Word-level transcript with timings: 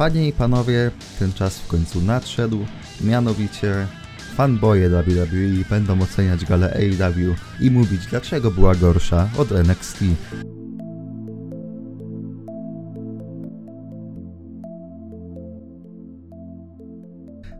Panie 0.00 0.28
i 0.28 0.32
panowie, 0.32 0.90
ten 1.18 1.32
czas 1.32 1.58
w 1.58 1.66
końcu 1.66 2.00
nadszedł, 2.00 2.58
mianowicie 3.00 3.86
fanboye 4.34 4.88
WWE 4.88 5.64
będą 5.70 6.00
oceniać 6.00 6.44
galę 6.44 6.74
AEW 6.74 7.36
i 7.60 7.70
mówić 7.70 8.06
dlaczego 8.06 8.50
była 8.50 8.74
gorsza 8.74 9.28
od 9.38 9.52
NXT. 9.52 9.98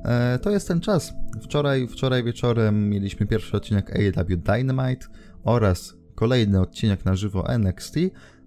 E, 0.04 0.38
to 0.38 0.50
jest 0.50 0.68
ten 0.68 0.80
czas. 0.80 1.12
Wczoraj, 1.42 1.88
wczoraj 1.88 2.24
wieczorem 2.24 2.90
mieliśmy 2.90 3.26
pierwszy 3.26 3.56
odcinek 3.56 3.96
AEW 3.96 4.36
Dynamite 4.36 5.06
oraz 5.44 5.94
kolejny 6.14 6.60
odcinek 6.60 7.04
na 7.04 7.16
żywo 7.16 7.48
NXT, 7.48 7.94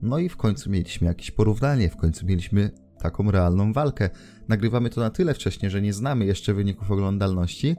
no 0.02 0.20
i 0.20 0.30
w 0.30 0.38
końcu 0.38 0.70
mieliśmy 0.70 1.07
jakieś 1.07 1.32
porównanie, 1.32 1.89
w 1.89 1.98
końcu 1.98 2.25
mieliśmy 2.25 2.82
taką 3.04 3.31
realną 3.31 3.73
walkę. 3.73 4.09
Nagrywamy 4.47 4.89
to 4.89 5.01
na 5.01 5.09
tyle 5.09 5.33
wcześnie, 5.33 5.70
że 5.70 5.81
nie 5.81 5.94
znamy 5.94 6.25
jeszcze 6.25 6.53
wyników 6.53 6.91
oglądalności, 6.91 7.75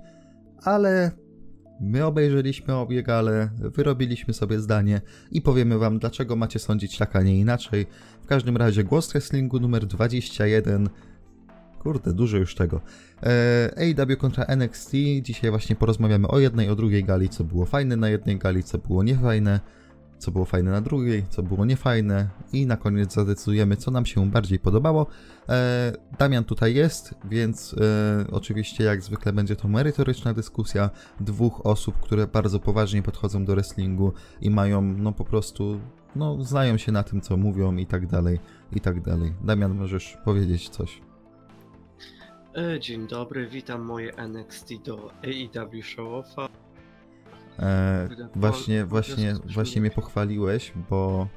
ale 0.62 1.10
my 1.80 2.04
obejrzeliśmy 2.04 2.74
obie 2.74 3.02
gale, 3.02 3.50
wyrobiliśmy 3.58 4.34
sobie 4.34 4.60
zdanie 4.60 5.00
i 5.30 5.42
powiemy 5.42 5.78
wam, 5.78 5.98
dlaczego 5.98 6.36
macie 6.36 6.58
sądzić 6.58 6.98
tak, 6.98 7.16
a 7.16 7.22
nie 7.22 7.38
inaczej. 7.38 7.86
W 8.22 8.26
każdym 8.26 8.56
razie 8.56 8.84
głos 8.84 9.12
wrestlingu 9.12 9.60
numer 9.60 9.86
21. 9.86 10.88
Kurde, 11.78 12.12
dużo 12.12 12.36
już 12.36 12.54
tego. 12.54 12.80
Eee, 13.22 13.94
AEW 13.94 14.16
kontra 14.18 14.44
NXT. 14.44 14.92
Dzisiaj 15.22 15.50
właśnie 15.50 15.76
porozmawiamy 15.76 16.28
o 16.28 16.38
jednej, 16.38 16.70
o 16.70 16.76
drugiej 16.76 17.04
gali, 17.04 17.28
co 17.28 17.44
było 17.44 17.64
fajne 17.64 17.96
na 17.96 18.08
jednej 18.08 18.38
gali, 18.38 18.62
co 18.62 18.78
było 18.78 19.02
niefajne 19.02 19.60
co 20.24 20.30
było 20.30 20.44
fajne 20.44 20.70
na 20.70 20.80
drugiej, 20.80 21.24
co 21.28 21.42
było 21.42 21.64
niefajne 21.64 22.28
i 22.52 22.66
na 22.66 22.76
koniec 22.76 23.12
zadecydujemy, 23.12 23.76
co 23.76 23.90
nam 23.90 24.06
się 24.06 24.30
bardziej 24.30 24.58
podobało. 24.58 25.06
E, 25.48 25.92
Damian 26.18 26.44
tutaj 26.44 26.74
jest, 26.74 27.14
więc 27.24 27.74
e, 27.74 28.26
oczywiście 28.30 28.84
jak 28.84 29.02
zwykle 29.02 29.32
będzie 29.32 29.56
to 29.56 29.68
merytoryczna 29.68 30.34
dyskusja 30.34 30.90
dwóch 31.20 31.66
osób, 31.66 32.00
które 32.00 32.26
bardzo 32.26 32.60
poważnie 32.60 33.02
podchodzą 33.02 33.44
do 33.44 33.52
wrestlingu 33.54 34.12
i 34.40 34.50
mają 34.50 34.82
no 34.82 35.12
po 35.12 35.24
prostu, 35.24 35.80
no 36.16 36.44
znają 36.44 36.76
się 36.76 36.92
na 36.92 37.02
tym, 37.02 37.20
co 37.20 37.36
mówią 37.36 37.76
i 37.76 37.86
tak 37.86 38.06
dalej, 38.06 38.38
i 38.72 38.80
tak 38.80 39.00
dalej. 39.00 39.32
Damian, 39.42 39.74
możesz 39.74 40.18
powiedzieć 40.24 40.68
coś? 40.68 41.00
E, 42.56 42.80
Dzień 42.80 43.06
dobry, 43.08 43.46
witam 43.46 43.82
moje 43.82 44.16
NXT 44.16 44.68
do 44.84 45.10
AEW 45.22 45.82
Show-Offa. 45.82 46.48
E, 47.58 48.08
właśnie, 48.34 48.84
właśnie, 48.84 49.34
właśnie 49.54 49.80
mnie 49.80 49.90
pochwaliłeś, 49.90 50.72
bo 50.90 51.28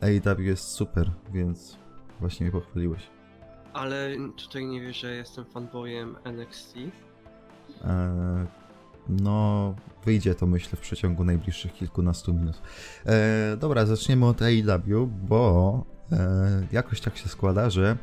AEW 0.00 0.40
jest 0.40 0.68
super, 0.68 1.10
więc 1.32 1.78
właśnie 2.20 2.44
mnie 2.44 2.52
pochwaliłeś. 2.52 3.10
Ale 3.72 4.10
tutaj 4.36 4.66
nie 4.66 4.80
wiesz, 4.80 5.00
że 5.00 5.14
jestem 5.14 5.44
fanboyem 5.44 6.16
NXT. 6.24 6.74
E, 7.84 8.46
no, 9.08 9.74
wyjdzie 10.04 10.34
to 10.34 10.46
myślę 10.46 10.76
w 10.76 10.80
przeciągu 10.80 11.24
najbliższych 11.24 11.72
kilkunastu 11.72 12.34
minut. 12.34 12.62
E, 13.06 13.56
dobra, 13.56 13.86
zaczniemy 13.86 14.26
od 14.26 14.42
AEW, 14.42 15.06
bo 15.28 15.84
e, 16.12 16.66
jakoś 16.72 17.00
tak 17.00 17.16
się 17.16 17.28
składa, 17.28 17.70
że 17.70 17.96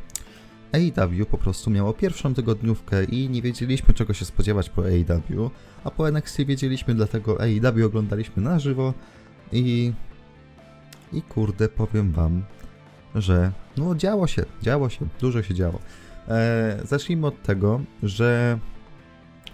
AEW 0.71 1.25
po 1.25 1.37
prostu 1.37 1.69
miało 1.69 1.93
pierwszą 1.93 2.33
tygodniówkę 2.33 3.03
i 3.03 3.29
nie 3.29 3.41
wiedzieliśmy 3.41 3.93
czego 3.93 4.13
się 4.13 4.25
spodziewać 4.25 4.69
po 4.69 4.81
AEW, 4.81 5.51
a 5.83 5.91
po 5.91 6.07
NXT 6.07 6.37
wiedzieliśmy, 6.37 6.95
dlatego 6.95 7.37
AEW 7.41 7.85
oglądaliśmy 7.85 8.43
na 8.43 8.59
żywo. 8.59 8.93
I 9.51 9.93
i 11.13 11.21
kurde 11.21 11.69
powiem 11.69 12.11
wam, 12.11 12.43
że 13.15 13.51
no 13.77 13.95
działo 13.95 14.27
się, 14.27 14.45
działo 14.61 14.89
się, 14.89 15.07
dużo 15.19 15.43
się 15.43 15.53
działo. 15.53 15.79
E, 16.27 16.79
zacznijmy 16.83 17.27
od 17.27 17.41
tego, 17.41 17.81
że 18.03 18.59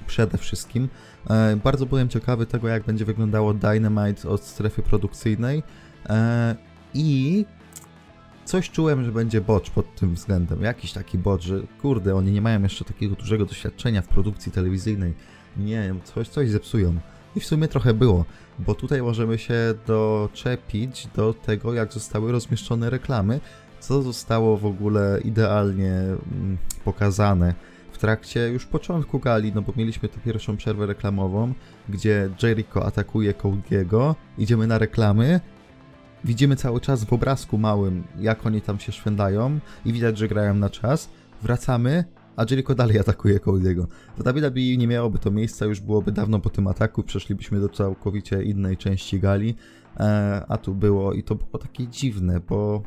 przede 0.07 0.37
wszystkim 0.37 0.89
e, 1.29 1.55
bardzo 1.63 1.85
byłem 1.85 2.09
ciekawy 2.09 2.45
tego, 2.45 2.67
jak 2.67 2.83
będzie 2.83 3.05
wyglądało 3.05 3.53
Dynamite 3.53 4.29
od 4.29 4.43
strefy 4.43 4.81
produkcyjnej. 4.81 5.63
E, 6.09 6.55
i 6.93 7.45
coś 8.47 8.69
czułem, 8.69 9.05
że 9.05 9.11
będzie 9.11 9.41
bocz 9.41 9.69
pod 9.69 9.95
tym 9.95 10.15
względem. 10.15 10.61
Jakiś 10.61 10.93
taki 10.93 11.17
bocz, 11.17 11.43
że 11.43 11.61
kurde, 11.81 12.15
oni 12.15 12.31
nie 12.31 12.41
mają 12.41 12.63
jeszcze 12.63 12.85
takiego 12.85 13.15
dużego 13.15 13.45
doświadczenia 13.45 14.01
w 14.01 14.07
produkcji 14.07 14.51
telewizyjnej. 14.51 15.13
Nie, 15.57 15.95
coś, 16.03 16.27
coś 16.27 16.49
zepsują. 16.49 16.95
I 17.35 17.39
w 17.39 17.45
sumie 17.45 17.67
trochę 17.67 17.93
było, 17.93 18.25
bo 18.59 18.75
tutaj 18.75 19.01
możemy 19.01 19.37
się 19.37 19.73
doczepić 19.87 21.07
do 21.15 21.33
tego, 21.33 21.73
jak 21.73 21.93
zostały 21.93 22.31
rozmieszczone 22.31 22.89
reklamy, 22.89 23.39
co 23.79 24.01
zostało 24.01 24.57
w 24.57 24.65
ogóle 24.65 25.19
idealnie 25.25 25.91
mm, 25.91 26.57
pokazane 26.85 27.53
w 27.91 27.97
trakcie 27.97 28.47
już 28.47 28.65
początku 28.65 29.19
gali, 29.19 29.51
no 29.55 29.61
bo 29.61 29.73
mieliśmy 29.75 30.09
tę 30.09 30.19
pierwszą 30.25 30.57
przerwę 30.57 30.85
reklamową, 30.85 31.53
gdzie 31.89 32.29
Jericho 32.43 32.85
atakuje 32.85 33.33
Cody'ego, 33.33 34.15
idziemy 34.37 34.67
na 34.67 34.77
reklamy, 34.77 35.39
widzimy 36.23 36.55
cały 36.55 36.81
czas 36.81 37.03
w 37.03 37.13
obrazku 37.13 37.57
małym, 37.57 38.03
jak 38.19 38.45
oni 38.45 38.61
tam 38.61 38.79
się 38.79 38.91
szwędają 38.91 39.59
i 39.85 39.93
widać, 39.93 40.17
że 40.17 40.27
grają 40.27 40.53
na 40.53 40.69
czas, 40.69 41.09
wracamy, 41.41 42.03
a 42.35 42.45
Jericho 42.49 42.75
dalej 42.75 42.99
atakuje 42.99 43.39
Cody'ego. 43.39 43.85
W 44.17 44.23
WWE 44.23 44.77
nie 44.77 44.87
miałoby 44.87 45.19
to 45.19 45.31
miejsca, 45.31 45.65
już 45.65 45.79
byłoby 45.79 46.11
dawno 46.11 46.39
po 46.39 46.49
tym 46.49 46.67
ataku, 46.67 47.03
przeszlibyśmy 47.03 47.59
do 47.59 47.69
całkowicie 47.69 48.43
innej 48.43 48.77
części 48.77 49.19
gali, 49.19 49.55
e, 49.99 50.45
a 50.47 50.57
tu 50.57 50.75
było 50.75 51.13
i 51.13 51.23
to 51.23 51.35
było 51.35 51.57
takie 51.57 51.87
dziwne, 51.87 52.39
bo 52.39 52.83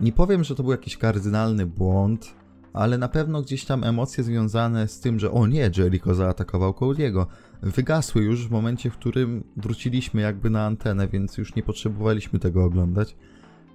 nie 0.00 0.12
powiem, 0.12 0.44
że 0.44 0.54
to 0.54 0.62
był 0.62 0.72
jakiś 0.72 0.96
kardynalny 0.96 1.66
błąd, 1.66 2.34
ale 2.72 2.98
na 2.98 3.08
pewno 3.08 3.42
gdzieś 3.42 3.64
tam 3.64 3.84
emocje 3.84 4.24
związane 4.24 4.88
z 4.88 5.00
tym, 5.00 5.18
że 5.18 5.30
o 5.30 5.46
nie, 5.46 5.70
Jericho 5.76 6.14
zaatakował 6.14 6.72
Cody'ego, 6.72 7.26
wygasły 7.62 8.22
już 8.22 8.48
w 8.48 8.50
momencie, 8.50 8.90
w 8.90 8.96
którym 8.96 9.44
wróciliśmy 9.56 10.20
jakby 10.22 10.50
na 10.50 10.66
antenę, 10.66 11.08
więc 11.08 11.38
już 11.38 11.54
nie 11.54 11.62
potrzebowaliśmy 11.62 12.38
tego 12.38 12.64
oglądać. 12.64 13.16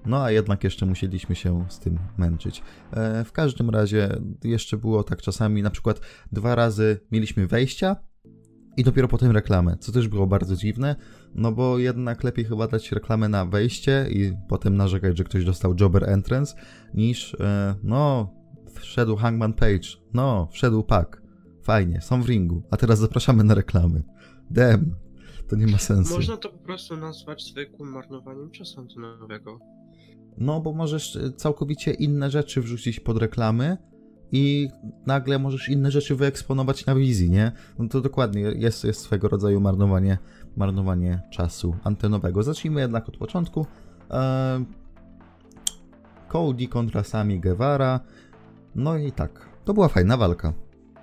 No 0.06 0.24
a 0.24 0.32
jednak 0.32 0.64
jeszcze 0.64 0.86
musieliśmy 0.86 1.36
się 1.36 1.66
z 1.70 1.80
tym 1.80 2.00
męczyć. 2.18 2.64
E, 2.92 3.24
w 3.24 3.32
każdym 3.32 3.70
razie 3.70 4.22
jeszcze 4.44 4.78
było 4.78 5.04
tak 5.04 5.22
czasami, 5.22 5.62
na 5.62 5.70
przykład 5.70 6.02
dwa 6.32 6.56
razy 6.56 7.00
mieliśmy 7.12 7.48
wejścia 7.48 7.96
i 8.78 8.84
dopiero 8.84 9.08
potem 9.08 9.32
reklamę, 9.32 9.78
co 9.80 9.92
też 9.92 10.08
było 10.08 10.28
bardzo 10.28 10.56
dziwne, 10.56 10.96
no 11.36 11.52
bo 11.52 11.80
jednak 11.80 12.24
lepiej 12.24 12.46
chyba 12.46 12.68
dać 12.68 12.92
reklamę 12.92 13.30
na 13.30 13.46
wejście 13.46 14.08
i 14.10 14.34
potem 14.48 14.78
narzekać, 14.78 15.18
że 15.18 15.24
ktoś 15.24 15.46
dostał 15.46 15.76
jobber 15.80 16.10
entrance, 16.10 16.56
niż 16.94 17.34
e, 17.40 17.76
no, 17.84 18.34
wszedł 18.74 19.16
Hangman 19.16 19.54
Page, 19.54 19.88
no, 20.14 20.48
wszedł 20.52 20.84
Pac, 20.84 21.08
fajnie, 21.62 22.02
są 22.02 22.24
w 22.24 22.30
ringu, 22.30 22.62
a 22.72 22.78
teraz 22.78 23.00
zapraszamy 23.00 23.44
na 23.44 23.54
reklamy. 23.54 24.04
Dem, 24.52 24.96
to 25.48 25.56
nie 25.56 25.68
ma 25.68 25.78
sensu. 25.78 26.16
Można 26.16 26.38
to 26.38 26.50
po 26.50 26.58
prostu 26.58 26.98
nazwać 26.98 27.44
zwykłym 27.44 27.90
marnowaniem 27.90 28.52
czasu 28.52 28.80
antenowego. 28.80 29.60
No, 30.38 30.62
bo 30.62 30.74
możesz 30.74 31.16
e, 31.16 31.32
całkowicie 31.32 31.92
inne 31.92 32.32
rzeczy 32.32 32.62
wrzucić 32.62 33.00
pod 33.00 33.18
reklamy 33.18 33.78
i 34.32 34.70
nagle 35.06 35.40
możesz 35.40 35.70
inne 35.70 35.92
rzeczy 35.92 36.16
wyeksponować 36.16 36.86
na 36.86 36.96
wizji, 36.96 37.30
nie? 37.30 37.52
No 37.80 37.88
to 37.88 38.02
dokładnie 38.02 38.42
jest, 38.42 38.84
jest 38.84 39.02
swego 39.02 39.28
rodzaju 39.28 39.62
marnowanie, 39.62 40.18
marnowanie 40.56 41.22
czasu 41.32 41.76
antenowego. 41.84 42.44
Zacznijmy 42.44 42.82
jednak 42.82 43.10
od 43.10 43.18
początku. 43.18 43.66
Eee, 44.10 44.66
Cody 46.28 46.68
kontra 46.68 47.04
Sami 47.04 47.40
Guevara. 47.40 48.00
No 48.76 48.98
i 48.98 49.12
tak, 49.12 49.50
to 49.66 49.74
była 49.74 49.88
fajna 49.88 50.18
walka. 50.18 50.54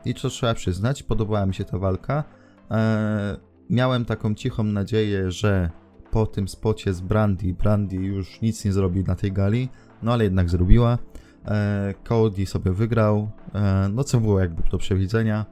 I 0.04 0.14
co 0.14 0.28
trzeba 0.28 0.54
przyznać, 0.54 1.03
podobała 1.03 1.47
mi 1.47 1.54
się 1.54 1.64
ta 1.64 1.78
walka. 1.78 2.25
Eee, 2.70 3.36
miałem 3.70 4.04
taką 4.04 4.34
cichą 4.34 4.64
nadzieję, 4.64 5.31
że 5.31 5.70
po 6.10 6.26
tym 6.26 6.48
spocie 6.48 6.94
z 6.94 7.00
Brandy, 7.00 7.54
Brandy 7.54 7.97
już 7.97 8.41
nic 8.42 8.64
nie 8.64 8.72
zrobi 8.72 9.04
na 9.04 9.14
tej 9.14 9.32
gali, 9.32 9.69
no 10.03 10.12
ale 10.12 10.25
jednak 10.25 10.50
zrobiła. 10.50 10.98
E, 11.44 11.94
Cody 12.04 12.47
sobie 12.47 12.72
wygrał, 12.72 13.31
e, 13.55 13.88
no 13.93 14.05
co 14.05 14.20
było 14.20 14.40
jakby 14.40 14.62
do 14.70 14.78
przewidzenia. 14.78 15.46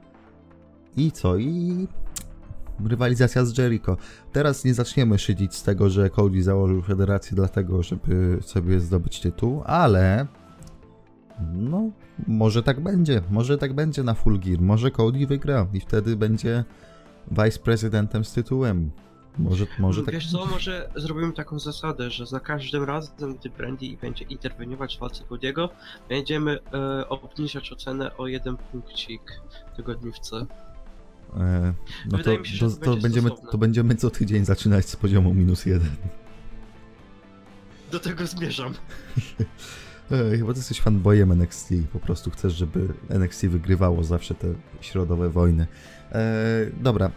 I 0.97 1.11
co? 1.11 1.37
I 1.37 1.87
rywalizacja 2.85 3.45
z 3.45 3.57
Jericho. 3.57 3.97
Teraz 4.31 4.65
nie 4.65 4.73
zaczniemy 4.73 5.19
szydzić 5.19 5.55
z 5.55 5.63
tego, 5.63 5.89
że 5.89 6.09
Cody 6.09 6.43
założył 6.43 6.81
federację 6.81 7.35
dlatego, 7.35 7.83
żeby 7.83 8.39
sobie 8.41 8.79
zdobyć 8.79 9.19
tytuł, 9.19 9.61
ale 9.65 10.27
no, 11.53 11.89
może 12.27 12.63
tak 12.63 12.79
będzie. 12.79 13.21
Może 13.29 13.57
tak 13.57 13.73
będzie 13.73 14.03
na 14.03 14.13
Full 14.13 14.39
Gear. 14.39 14.61
Może 14.61 14.91
Cody 14.91 15.27
wygra 15.27 15.67
i 15.73 15.79
wtedy 15.79 16.15
będzie 16.15 16.63
vice 17.31 17.59
prezydentem 17.59 18.25
z 18.25 18.33
tytułem. 18.33 18.91
Może, 19.39 19.65
może 19.79 20.03
tak 20.03 20.13
Wiesz 20.13 20.31
co, 20.31 20.45
może 20.45 20.89
zrobimy 20.95 21.33
taką 21.33 21.59
zasadę, 21.59 22.11
że 22.11 22.25
za 22.25 22.39
każdym 22.39 22.83
razem, 22.83 23.35
gdy 23.35 23.49
Brandy 23.49 23.97
będzie 24.01 24.25
interweniować 24.25 24.97
w 24.97 24.99
walce 24.99 25.23
Cody'ego, 25.23 25.69
będziemy 26.09 26.59
e, 26.73 27.09
obniżać 27.09 27.71
ocenę 27.71 28.17
o 28.17 28.27
jeden 28.27 28.57
punkcik 28.57 29.21
tygodniówce. 29.75 30.45
E, 31.37 31.73
no 32.11 32.17
to, 32.17 32.39
mi 32.39 32.47
się, 32.47 32.55
że 32.55 32.69
to, 32.69 32.75
to 32.75 32.79
to, 32.79 32.91
będzie 32.91 33.01
będziemy, 33.01 33.27
stosowne. 33.27 33.51
to 33.51 33.57
będziemy 33.57 33.95
co 33.95 34.09
tydzień 34.09 34.45
zaczynać 34.45 34.89
z 34.89 34.95
poziomu 34.95 35.33
minus 35.33 35.65
jeden. 35.65 35.95
Do 37.91 37.99
tego 37.99 38.27
zmierzam. 38.27 38.73
Ej, 40.11 40.37
chyba 40.37 40.53
ty 40.53 40.59
jesteś 40.59 40.81
fanboyem 40.81 41.31
NXT. 41.31 41.73
Po 41.93 41.99
prostu 41.99 42.31
chcesz, 42.31 42.53
żeby 42.53 42.93
NXT 43.09 43.45
wygrywało 43.45 44.03
zawsze 44.03 44.35
te 44.35 44.47
środowe 44.81 45.29
wojny. 45.29 45.67
Dobra. 46.81 47.11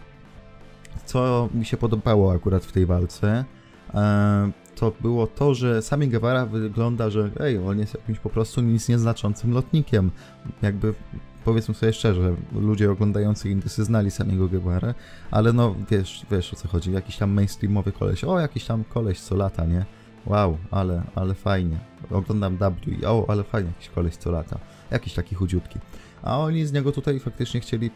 Co 1.05 1.49
mi 1.55 1.67
się 1.67 1.77
podobało 1.77 2.33
akurat 2.33 2.65
w 2.65 2.73
tej 2.73 2.87
walce, 2.87 3.45
to 4.75 4.93
było 5.01 5.27
to, 5.27 5.55
że 5.55 5.83
Sami 5.83 6.09
Guevara 6.09 6.47
wygląda, 6.47 7.11
że 7.11 7.31
ej, 7.41 7.59
on 7.59 7.79
jest 7.79 7.95
jakimś 7.95 8.19
po 8.19 8.31
prostu 8.31 8.61
nic 8.61 8.89
nieznaczącym 8.89 9.53
lotnikiem. 9.53 10.11
Jakby 10.63 10.95
powiedzmy 11.45 11.75
sobie 11.75 11.93
szczerze, 11.93 12.35
ludzie 12.53 12.91
oglądający 12.91 13.51
Indysy 13.51 13.85
znali 13.85 14.11
samego 14.11 14.49
Guevara, 14.49 14.95
ale 15.31 15.53
no 15.53 15.75
wiesz, 15.91 16.27
wiesz 16.31 16.53
o 16.53 16.57
co 16.57 16.69
chodzi, 16.69 16.93
jakiś 16.93 17.17
tam 17.17 17.31
mainstreamowy 17.31 17.93
koleś, 17.93 18.25
o 18.25 18.41
jakiś 18.41 18.65
tam 18.65 18.85
koleś 18.85 19.21
co 19.21 19.37
lata, 19.37 19.67
nie? 19.67 19.85
Wow, 20.27 20.59
ale, 20.71 21.03
ale 21.15 21.35
fajnie. 21.35 21.79
Oglądam 22.11 22.57
W 22.57 22.89
i 22.89 23.05
o, 23.05 23.25
ale 23.29 23.45
fajnie, 23.45 23.69
jakiś 23.69 23.89
koleś 23.89 24.17
co 24.17 24.31
lata. 24.31 24.59
Jakiś 24.91 25.15
taki 25.15 25.35
chudziutki. 25.35 25.79
A 26.23 26.39
oni 26.39 26.67
z 26.67 26.73
niego 26.73 26.93
tutaj 26.93 27.21
faktycznie 27.21 27.61
chcieli 27.61 27.91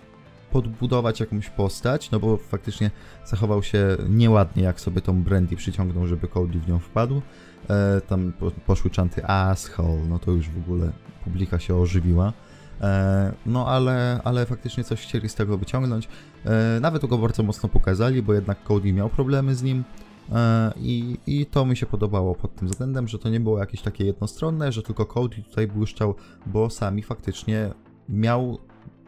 podbudować 0.52 1.20
jakąś 1.20 1.50
postać, 1.50 2.10
no 2.10 2.20
bo 2.20 2.36
faktycznie 2.36 2.90
zachował 3.24 3.62
się 3.62 3.96
nieładnie, 4.08 4.62
jak 4.62 4.80
sobie 4.80 5.00
tą 5.00 5.22
Brandy 5.22 5.56
przyciągnął, 5.56 6.06
żeby 6.06 6.28
Cody 6.28 6.58
w 6.58 6.68
nią 6.68 6.78
wpadł. 6.78 7.22
E, 7.70 8.00
tam 8.00 8.32
po, 8.32 8.50
poszły 8.50 8.90
czanty 8.90 9.26
asshole, 9.26 10.06
no 10.08 10.18
to 10.18 10.30
już 10.30 10.48
w 10.48 10.58
ogóle 10.58 10.92
publika 11.24 11.58
się 11.58 11.76
ożywiła. 11.76 12.32
E, 12.80 13.32
no 13.46 13.68
ale, 13.68 14.20
ale 14.24 14.46
faktycznie 14.46 14.84
coś 14.84 15.02
chcieli 15.02 15.28
z 15.28 15.34
tego 15.34 15.58
wyciągnąć. 15.58 16.08
E, 16.44 16.80
nawet 16.80 17.06
go 17.06 17.18
bardzo 17.18 17.42
mocno 17.42 17.68
pokazali, 17.68 18.22
bo 18.22 18.34
jednak 18.34 18.64
Cody 18.64 18.92
miał 18.92 19.08
problemy 19.08 19.54
z 19.54 19.62
nim. 19.62 19.84
E, 20.32 20.72
I, 20.76 21.16
I 21.26 21.46
to 21.46 21.66
mi 21.66 21.76
się 21.76 21.86
podobało 21.86 22.34
pod 22.34 22.54
tym 22.54 22.68
względem, 22.68 23.08
że 23.08 23.18
to 23.18 23.28
nie 23.28 23.40
było 23.40 23.58
jakieś 23.58 23.82
takie 23.82 24.04
jednostronne, 24.04 24.72
że 24.72 24.82
tylko 24.82 25.06
Cody 25.06 25.42
tutaj 25.42 25.66
błyszczał, 25.66 26.14
bo 26.46 26.70
sami 26.70 27.02
faktycznie 27.02 27.70
miał 28.08 28.58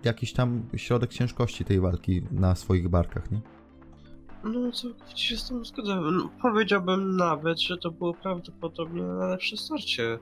jakiś 0.04 0.32
tam 0.32 0.62
środek 0.76 1.10
ciężkości 1.12 1.64
tej 1.64 1.80
walki 1.80 2.22
na 2.30 2.54
swoich 2.54 2.88
barkach, 2.88 3.30
nie? 3.30 3.40
No 4.44 4.72
całkowicie 4.72 5.28
się 5.28 5.36
z 5.36 5.48
tym 5.48 5.64
zgadzam. 5.64 6.16
No, 6.16 6.30
powiedziałbym 6.42 7.16
nawet, 7.16 7.60
że 7.60 7.76
to 7.76 7.90
było 7.90 8.14
prawdopodobnie 8.14 9.02
najlepsze 9.02 9.56
starcie 9.56 10.18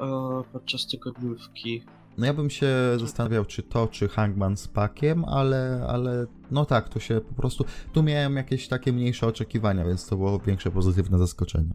e, 0.00 0.42
podczas 0.52 0.86
tygodniówki. 0.86 1.82
No 2.18 2.26
ja 2.26 2.34
bym 2.34 2.50
się 2.50 2.68
zastanawiał, 2.96 3.44
czy 3.44 3.62
to, 3.62 3.88
czy 3.88 4.08
Hangman 4.08 4.56
z 4.56 4.68
Pakiem, 4.68 5.24
ale, 5.24 5.86
ale 5.88 6.26
no 6.50 6.64
tak, 6.64 6.88
to 6.88 7.00
się 7.00 7.20
po 7.20 7.34
prostu... 7.34 7.64
Tu 7.92 8.02
miałem 8.02 8.36
jakieś 8.36 8.68
takie 8.68 8.92
mniejsze 8.92 9.26
oczekiwania, 9.26 9.84
więc 9.84 10.06
to 10.06 10.16
było 10.16 10.38
większe 10.38 10.70
pozytywne 10.70 11.18
zaskoczenie. 11.18 11.74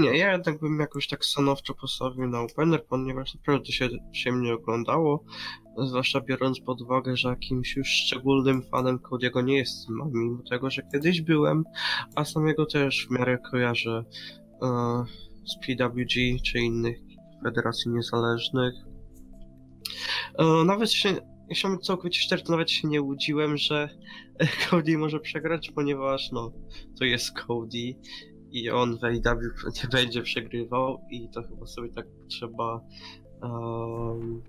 Nie, 0.00 0.18
ja 0.18 0.32
jednak 0.32 0.60
bym 0.60 0.80
jakoś 0.80 1.08
tak 1.08 1.24
stanowczo 1.24 1.74
postawił 1.74 2.26
na 2.26 2.40
opener, 2.40 2.84
ponieważ 2.86 3.34
naprawdę 3.34 3.66
się 3.66 3.88
przyjemnie 4.12 4.54
oglądało, 4.54 5.24
zwłaszcza 5.78 6.20
biorąc 6.20 6.60
pod 6.60 6.80
uwagę, 6.80 7.16
że 7.16 7.28
jakimś 7.28 7.76
już 7.76 7.88
szczególnym 7.88 8.62
fanem 8.62 8.98
Cody'ego 8.98 9.44
nie 9.44 9.56
jestem, 9.56 9.96
mimo 10.12 10.42
tego, 10.50 10.70
że 10.70 10.82
kiedyś 10.92 11.20
byłem, 11.20 11.64
a 12.14 12.24
samego 12.24 12.66
też 12.66 13.06
w 13.06 13.10
miarę 13.10 13.38
kojarzę 13.50 14.04
e, 14.62 15.04
z 15.46 15.66
PWG 15.66 16.42
czy 16.44 16.58
innych 16.58 16.98
federacji 17.42 17.90
niezależnych. 17.90 18.74
E, 20.38 20.44
nawet 20.64 20.92
się, 20.92 21.14
jeśli 21.48 21.68
mam 21.68 21.80
całkowicie 21.80 22.36
to 22.36 22.52
nawet 22.52 22.70
się 22.70 22.88
nie 22.88 23.02
łudziłem, 23.02 23.56
że 23.56 23.88
Cody 24.70 24.98
może 24.98 25.20
przegrać, 25.20 25.70
ponieważ 25.70 26.32
no, 26.32 26.52
to 26.98 27.04
jest 27.04 27.32
Cody 27.32 27.94
i 28.50 28.70
on 28.70 28.98
w 28.98 29.04
AEW 29.04 29.64
nie 29.82 29.88
będzie 29.92 30.22
przegrywał 30.22 31.00
i 31.10 31.28
to 31.28 31.42
chyba 31.42 31.66
sobie 31.66 31.88
tak 31.88 32.06
trzeba 32.28 32.80
um, 33.42 34.42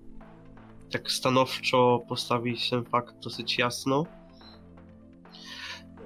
tak 0.90 1.10
stanowczo 1.10 2.02
postawić 2.08 2.70
ten 2.70 2.84
fakt 2.84 3.14
dosyć 3.24 3.58
jasno. 3.58 4.06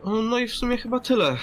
No 0.04 0.38
i 0.38 0.48
w 0.48 0.54
sumie 0.54 0.76
chyba 0.76 1.00
tyle. 1.00 1.36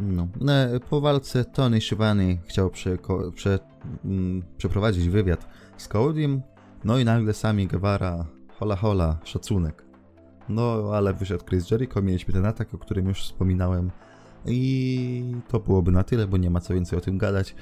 No. 0.00 0.28
E, 0.48 0.80
po 0.90 1.00
walce 1.00 1.44
Tony 1.44 1.80
Schiavone 1.80 2.36
chciał 2.46 2.70
prze, 2.70 2.98
prze, 3.34 3.58
mm, 4.04 4.42
przeprowadzić 4.56 5.08
wywiad 5.08 5.48
z 5.76 5.88
Codym, 5.88 6.42
no 6.84 6.98
i 6.98 7.04
nagle 7.04 7.34
sami 7.34 7.66
Guevara, 7.66 8.26
hola 8.58 8.76
hola, 8.76 9.18
szacunek. 9.24 9.84
No, 10.48 10.90
ale 10.94 11.14
wyszedł 11.14 11.44
Chris 11.44 11.70
Jericho, 11.70 12.02
mieliśmy 12.02 12.34
ten 12.34 12.46
atak, 12.46 12.74
o 12.74 12.78
którym 12.78 13.08
już 13.08 13.22
wspominałem 13.22 13.90
i 14.46 15.34
to 15.48 15.60
byłoby 15.60 15.92
na 15.92 16.04
tyle, 16.04 16.26
bo 16.26 16.36
nie 16.36 16.50
ma 16.50 16.60
co 16.60 16.74
więcej 16.74 16.98
o 16.98 17.02
tym 17.02 17.18
gadać. 17.18 17.54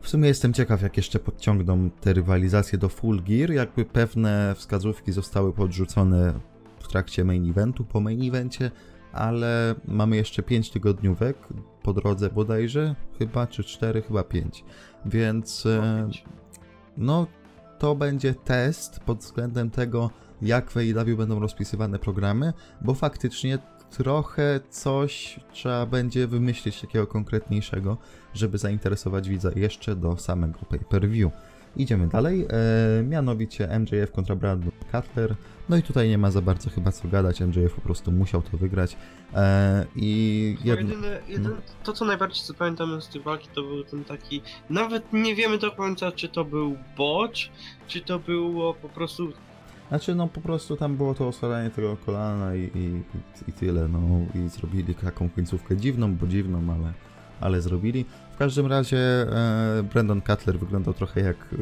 W 0.00 0.08
sumie 0.08 0.28
jestem 0.28 0.52
ciekaw, 0.52 0.82
jak 0.82 0.96
jeszcze 0.96 1.18
podciągną 1.18 1.90
te 1.90 2.12
rywalizacje 2.12 2.78
do 2.78 2.88
Full 2.88 3.22
Gear, 3.22 3.50
jakby 3.50 3.84
pewne 3.84 4.54
wskazówki 4.56 5.12
zostały 5.12 5.52
podrzucone 5.52 6.34
w 6.80 6.88
trakcie 6.88 7.24
main 7.24 7.50
eventu, 7.50 7.84
po 7.84 8.00
main 8.00 8.28
evencie, 8.28 8.70
ale 9.12 9.74
mamy 9.84 10.16
jeszcze 10.16 10.42
5 10.42 10.70
tygodniówek 10.70 11.36
po 11.82 11.92
drodze 11.92 12.30
bodajże, 12.30 12.94
chyba, 13.18 13.46
czy 13.46 13.64
4, 13.64 14.02
chyba 14.02 14.24
5. 14.24 14.64
Więc 15.06 15.66
e, 15.66 16.08
no, 16.96 17.26
to 17.80 17.94
będzie 17.94 18.34
test 18.34 19.00
pod 19.00 19.18
względem 19.18 19.70
tego, 19.70 20.10
jak 20.42 20.70
w 20.70 20.76
AEW 20.76 21.16
będą 21.16 21.40
rozpisywane 21.40 21.98
programy, 21.98 22.52
bo 22.80 22.94
faktycznie 22.94 23.58
trochę 23.90 24.60
coś 24.70 25.40
trzeba 25.52 25.86
będzie 25.86 26.26
wymyślić 26.26 26.80
takiego 26.80 27.06
konkretniejszego, 27.06 27.96
żeby 28.34 28.58
zainteresować 28.58 29.28
widza 29.28 29.50
jeszcze 29.56 29.96
do 29.96 30.16
samego 30.16 30.58
pay-per-view. 30.58 31.32
Idziemy 31.76 32.08
dalej, 32.08 32.46
e, 32.50 33.02
mianowicie 33.02 33.78
MJF 33.78 34.12
kontra 34.12 34.36
Brandon 34.36 34.70
Cutler. 34.92 35.34
No 35.68 35.76
i 35.76 35.82
tutaj 35.82 36.08
nie 36.08 36.18
ma 36.18 36.30
za 36.30 36.42
bardzo 36.42 36.70
chyba 36.70 36.92
co 36.92 37.08
gadać, 37.08 37.40
MJF 37.40 37.74
po 37.74 37.80
prostu 37.80 38.12
musiał 38.12 38.42
to 38.42 38.56
wygrać. 38.56 38.96
E, 39.34 39.86
I 39.96 40.56
jedno... 40.64 40.90
jedyne, 40.90 41.20
jedyne, 41.28 41.48
no. 41.48 41.62
to 41.84 41.92
co 41.92 42.04
najbardziej 42.04 42.44
zapamiętam 42.46 43.02
z 43.02 43.08
tej 43.08 43.22
walki 43.22 43.48
to 43.54 43.62
był 43.62 43.84
ten 43.84 44.04
taki, 44.04 44.42
nawet 44.70 45.12
nie 45.12 45.34
wiemy 45.34 45.58
do 45.58 45.70
końca 45.70 46.12
czy 46.12 46.28
to 46.28 46.44
był 46.44 46.76
bocz, 46.96 47.50
czy 47.86 48.00
to 48.00 48.18
było 48.18 48.74
po 48.74 48.88
prostu 48.88 49.32
znaczy, 49.90 50.14
no 50.14 50.28
po 50.28 50.40
prostu 50.40 50.76
tam 50.76 50.96
było 50.96 51.14
to 51.14 51.28
oswalanie 51.28 51.70
tego 51.70 51.96
kolana 51.96 52.54
i, 52.54 52.70
i, 52.74 53.02
i 53.48 53.52
tyle, 53.52 53.88
no 53.88 54.00
i 54.34 54.48
zrobili 54.48 54.94
taką 54.94 55.30
końcówkę 55.30 55.76
dziwną, 55.76 56.14
bo 56.14 56.26
dziwną, 56.26 56.58
ale, 56.58 56.92
ale 57.40 57.60
zrobili. 57.60 58.04
W 58.34 58.36
każdym 58.36 58.66
razie 58.66 58.98
e, 58.98 59.82
Brandon 59.92 60.22
Cutler 60.22 60.58
wyglądał 60.58 60.94
trochę 60.94 61.20
jak 61.20 61.36
e, 61.36 61.56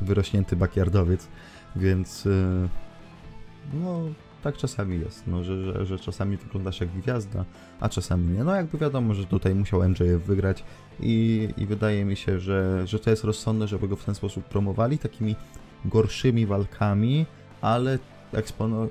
wyrośnięty 0.00 0.56
backyardowiec, 0.56 1.28
więc 1.76 2.26
e, 2.26 2.68
no 3.74 4.00
tak 4.42 4.56
czasami 4.56 5.00
jest, 5.00 5.26
no, 5.26 5.44
że, 5.44 5.64
że, 5.64 5.86
że 5.86 5.98
czasami 5.98 6.36
wyglądasz 6.36 6.80
jak 6.80 6.90
gwiazda, 6.90 7.44
a 7.80 7.88
czasami 7.88 8.28
nie. 8.28 8.44
No 8.44 8.54
jakby 8.54 8.78
wiadomo, 8.78 9.14
że 9.14 9.24
tutaj 9.24 9.54
musiał 9.54 9.88
MJF 9.88 10.22
wygrać 10.26 10.64
i, 11.00 11.48
i 11.56 11.66
wydaje 11.66 12.04
mi 12.04 12.16
się, 12.16 12.40
że, 12.40 12.86
że 12.86 12.98
to 12.98 13.10
jest 13.10 13.24
rozsądne, 13.24 13.68
żeby 13.68 13.88
go 13.88 13.96
w 13.96 14.04
ten 14.04 14.14
sposób 14.14 14.44
promowali 14.44 14.98
takimi 14.98 15.36
gorszymi 15.84 16.46
walkami, 16.46 17.26
ale 17.60 17.98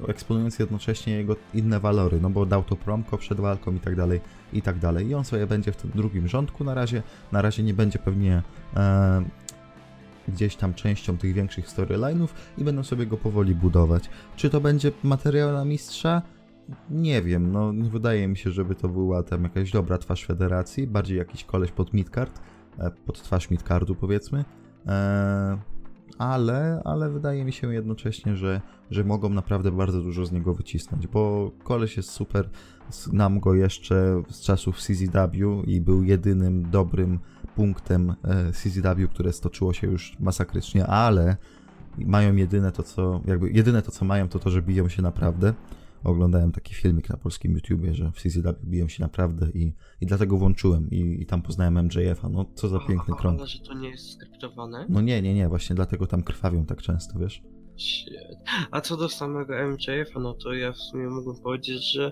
eksponując 0.07 0.59
jednocześnie 0.59 1.13
jego 1.13 1.35
inne 1.53 1.79
walory, 1.79 2.19
no 2.21 2.29
bo 2.29 2.45
dał 2.45 2.63
to 2.63 2.75
promko 2.75 3.17
przed 3.17 3.39
walką 3.39 3.75
i 3.75 3.79
tak 3.79 3.95
dalej, 3.95 4.21
i 4.53 4.61
tak 4.61 4.79
dalej. 4.79 5.07
I 5.07 5.15
on 5.15 5.23
sobie 5.23 5.47
będzie 5.47 5.71
w 5.71 5.77
tym 5.77 5.91
drugim 5.95 6.27
rządku 6.27 6.63
na 6.63 6.73
razie, 6.73 7.03
na 7.31 7.41
razie 7.41 7.63
nie 7.63 7.73
będzie 7.73 7.99
pewnie 7.99 8.43
e, 8.75 9.23
gdzieś 10.27 10.55
tam 10.55 10.73
częścią 10.73 11.17
tych 11.17 11.33
większych 11.33 11.67
storyline'ów 11.67 12.27
i 12.57 12.63
będą 12.63 12.83
sobie 12.83 13.05
go 13.05 13.17
powoli 13.17 13.55
budować. 13.55 14.09
Czy 14.35 14.49
to 14.49 14.61
będzie 14.61 14.91
materiał 15.03 15.51
na 15.51 15.65
mistrza? 15.65 16.21
Nie 16.89 17.21
wiem, 17.21 17.51
no 17.51 17.73
nie 17.73 17.89
wydaje 17.89 18.27
mi 18.27 18.37
się, 18.37 18.51
żeby 18.51 18.75
to 18.75 18.89
była 18.89 19.23
tam 19.23 19.43
jakaś 19.43 19.71
dobra 19.71 19.97
twarz 19.97 20.25
federacji, 20.25 20.87
bardziej 20.87 21.17
jakiś 21.17 21.43
koleś 21.43 21.71
pod 21.71 21.93
midcard, 21.93 22.41
e, 22.79 22.91
pod 22.91 23.23
twarz 23.23 23.49
midcardu 23.49 23.95
powiedzmy. 23.95 24.45
E, 24.87 25.57
ale, 26.19 26.81
ale 26.85 27.09
wydaje 27.09 27.45
mi 27.45 27.51
się 27.51 27.73
jednocześnie, 27.73 28.35
że, 28.35 28.61
że 28.91 29.03
mogą 29.03 29.29
naprawdę 29.29 29.71
bardzo 29.71 30.01
dużo 30.01 30.25
z 30.25 30.31
niego 30.31 30.53
wycisnąć, 30.53 31.07
bo 31.07 31.51
koleś 31.63 31.97
jest 31.97 32.09
super, 32.09 32.49
znam 32.89 33.39
go 33.39 33.53
jeszcze 33.53 34.23
z 34.29 34.41
czasów 34.41 34.77
CZW 34.77 35.63
i 35.67 35.81
był 35.81 36.03
jedynym 36.03 36.71
dobrym 36.71 37.19
punktem 37.55 38.15
e, 38.23 38.51
CZW, 38.51 39.07
które 39.09 39.33
stoczyło 39.33 39.73
się 39.73 39.87
już 39.87 40.19
masakrycznie, 40.19 40.87
ale 40.87 41.37
mają 41.97 42.35
jedyne 42.35 42.71
to, 42.71 42.83
co, 42.83 43.21
jakby 43.25 43.51
jedyne 43.51 43.81
to, 43.81 43.91
co 43.91 44.05
mają, 44.05 44.29
to 44.29 44.39
to, 44.39 44.49
że 44.49 44.61
biją 44.61 44.89
się 44.89 45.01
naprawdę 45.01 45.53
oglądałem 46.03 46.51
taki 46.51 46.73
filmik 46.73 47.09
na 47.09 47.17
polskim 47.17 47.53
YouTubie, 47.53 47.93
że 47.93 48.11
w 48.11 48.21
CZW 48.21 48.53
biją 48.63 48.87
się 48.87 49.03
naprawdę 49.03 49.49
i, 49.53 49.73
i 50.01 50.05
dlatego 50.05 50.37
włączyłem 50.37 50.89
i, 50.89 51.21
i 51.21 51.25
tam 51.25 51.41
poznałem 51.41 51.85
MJF-a. 51.85 52.29
No 52.29 52.45
co 52.55 52.67
za 52.67 52.79
piękny 52.79 53.15
krąg. 53.15 53.39
Ale 53.39 53.47
że 53.47 53.59
to 53.59 53.73
nie 53.73 53.89
jest 53.89 54.11
skryptowane? 54.11 54.85
No 54.89 55.01
nie, 55.01 55.21
nie, 55.21 55.33
nie, 55.33 55.49
właśnie 55.49 55.75
dlatego 55.75 56.07
tam 56.07 56.23
krwawią 56.23 56.65
tak 56.65 56.81
często, 56.81 57.19
wiesz? 57.19 57.41
Shit. 57.77 58.09
A 58.71 58.81
co 58.81 58.97
do 58.97 59.09
samego 59.09 59.53
MJF-a, 59.67 60.19
no 60.19 60.33
to 60.33 60.53
ja 60.53 60.71
w 60.71 60.77
sumie 60.77 61.07
mógłbym 61.07 61.43
powiedzieć, 61.43 61.91
że 61.93 62.11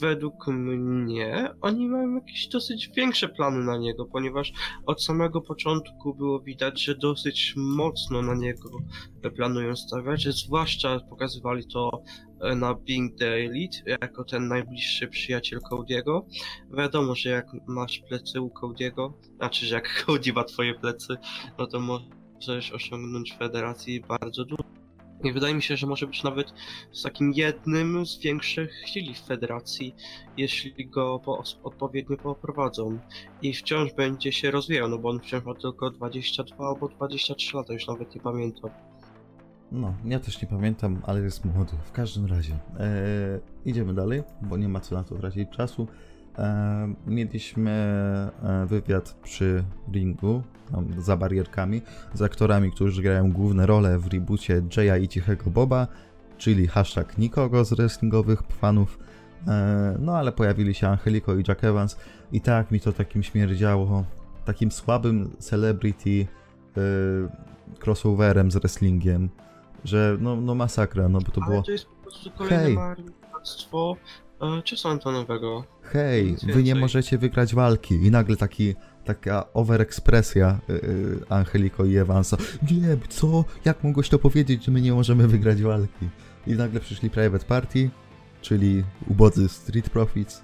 według 0.00 0.48
mnie 0.48 1.50
oni 1.60 1.88
mają 1.88 2.14
jakieś 2.14 2.48
dosyć 2.48 2.90
większe 2.96 3.28
plany 3.28 3.64
na 3.64 3.78
niego, 3.78 4.04
ponieważ 4.04 4.52
od 4.86 5.04
samego 5.04 5.40
początku 5.40 6.14
było 6.14 6.40
widać, 6.40 6.84
że 6.84 6.94
dosyć 6.94 7.54
mocno 7.56 8.22
na 8.22 8.34
niego 8.34 8.70
planują 9.36 9.76
stawiać, 9.76 10.28
zwłaszcza 10.44 11.00
pokazywali 11.10 11.66
to 11.72 12.02
na 12.56 12.74
Being 12.74 13.18
the 13.18 13.34
Elite, 13.34 13.78
jako 13.86 14.24
ten 14.24 14.48
najbliższy 14.48 15.08
przyjaciel 15.08 15.60
Cody'ego. 15.60 16.22
Wiadomo, 16.78 17.14
że 17.14 17.30
jak 17.30 17.46
masz 17.66 17.98
plecy 17.98 18.40
u 18.40 18.48
Cody'ego, 18.48 19.12
znaczy, 19.36 19.66
że 19.66 19.74
jak 19.74 19.94
Cody 20.06 20.32
ma 20.32 20.44
twoje 20.44 20.74
plecy, 20.74 21.16
no 21.58 21.66
to 21.66 21.80
możesz 21.80 22.72
osiągnąć 22.72 23.32
w 23.32 23.38
federacji 23.38 24.00
bardzo 24.00 24.44
dużo. 24.44 24.80
I 25.24 25.32
wydaje 25.32 25.54
mi 25.54 25.62
się, 25.62 25.76
że 25.76 25.86
może 25.86 26.06
być 26.06 26.22
nawet 26.22 26.52
z 26.92 27.02
takim 27.02 27.32
jednym 27.32 28.06
z 28.06 28.18
większych 28.18 28.72
chwili 28.72 29.14
w 29.14 29.20
federacji, 29.20 29.94
jeśli 30.36 30.86
go 30.86 31.18
po, 31.24 31.42
odpowiednio 31.62 32.16
poprowadzą. 32.16 32.98
I 33.42 33.54
wciąż 33.54 33.92
będzie 33.92 34.32
się 34.32 34.50
rozwijał, 34.50 34.88
no 34.88 34.98
bo 34.98 35.08
on 35.08 35.20
wciąż 35.20 35.44
ma 35.44 35.54
tylko 35.54 35.90
22 35.90 36.68
albo 36.68 36.88
23 36.88 37.56
lata, 37.56 37.72
już 37.72 37.86
nawet 37.86 38.14
nie 38.14 38.20
pamiętam. 38.20 38.70
No, 39.72 39.94
ja 40.04 40.20
też 40.20 40.42
nie 40.42 40.48
pamiętam, 40.48 41.02
ale 41.06 41.20
jest 41.20 41.44
młody. 41.44 41.72
W 41.84 41.92
każdym 41.92 42.26
razie. 42.26 42.54
E, 42.78 42.88
idziemy 43.64 43.94
dalej, 43.94 44.22
bo 44.42 44.56
nie 44.56 44.68
ma 44.68 44.80
co 44.80 44.94
na 44.94 45.04
to 45.04 45.14
tracić 45.14 45.50
czasu. 45.50 45.86
E, 46.38 46.94
mieliśmy 47.06 47.70
e, 47.70 48.66
wywiad 48.66 49.12
przy 49.22 49.64
ringu, 49.92 50.42
tam 50.72 51.02
za 51.02 51.16
barierkami, 51.16 51.82
z 52.14 52.22
aktorami, 52.22 52.72
którzy 52.72 53.02
grają 53.02 53.32
główne 53.32 53.66
role 53.66 53.98
w 53.98 54.06
reboocie 54.06 54.62
Jaya 54.76 55.02
i 55.02 55.08
Cichego 55.08 55.50
Boba, 55.50 55.86
czyli 56.38 56.66
hashtag 56.66 57.18
nikogo 57.18 57.64
z 57.64 57.72
wrestlingowych 57.72 58.42
fanów. 58.42 58.98
E, 59.48 59.96
no 59.98 60.16
ale 60.16 60.32
pojawili 60.32 60.74
się 60.74 60.88
Angelico 60.88 61.34
i 61.34 61.44
Jack 61.48 61.64
Evans 61.64 61.96
i 62.32 62.40
tak 62.40 62.70
mi 62.70 62.80
to 62.80 62.92
takim 62.92 63.22
śmierdziało, 63.22 64.04
takim 64.44 64.70
słabym 64.70 65.30
celebrity 65.38 66.26
crossoverem 67.84 68.50
z 68.50 68.56
wrestlingiem, 68.56 69.28
że 69.84 70.16
no, 70.20 70.36
no 70.40 70.54
masakra, 70.54 71.08
no 71.08 71.18
bo 71.20 71.30
to 71.30 71.40
Ale 71.40 71.50
było... 71.50 71.62
to 71.62 71.72
jest 71.72 71.86
po 71.86 72.02
prostu 72.02 72.30
kolejne 72.30 72.64
Hej. 72.64 72.74
marnotrawstwo 72.74 73.96
e, 74.58 74.62
czasu 74.62 74.88
antonowego. 74.88 75.64
hej, 75.82 76.26
Nic 76.26 76.44
wy 76.44 76.48
nie 76.48 76.54
więcej. 76.54 76.80
możecie 76.80 77.18
wygrać 77.18 77.54
walki. 77.54 77.94
I 77.94 78.10
nagle 78.10 78.36
taki, 78.36 78.74
taka 79.04 79.46
overekspresja 79.54 80.58
y, 80.70 80.72
y, 80.72 81.20
Angelico 81.28 81.84
i 81.84 81.96
Evansa. 81.96 82.36
Nie, 82.72 82.96
co? 83.08 83.44
Jak 83.64 83.84
mogłeś 83.84 84.08
to 84.08 84.18
powiedzieć, 84.18 84.64
że 84.64 84.72
my 84.72 84.80
nie 84.80 84.92
możemy 84.92 85.28
wygrać 85.28 85.62
walki? 85.62 86.08
I 86.46 86.52
nagle 86.52 86.80
przyszli 86.80 87.10
Private 87.10 87.44
Party, 87.44 87.90
czyli 88.40 88.84
ubodzy 89.08 89.48
Street 89.48 89.90
Profits 89.90 90.42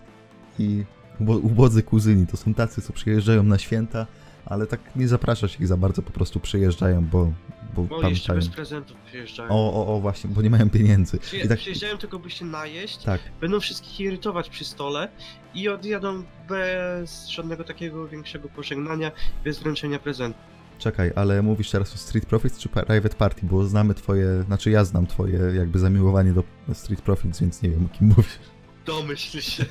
i 0.58 0.84
ubo 1.20 1.32
ubodzy 1.36 1.82
kuzyni. 1.82 2.26
To 2.26 2.36
są 2.36 2.54
tacy, 2.54 2.82
co 2.82 2.92
przyjeżdżają 2.92 3.42
na 3.42 3.58
święta, 3.58 4.06
ale 4.46 4.66
tak 4.66 4.80
nie 4.96 5.08
zapraszasz 5.08 5.60
ich 5.60 5.66
za 5.66 5.76
bardzo, 5.76 6.02
po 6.02 6.10
prostu 6.10 6.40
przyjeżdżają, 6.40 7.04
bo, 7.04 7.32
bo 7.74 7.82
Bo 7.82 7.82
jeszcze 7.82 8.02
pamiętają. 8.02 8.38
bez 8.38 8.48
prezentów 8.48 8.96
przyjeżdżają. 9.06 9.50
O, 9.50 9.74
o, 9.86 9.96
o, 9.96 10.00
właśnie, 10.00 10.30
bo 10.30 10.42
nie 10.42 10.50
mają 10.50 10.70
pieniędzy. 10.70 11.18
Przyje- 11.18 11.44
I 11.44 11.48
tak, 11.48 11.58
Przyjeżdżają 11.58 11.98
tylko 11.98 12.18
by 12.18 12.30
się 12.30 12.44
najeść, 12.44 12.96
tak, 13.04 13.20
będą 13.40 13.60
wszystkich 13.60 14.00
irytować 14.00 14.48
przy 14.48 14.64
stole 14.64 15.08
i 15.54 15.68
odjadą 15.68 16.22
bez 16.48 17.28
żadnego 17.28 17.64
takiego 17.64 18.08
większego 18.08 18.48
pożegnania, 18.48 19.10
bez 19.44 19.58
wręczenia 19.58 19.98
prezentu. 19.98 20.38
Czekaj, 20.78 21.12
ale 21.14 21.42
mówisz 21.42 21.70
teraz 21.70 21.94
o 21.94 21.98
Street 21.98 22.26
Profits 22.26 22.58
czy 22.58 22.68
Private 22.68 23.16
Party, 23.16 23.40
bo 23.46 23.64
znamy 23.64 23.94
twoje, 23.94 24.42
znaczy 24.46 24.70
ja 24.70 24.84
znam 24.84 25.06
twoje 25.06 25.38
jakby 25.56 25.78
zamiłowanie 25.78 26.32
do 26.32 26.42
Street 26.74 27.00
Profits, 27.02 27.40
więc 27.40 27.62
nie 27.62 27.70
wiem 27.70 27.86
o 27.86 27.98
kim 27.98 28.08
mówisz. 28.08 28.38
Domyśl 28.86 29.40
się. 29.40 29.64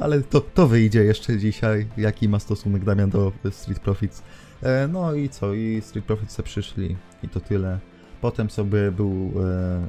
Ale 0.00 0.22
to, 0.22 0.40
to 0.40 0.68
wyjdzie 0.68 1.04
jeszcze 1.04 1.38
dzisiaj, 1.38 1.86
jaki 1.96 2.28
ma 2.28 2.38
stosunek 2.38 2.84
Damian 2.84 3.10
do 3.10 3.32
Street 3.50 3.80
Profits. 3.80 4.22
E, 4.62 4.88
no 4.88 5.14
i 5.14 5.28
co, 5.28 5.54
i 5.54 5.82
Street 5.82 6.04
Profits 6.04 6.34
se 6.34 6.42
przyszli 6.42 6.96
i 7.22 7.28
to 7.28 7.40
tyle. 7.40 7.78
Potem 8.20 8.50
sobie 8.50 8.92
był 8.92 9.32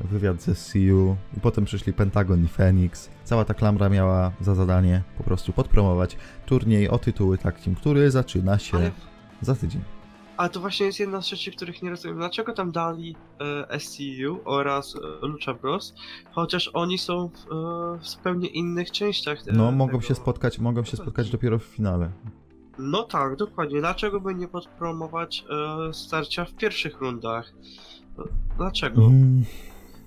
e, 0.04 0.08
wywiad 0.12 0.42
ze 0.42 0.56
CU 0.56 1.16
i 1.38 1.40
potem 1.42 1.66
przyszli 1.66 1.94
Pentagon 1.94 2.46
i 2.46 2.48
Phoenix. 2.48 3.10
Cała 3.24 3.46
ta 3.46 3.54
klamra 3.54 3.90
miała 3.90 4.32
za 4.42 4.56
zadanie 4.56 5.04
po 5.18 5.24
prostu 5.24 5.54
podpromować 5.54 6.18
turniej 6.46 6.90
o 6.90 6.98
tytuły 6.98 7.38
Team, 7.38 7.76
który 7.76 8.12
zaczyna 8.12 8.60
się 8.60 8.78
Ale, 8.78 8.92
za 9.42 9.56
tydzień. 9.56 9.97
Ale 10.38 10.50
to 10.50 10.60
właśnie 10.60 10.86
jest 10.86 11.00
jedna 11.00 11.22
z 11.22 11.28
rzeczy, 11.28 11.52
których 11.52 11.82
nie 11.84 11.90
rozumiem. 11.90 12.18
Dlaczego 12.18 12.54
tam 12.54 12.72
dali 12.72 13.16
e, 13.70 13.80
SCU 13.80 14.40
oraz 14.46 14.96
e, 14.96 15.28
Lucha 15.28 15.54
Bros, 15.54 15.94
chociaż 16.32 16.72
oni 16.74 16.98
są 16.98 17.30
w, 17.30 17.52
e, 17.52 18.00
w 18.00 18.08
zupełnie 18.08 18.48
innych 18.48 18.92
częściach 18.92 19.40
e, 19.48 19.52
No, 19.54 19.72
mogą 19.72 19.92
tego. 19.92 20.02
się 20.04 20.16
spotkać, 20.16 20.60
mogą 20.60 20.84
się 20.84 20.98
spotkać 20.98 21.30
dopiero 21.30 21.60
w 21.60 21.64
finale. 21.64 22.10
No 22.80 23.04
tak, 23.04 23.36
dokładnie. 23.36 23.80
Dlaczego 23.80 24.20
by 24.20 24.36
nie 24.36 24.48
podpromować 24.48 25.46
e, 25.90 25.94
starcia 25.94 26.46
w 26.46 26.54
pierwszych 26.54 27.02
rundach? 27.02 27.54
E, 28.20 28.24
Dlaczego? 28.58 29.06
Mm, 29.06 29.44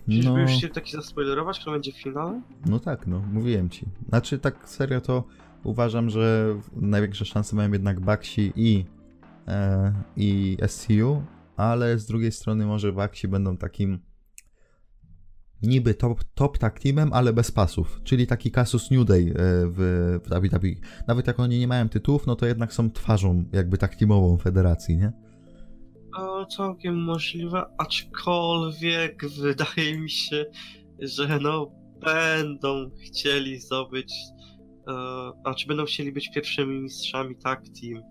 Czyżby 0.08 0.30
no, 0.32 0.38
już 0.38 0.50
chcieli 0.50 0.72
taki 0.74 0.92
zaspoilerować, 0.92 1.60
kto 1.60 1.70
będzie 1.70 1.92
w 1.92 1.96
finale? 2.02 2.40
no 2.66 2.78
tak, 2.78 3.06
no, 3.06 3.22
mówiłem 3.32 3.70
ci. 3.70 3.86
Znaczy, 4.08 4.38
tak 4.38 4.68
serio 4.68 5.00
to 5.00 5.24
uważam, 5.64 6.10
że 6.10 6.54
największe 6.76 7.24
szanse 7.24 7.56
mają 7.56 7.72
jednak 7.72 8.00
Baxi 8.00 8.52
i, 8.56 8.84
i 10.16 10.56
SCU, 10.66 11.22
ale 11.56 11.98
z 11.98 12.06
drugiej 12.06 12.32
strony 12.32 12.66
może 12.66 12.92
Baxi 12.92 13.28
będą 13.28 13.56
takim 13.56 13.98
niby 15.62 15.94
top, 15.94 16.24
top 16.34 16.58
tag 16.58 16.80
teamem, 16.80 17.12
ale 17.12 17.32
bez 17.32 17.50
pasów, 17.50 18.00
czyli 18.04 18.26
taki 18.26 18.50
Casus 18.50 18.90
New 18.90 19.06
Day 19.06 19.20
e, 19.20 19.32
w, 19.66 20.20
w 20.24 20.28
WWE. 20.28 20.88
Nawet 21.08 21.26
jak 21.26 21.40
oni 21.40 21.58
nie 21.58 21.68
mają 21.68 21.88
tytułów, 21.88 22.26
no 22.26 22.36
to 22.36 22.46
jednak 22.46 22.72
są 22.72 22.90
twarzą 22.90 23.44
jakby 23.52 23.78
tak 23.78 23.94
teamową 23.94 24.36
federacji, 24.38 24.96
nie? 24.96 25.12
O, 26.16 26.46
całkiem 26.46 27.02
możliwe, 27.04 27.64
aczkolwiek 27.78 29.22
wydaje 29.40 29.98
mi 29.98 30.10
się, 30.10 30.44
że 30.98 31.38
no 31.42 31.70
będą 32.00 32.90
chcieli 33.06 33.60
zdobyć, 33.60 34.14
e, 34.88 34.92
znaczy 35.42 35.66
będą 35.66 35.84
chcieli 35.84 36.12
być 36.12 36.30
pierwszymi 36.34 36.80
mistrzami 36.80 37.36
tag 37.36 37.62
team. 37.80 38.02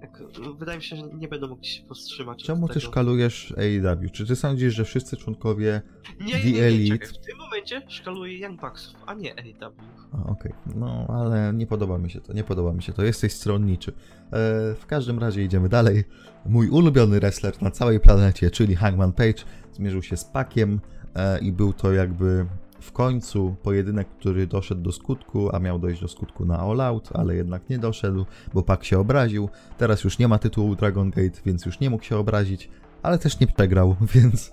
Tak, 0.00 0.22
wydaje 0.58 0.78
mi 0.78 0.84
się, 0.84 0.96
że 0.96 1.02
nie 1.02 1.28
będą 1.28 1.48
mogli 1.48 1.66
się 1.66 1.82
powstrzymać. 1.82 2.42
Czemu 2.44 2.68
ty 2.68 2.80
szkalujesz 2.80 3.54
AEW? 3.58 4.12
Czy 4.12 4.26
ty 4.26 4.36
sądzisz, 4.36 4.74
że 4.74 4.84
wszyscy 4.84 5.16
członkowie 5.16 5.82
Nie, 6.20 6.32
The 6.32 6.44
nie, 6.44 6.52
nie, 6.52 6.62
Elite? 6.62 6.98
czekaj. 6.98 7.20
W 7.22 7.26
tym 7.26 7.38
momencie 7.38 7.82
szkaluję 7.88 8.38
Young 8.38 8.60
Bucksów, 8.60 8.96
a 9.06 9.14
nie 9.14 9.34
AEW. 9.38 9.72
Okej, 10.26 10.52
no 10.74 11.06
ale 11.08 11.52
nie 11.54 11.66
podoba 11.66 11.98
mi 11.98 12.10
się 12.10 12.20
to, 12.20 12.32
nie 12.32 12.44
podoba 12.44 12.72
mi 12.72 12.82
się 12.82 12.92
to, 12.92 13.02
jesteś 13.04 13.32
stronniczy. 13.32 13.92
E, 13.92 13.94
w 14.74 14.84
każdym 14.86 15.18
razie 15.18 15.44
idziemy 15.44 15.68
dalej. 15.68 16.04
Mój 16.46 16.68
ulubiony 16.68 17.20
wrestler 17.20 17.62
na 17.62 17.70
całej 17.70 18.00
planecie, 18.00 18.50
czyli 18.50 18.76
Hangman 18.76 19.12
Page, 19.12 19.42
zmierzył 19.72 20.02
się 20.02 20.16
z 20.16 20.24
Pakiem 20.24 20.80
e, 21.14 21.38
i 21.38 21.52
był 21.52 21.72
to 21.72 21.92
jakby 21.92 22.46
w 22.80 22.92
końcu 22.92 23.56
pojedynek, 23.62 24.08
który 24.08 24.46
doszedł 24.46 24.82
do 24.82 24.92
skutku, 24.92 25.56
a 25.56 25.58
miał 25.58 25.78
dojść 25.78 26.00
do 26.00 26.08
skutku 26.08 26.44
na 26.44 26.58
All 26.58 26.80
Out, 26.80 27.08
ale 27.14 27.34
jednak 27.34 27.70
nie 27.70 27.78
doszedł, 27.78 28.26
bo 28.54 28.62
Pak 28.62 28.84
się 28.84 28.98
obraził. 28.98 29.48
Teraz 29.78 30.04
już 30.04 30.18
nie 30.18 30.28
ma 30.28 30.38
tytułu 30.38 30.76
Dragon 30.76 31.10
Gate, 31.10 31.40
więc 31.46 31.66
już 31.66 31.80
nie 31.80 31.90
mógł 31.90 32.04
się 32.04 32.16
obrazić, 32.16 32.70
ale 33.02 33.18
też 33.18 33.40
nie 33.40 33.46
przegrał, 33.46 33.96
więc, 34.14 34.52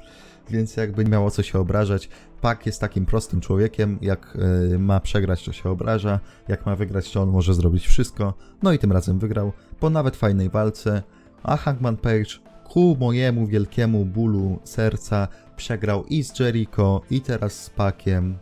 więc 0.50 0.78
jakby 0.78 1.04
nie 1.04 1.12
miało 1.12 1.32
co 1.32 1.44
się 1.44 1.60
obrażać. 1.60 2.10
Pak 2.42 2.66
jest 2.66 2.82
takim 2.82 3.06
prostym 3.06 3.42
człowiekiem, 3.42 3.98
jak 4.02 4.38
y, 4.74 4.80
ma 4.80 5.00
przegrać, 5.00 5.46
to 5.46 5.52
się 5.52 5.70
obraża, 5.70 6.20
jak 6.48 6.66
ma 6.66 6.76
wygrać, 6.76 7.12
to 7.12 7.22
on 7.22 7.30
może 7.30 7.54
zrobić 7.54 7.88
wszystko. 7.88 8.34
No 8.64 8.74
i 8.74 8.80
tym 8.80 8.92
razem 8.92 9.20
wygrał, 9.20 9.54
po 9.80 9.90
nawet 9.90 10.16
fajnej 10.16 10.50
walce, 10.50 11.04
a 11.44 11.58
Hangman 11.58 11.98
Page 11.98 12.48
ku 12.64 12.98
mojemu 13.00 13.48
wielkiemu 13.48 14.06
bólu 14.06 14.60
serca 14.64 15.28
przegrał 15.58 16.06
i 16.06 16.24
z 16.24 16.40
Jericho, 16.40 17.02
i 17.10 17.22
teraz 17.22 17.64
z 17.64 17.70
Pakiem. 17.70 18.38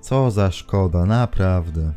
Co 0.00 0.30
za 0.30 0.50
szkoda, 0.50 1.04
naprawdę. 1.06 1.92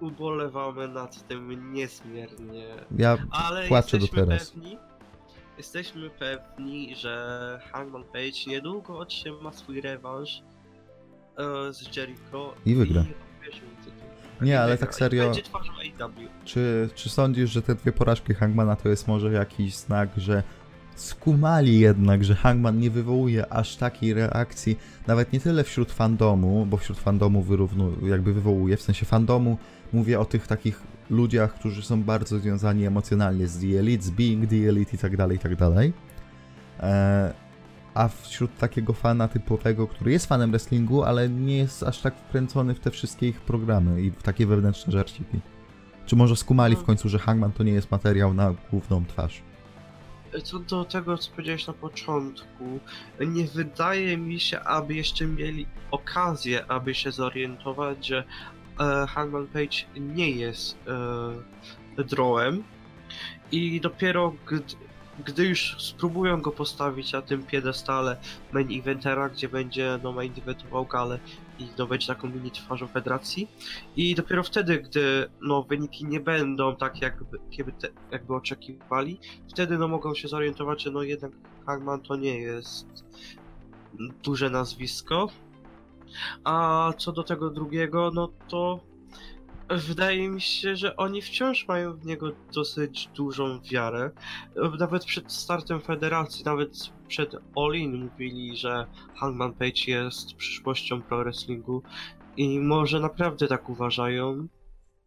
Ubolewamy 0.00 0.88
nad 0.88 1.28
tym 1.28 1.72
niezmiernie. 1.72 2.64
Ja 2.98 3.18
Ale 3.30 3.68
płaczę 3.68 3.98
do 3.98 4.02
jesteśmy 4.04 4.26
teraz. 4.26 4.50
pewni, 4.50 4.78
jesteśmy 5.58 6.10
pewni, 6.10 6.96
że 6.96 7.60
Hangman 7.72 8.04
Page 8.04 8.40
niedługo 8.46 8.98
otrzyma 8.98 9.52
swój 9.52 9.80
rewanż 9.80 10.42
e, 11.38 11.72
z 11.72 11.96
Jericho 11.96 12.54
I 12.66 12.74
wygra. 12.74 13.02
tytuł. 13.02 14.00
Nie, 14.40 14.52
I 14.52 14.54
ale 14.54 14.72
wygra. 14.72 14.86
tak 14.86 14.96
I 14.96 15.02
serio- 15.02 15.32
AEW. 16.00 16.28
Czy, 16.44 16.88
czy 16.94 17.08
sądzisz, 17.10 17.50
że 17.50 17.62
te 17.62 17.74
dwie 17.74 17.92
porażki 17.92 18.34
Hangmana 18.34 18.76
to 18.76 18.88
jest 18.88 19.08
może 19.08 19.32
jakiś 19.32 19.74
znak, 19.76 20.08
że 20.16 20.42
skumali 21.00 21.80
jednak, 21.80 22.24
że 22.24 22.34
Hangman 22.34 22.78
nie 22.78 22.90
wywołuje 22.90 23.52
aż 23.52 23.76
takiej 23.76 24.14
reakcji, 24.14 24.78
nawet 25.06 25.32
nie 25.32 25.40
tyle 25.40 25.64
wśród 25.64 25.92
fandomu, 25.92 26.66
bo 26.66 26.76
wśród 26.76 26.98
fandomu 26.98 27.42
wyrównu, 27.42 28.06
jakby 28.06 28.32
wywołuje, 28.32 28.76
w 28.76 28.82
sensie 28.82 29.06
fandomu 29.06 29.58
mówię 29.92 30.20
o 30.20 30.24
tych 30.24 30.46
takich 30.46 30.82
ludziach, 31.10 31.54
którzy 31.54 31.82
są 31.82 32.02
bardzo 32.02 32.38
związani 32.38 32.86
emocjonalnie 32.86 33.48
z 33.48 33.58
The 33.58 33.78
Elite, 33.78 34.04
z 34.04 34.10
Being 34.10 34.50
The 34.50 34.68
Elite 34.68 34.96
i 34.96 34.98
tak 34.98 35.16
dalej, 35.16 35.36
i 35.36 35.40
tak 35.40 35.56
dalej. 35.56 35.92
E, 36.80 37.34
a 37.94 38.08
wśród 38.08 38.56
takiego 38.58 38.92
fana 38.92 39.28
typowego, 39.28 39.86
który 39.86 40.12
jest 40.12 40.26
fanem 40.26 40.50
wrestlingu, 40.50 41.02
ale 41.02 41.28
nie 41.28 41.56
jest 41.56 41.82
aż 41.82 42.00
tak 42.00 42.14
wkręcony 42.16 42.74
w 42.74 42.80
te 42.80 42.90
wszystkie 42.90 43.28
ich 43.28 43.40
programy 43.40 44.02
i 44.02 44.10
w 44.10 44.22
takie 44.22 44.46
wewnętrzne 44.46 44.92
żarciki. 44.92 45.40
Czy 46.06 46.16
może 46.16 46.36
skumali 46.36 46.76
w 46.76 46.82
końcu, 46.82 47.08
że 47.08 47.18
Hangman 47.18 47.52
to 47.52 47.62
nie 47.62 47.72
jest 47.72 47.90
materiał 47.90 48.34
na 48.34 48.54
główną 48.70 49.04
twarz? 49.06 49.42
Co 50.44 50.58
do 50.58 50.84
tego, 50.84 51.18
co 51.18 51.30
powiedziałeś 51.30 51.66
na 51.66 51.72
początku, 51.72 52.80
nie 53.20 53.44
wydaje 53.44 54.16
mi 54.16 54.40
się, 54.40 54.60
aby 54.60 54.94
jeszcze 54.94 55.26
mieli 55.26 55.66
okazję, 55.90 56.66
aby 56.70 56.94
się 56.94 57.12
zorientować, 57.12 58.06
że 58.06 58.24
e, 58.80 59.06
Hangman 59.06 59.46
Page 59.46 60.00
nie 60.00 60.30
jest 60.30 60.78
e, 61.98 62.04
drawem 62.04 62.64
i 63.52 63.80
dopiero 63.80 64.34
gdy, 64.46 64.62
gdy 65.24 65.44
już 65.46 65.76
spróbują 65.78 66.40
go 66.40 66.50
postawić 66.50 67.12
na 67.12 67.22
tym 67.22 67.42
piedestale 67.42 68.16
main 68.52 68.80
eventera, 68.80 69.28
gdzie 69.28 69.48
będzie 69.48 69.98
no 70.02 70.12
main 70.12 70.32
eventował 70.38 70.86
galę 70.86 71.18
i 71.60 71.86
będzie 71.86 72.06
taką 72.06 72.28
mini 72.28 72.50
twarzą 72.50 72.86
federacji 72.86 73.48
i 73.96 74.14
dopiero 74.14 74.42
wtedy, 74.42 74.78
gdy 74.78 75.30
no 75.40 75.62
wyniki 75.62 76.04
nie 76.04 76.20
będą 76.20 76.76
tak 76.76 77.02
jakby, 77.02 77.38
jakby, 77.58 77.72
te, 77.72 77.88
jakby 78.10 78.34
oczekiwali, 78.34 79.18
wtedy 79.48 79.78
no 79.78 79.88
mogą 79.88 80.14
się 80.14 80.28
zorientować, 80.28 80.82
że 80.82 80.90
no 80.90 81.02
jednak 81.02 81.32
Hangman 81.66 82.00
to 82.00 82.16
nie 82.16 82.38
jest 82.38 83.04
duże 84.22 84.50
nazwisko. 84.50 85.28
A 86.44 86.92
co 86.98 87.12
do 87.12 87.22
tego 87.22 87.50
drugiego, 87.50 88.10
no 88.14 88.28
to 88.48 88.80
wydaje 89.70 90.28
mi 90.28 90.40
się, 90.40 90.76
że 90.76 90.96
oni 90.96 91.22
wciąż 91.22 91.68
mają 91.68 91.96
w 91.96 92.06
niego 92.06 92.32
dosyć 92.54 93.08
dużą 93.16 93.60
wiarę. 93.60 94.10
Nawet 94.78 95.04
przed 95.04 95.32
startem 95.32 95.80
federacji, 95.80 96.44
nawet 96.44 96.90
przed 97.08 97.34
All-In 97.56 98.04
mówili, 98.04 98.56
że 98.56 98.86
Hangman 99.14 99.52
Page 99.52 99.82
jest 99.86 100.34
przyszłością 100.34 101.02
pro 101.02 101.18
wrestlingu 101.18 101.82
i 102.36 102.60
może 102.60 103.00
naprawdę 103.00 103.48
tak 103.48 103.68
uważają. 103.68 104.48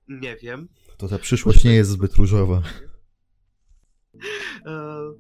Nie 0.07 0.35
wiem. 0.35 0.67
To 0.97 1.07
ta 1.07 1.19
przyszłość 1.19 1.63
nie 1.63 1.73
jest 1.73 1.89
zbyt 1.89 2.15
różowa. 2.15 2.61
E, 4.65 5.13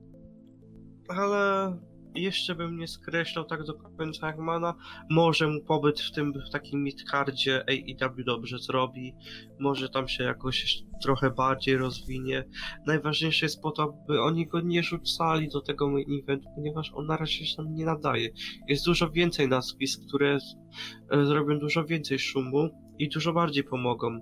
ale 1.07 1.73
jeszcze 2.15 2.55
bym 2.55 2.77
nie 2.77 2.87
skreślał 2.87 3.45
tak 3.45 3.63
do 3.63 3.73
końca 3.73 4.27
Hangmana. 4.27 4.75
Może 5.09 5.47
mu 5.47 5.61
pobyt 5.61 6.01
w 6.01 6.11
tym 6.11 6.33
w 6.33 6.51
takim 6.51 6.83
midcardzie 6.83 7.63
AEW 7.69 8.23
dobrze 8.25 8.59
zrobi. 8.59 9.13
Może 9.59 9.89
tam 9.89 10.07
się 10.07 10.23
jakoś 10.23 10.83
trochę 11.03 11.29
bardziej 11.29 11.77
rozwinie. 11.77 12.43
Najważniejsze 12.87 13.45
jest 13.45 13.61
po 13.61 13.71
to, 13.71 13.93
by 14.07 14.21
oni 14.21 14.47
go 14.47 14.61
nie 14.61 14.83
rzucali 14.83 15.49
do 15.49 15.61
tego 15.61 15.89
main 15.89 16.19
eventu, 16.23 16.49
ponieważ 16.55 16.91
on 16.93 17.05
na 17.05 17.17
razie 17.17 17.45
się 17.45 17.55
tam 17.57 17.75
nie 17.75 17.85
nadaje. 17.85 18.29
Jest 18.67 18.85
dużo 18.85 19.09
więcej 19.09 19.47
nazwisk, 19.47 20.01
które 20.07 20.37
e, 21.11 21.25
zrobią 21.25 21.59
dużo 21.59 21.85
więcej 21.85 22.19
szumu 22.19 22.69
i 22.99 23.09
dużo 23.09 23.33
bardziej 23.33 23.63
pomogą 23.63 24.19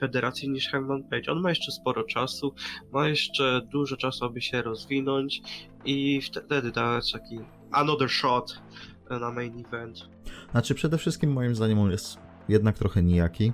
federacji 0.00 0.50
niż 0.50 0.68
Hangman 0.68 1.04
Page. 1.04 1.32
On 1.32 1.40
ma 1.40 1.48
jeszcze 1.48 1.72
sporo 1.72 2.04
czasu, 2.04 2.54
ma 2.92 3.08
jeszcze 3.08 3.60
dużo 3.72 3.96
czasu, 3.96 4.24
aby 4.24 4.40
się 4.40 4.62
rozwinąć 4.62 5.42
i 5.84 6.20
wtedy 6.22 6.72
dać 6.72 7.12
taki 7.12 7.38
another 7.72 8.10
shot 8.10 8.62
na 9.10 9.30
main 9.30 9.64
event. 9.66 9.98
Znaczy 10.50 10.74
przede 10.74 10.98
wszystkim 10.98 11.32
moim 11.32 11.54
zdaniem 11.54 11.78
on 11.78 11.90
jest 11.90 12.18
jednak 12.48 12.78
trochę 12.78 13.02
nijaki. 13.02 13.52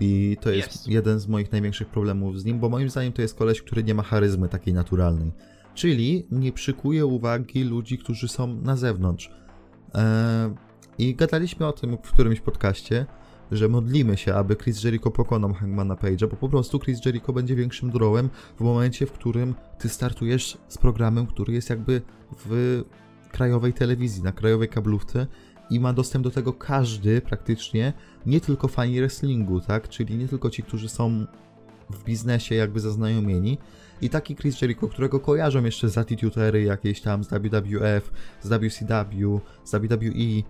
I 0.00 0.36
to 0.40 0.50
jest 0.50 0.68
Jest. 0.72 0.88
jeden 0.88 1.18
z 1.18 1.28
moich 1.28 1.52
największych 1.52 1.88
problemów 1.88 2.40
z 2.40 2.44
nim, 2.44 2.58
bo 2.60 2.68
moim 2.68 2.90
zdaniem 2.90 3.12
to 3.12 3.22
jest 3.22 3.38
koleś, 3.38 3.62
który 3.62 3.84
nie 3.84 3.94
ma 3.94 4.02
charyzmy 4.02 4.48
takiej 4.48 4.74
naturalnej. 4.74 5.32
Czyli 5.74 6.26
nie 6.30 6.52
przykuje 6.52 7.06
uwagi 7.06 7.64
ludzi, 7.64 7.98
którzy 7.98 8.28
są 8.28 8.46
na 8.46 8.76
zewnątrz. 8.76 9.30
Eee, 9.94 10.50
I 10.98 11.14
gadaliśmy 11.14 11.66
o 11.66 11.72
tym 11.72 11.96
w 11.96 12.12
którymś 12.12 12.40
podcaście, 12.40 13.06
że 13.52 13.68
modlimy 13.68 14.16
się, 14.16 14.34
aby 14.34 14.56
Chris 14.56 14.84
Jericho 14.84 15.10
pokonał 15.10 15.52
Hangmana 15.52 15.94
Page'a, 15.94 16.28
bo 16.30 16.36
po 16.36 16.48
prostu 16.48 16.78
Chris 16.78 17.04
Jericho 17.04 17.32
będzie 17.32 17.56
większym 17.56 17.90
drawem 17.90 18.30
w 18.58 18.60
momencie, 18.60 19.06
w 19.06 19.12
którym 19.12 19.54
ty 19.78 19.88
startujesz 19.88 20.58
z 20.68 20.78
programem, 20.78 21.26
który 21.26 21.52
jest 21.52 21.70
jakby 21.70 22.02
w 22.46 22.82
krajowej 23.32 23.72
telewizji, 23.72 24.22
na 24.22 24.32
krajowej 24.32 24.68
kablówce 24.68 25.26
i 25.70 25.80
ma 25.80 25.92
dostęp 25.92 26.24
do 26.24 26.30
tego 26.30 26.52
każdy 26.52 27.20
praktycznie, 27.20 27.92
nie 28.26 28.40
tylko 28.40 28.68
fani 28.68 29.00
wrestlingu, 29.00 29.60
tak? 29.60 29.88
Czyli 29.88 30.16
nie 30.16 30.28
tylko 30.28 30.50
ci, 30.50 30.62
którzy 30.62 30.88
są 30.88 31.26
w 31.90 32.04
biznesie 32.04 32.54
jakby 32.54 32.80
zaznajomieni. 32.80 33.58
I 34.00 34.10
taki 34.10 34.36
Chris 34.36 34.60
Jericho, 34.62 34.88
którego 34.88 35.20
kojarzą 35.20 35.64
jeszcze 35.64 35.88
z 35.88 35.98
Attitude 35.98 36.62
jakieś 36.62 37.00
tam, 37.00 37.24
z 37.24 37.28
WWF, 37.28 38.12
z 38.42 38.48
WCW, 38.48 39.40
z 39.64 39.74
WWE, 39.74 40.42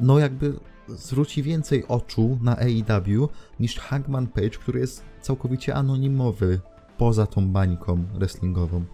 no 0.00 0.18
jakby 0.18 0.52
zwróci 0.96 1.42
więcej 1.42 1.86
oczu 1.88 2.38
na 2.42 2.56
AEW 2.56 3.28
niż 3.60 3.78
Hangman 3.78 4.26
Page, 4.26 4.50
który 4.50 4.80
jest 4.80 5.04
całkowicie 5.20 5.74
anonimowy 5.74 6.60
poza 6.98 7.26
tą 7.26 7.48
bańką 7.48 8.04
wrestlingową. 8.14 8.84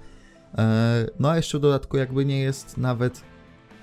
Eee, 0.54 1.06
no 1.20 1.30
a 1.30 1.36
jeszcze 1.36 1.58
w 1.58 1.60
dodatku 1.60 1.96
jakby 1.96 2.24
nie 2.24 2.38
jest 2.38 2.78
nawet 2.78 3.22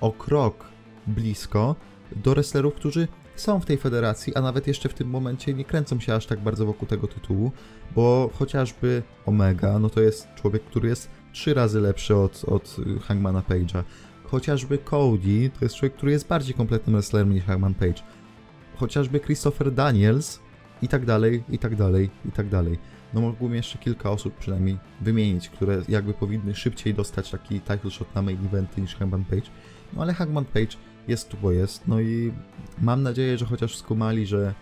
o 0.00 0.12
krok 0.12 0.64
blisko 1.06 1.76
do 2.16 2.30
wrestlerów, 2.30 2.74
którzy 2.74 3.08
są 3.36 3.60
w 3.60 3.66
tej 3.66 3.78
federacji, 3.78 4.34
a 4.34 4.40
nawet 4.40 4.66
jeszcze 4.66 4.88
w 4.88 4.94
tym 4.94 5.08
momencie 5.10 5.54
nie 5.54 5.64
kręcą 5.64 6.00
się 6.00 6.14
aż 6.14 6.26
tak 6.26 6.40
bardzo 6.40 6.66
wokół 6.66 6.88
tego 6.88 7.06
tytułu, 7.06 7.52
bo 7.94 8.30
chociażby 8.34 9.02
Omega, 9.26 9.78
no 9.78 9.90
to 9.90 10.00
jest 10.00 10.28
człowiek, 10.34 10.64
który 10.64 10.88
jest 10.88 11.10
trzy 11.32 11.54
razy 11.54 11.80
lepszy 11.80 12.16
od, 12.16 12.44
od 12.44 12.76
Hangmana 13.02 13.40
Page'a. 13.40 13.82
Chociażby 14.34 14.78
Cody 14.78 15.50
to 15.58 15.64
jest 15.64 15.74
człowiek, 15.74 15.94
który 15.94 16.12
jest 16.12 16.28
bardziej 16.28 16.54
kompletnym 16.54 16.96
wrestlerem 16.96 17.32
niż 17.34 17.44
Hangman 17.44 17.74
Page. 17.74 18.02
Chociażby 18.76 19.20
Christopher 19.20 19.72
Daniels 19.72 20.40
i 20.82 20.88
tak 20.88 21.04
dalej, 21.04 21.44
i 21.48 21.58
tak 21.58 21.76
dalej, 21.76 22.10
i 22.28 22.32
tak 22.32 22.48
dalej. 22.48 22.78
No 23.12 23.20
mógłbym 23.20 23.54
jeszcze 23.54 23.78
kilka 23.78 24.10
osób 24.10 24.34
przynajmniej 24.34 24.78
wymienić, 25.00 25.48
które 25.48 25.82
jakby 25.88 26.14
powinny 26.14 26.54
szybciej 26.54 26.94
dostać 26.94 27.30
taki 27.30 27.60
title 27.60 27.90
shot 27.90 28.14
na 28.14 28.22
main 28.22 28.46
eventy 28.46 28.80
niż 28.80 28.94
Hangman 28.96 29.24
Page. 29.24 29.50
No 29.92 30.02
ale 30.02 30.14
Hangman 30.14 30.44
Page 30.44 30.76
jest 31.08 31.28
tu, 31.28 31.36
bo 31.42 31.52
jest. 31.52 31.88
No 31.88 32.00
i 32.00 32.32
mam 32.82 33.02
nadzieję, 33.02 33.38
że 33.38 33.46
chociaż 33.46 33.76
skumali, 33.76 34.26
że, 34.26 34.54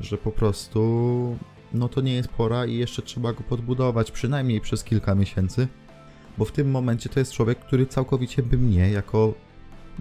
że 0.00 0.18
po 0.18 0.30
prostu 0.30 1.36
no 1.72 1.88
to 1.88 2.00
nie 2.00 2.14
jest 2.14 2.28
pora 2.28 2.66
i 2.66 2.76
jeszcze 2.76 3.02
trzeba 3.02 3.32
go 3.32 3.40
podbudować 3.40 4.10
przynajmniej 4.10 4.60
przez 4.60 4.84
kilka 4.84 5.14
miesięcy, 5.14 5.68
bo 6.38 6.44
w 6.44 6.52
tym 6.52 6.70
momencie 6.70 7.08
to 7.08 7.20
jest 7.20 7.32
człowiek, 7.32 7.58
który 7.58 7.86
całkowicie 7.86 8.42
by 8.42 8.58
mnie 8.58 8.90
jako 8.90 9.34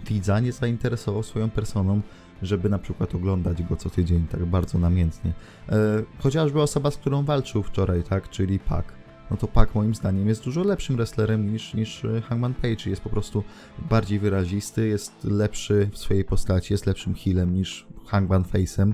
widza 0.08 0.40
nie 0.40 0.52
zainteresował 0.52 1.24
swoją 1.24 1.50
personą, 1.50 2.02
żeby 2.42 2.70
na 2.70 2.80
przykład 2.80 3.16
oglądać 3.16 3.64
go 3.64 3.76
co 3.76 3.90
tydzień 3.90 4.28
tak 4.28 4.46
bardzo 4.46 4.80
namiętnie. 4.80 5.34
E, 5.70 6.04
chociażby 6.20 6.62
osoba, 6.62 6.92
z 6.92 6.98
którą 6.98 7.26
walczył 7.26 7.64
wczoraj, 7.64 8.04
tak, 8.04 8.30
czyli 8.30 8.60
Pac. 8.60 8.86
No 9.32 9.38
to 9.38 9.48
Pac 9.48 9.76
moim 9.76 9.96
zdaniem 9.96 10.28
jest 10.28 10.44
dużo 10.44 10.64
lepszym 10.64 10.96
wrestlerem 10.96 11.54
niż, 11.54 11.74
niż 11.74 12.06
Hangman 12.30 12.54
Page. 12.54 12.90
Jest 12.90 13.02
po 13.02 13.10
prostu 13.10 13.44
bardziej 13.90 14.20
wyrazisty, 14.20 14.88
jest 14.88 15.24
lepszy 15.24 15.90
w 15.92 15.98
swojej 15.98 16.26
postaci, 16.26 16.74
jest 16.74 16.86
lepszym 16.86 17.16
healem 17.16 17.54
niż 17.54 17.88
Hangman 18.06 18.44
Face'em 18.44 18.94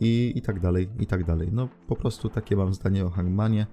i, 0.00 0.32
i 0.36 0.42
tak 0.42 0.60
dalej, 0.60 0.88
i 1.00 1.06
tak 1.06 1.24
dalej. 1.24 1.48
No 1.52 1.68
po 1.86 1.96
prostu 1.96 2.28
takie 2.28 2.56
mam 2.56 2.74
zdanie 2.74 3.04
o 3.04 3.10
Hangmanie 3.10 3.62
e, 3.62 3.66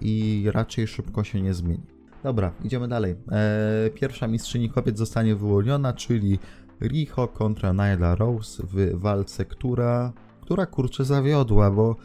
i 0.00 0.44
raczej 0.52 0.86
szybko 0.86 1.24
się 1.24 1.42
nie 1.42 1.54
zmieni. 1.54 1.86
Dobra, 2.22 2.52
idziemy 2.64 2.88
dalej. 2.88 3.16
E, 3.32 3.90
pierwsza 3.90 4.26
mistrzyni 4.26 4.70
kobiet 4.70 4.98
zostanie 4.98 5.36
wyłoniona, 5.36 5.92
czyli 5.92 6.38
Riho 6.80 7.28
kontra 7.28 7.72
Nyla 7.72 8.14
Rose 8.14 8.62
w 8.66 9.00
walce, 9.00 9.44
która, 9.44 10.12
która 10.40 10.66
kurczę 10.66 11.04
zawiodła, 11.04 11.70
bo 11.70 11.96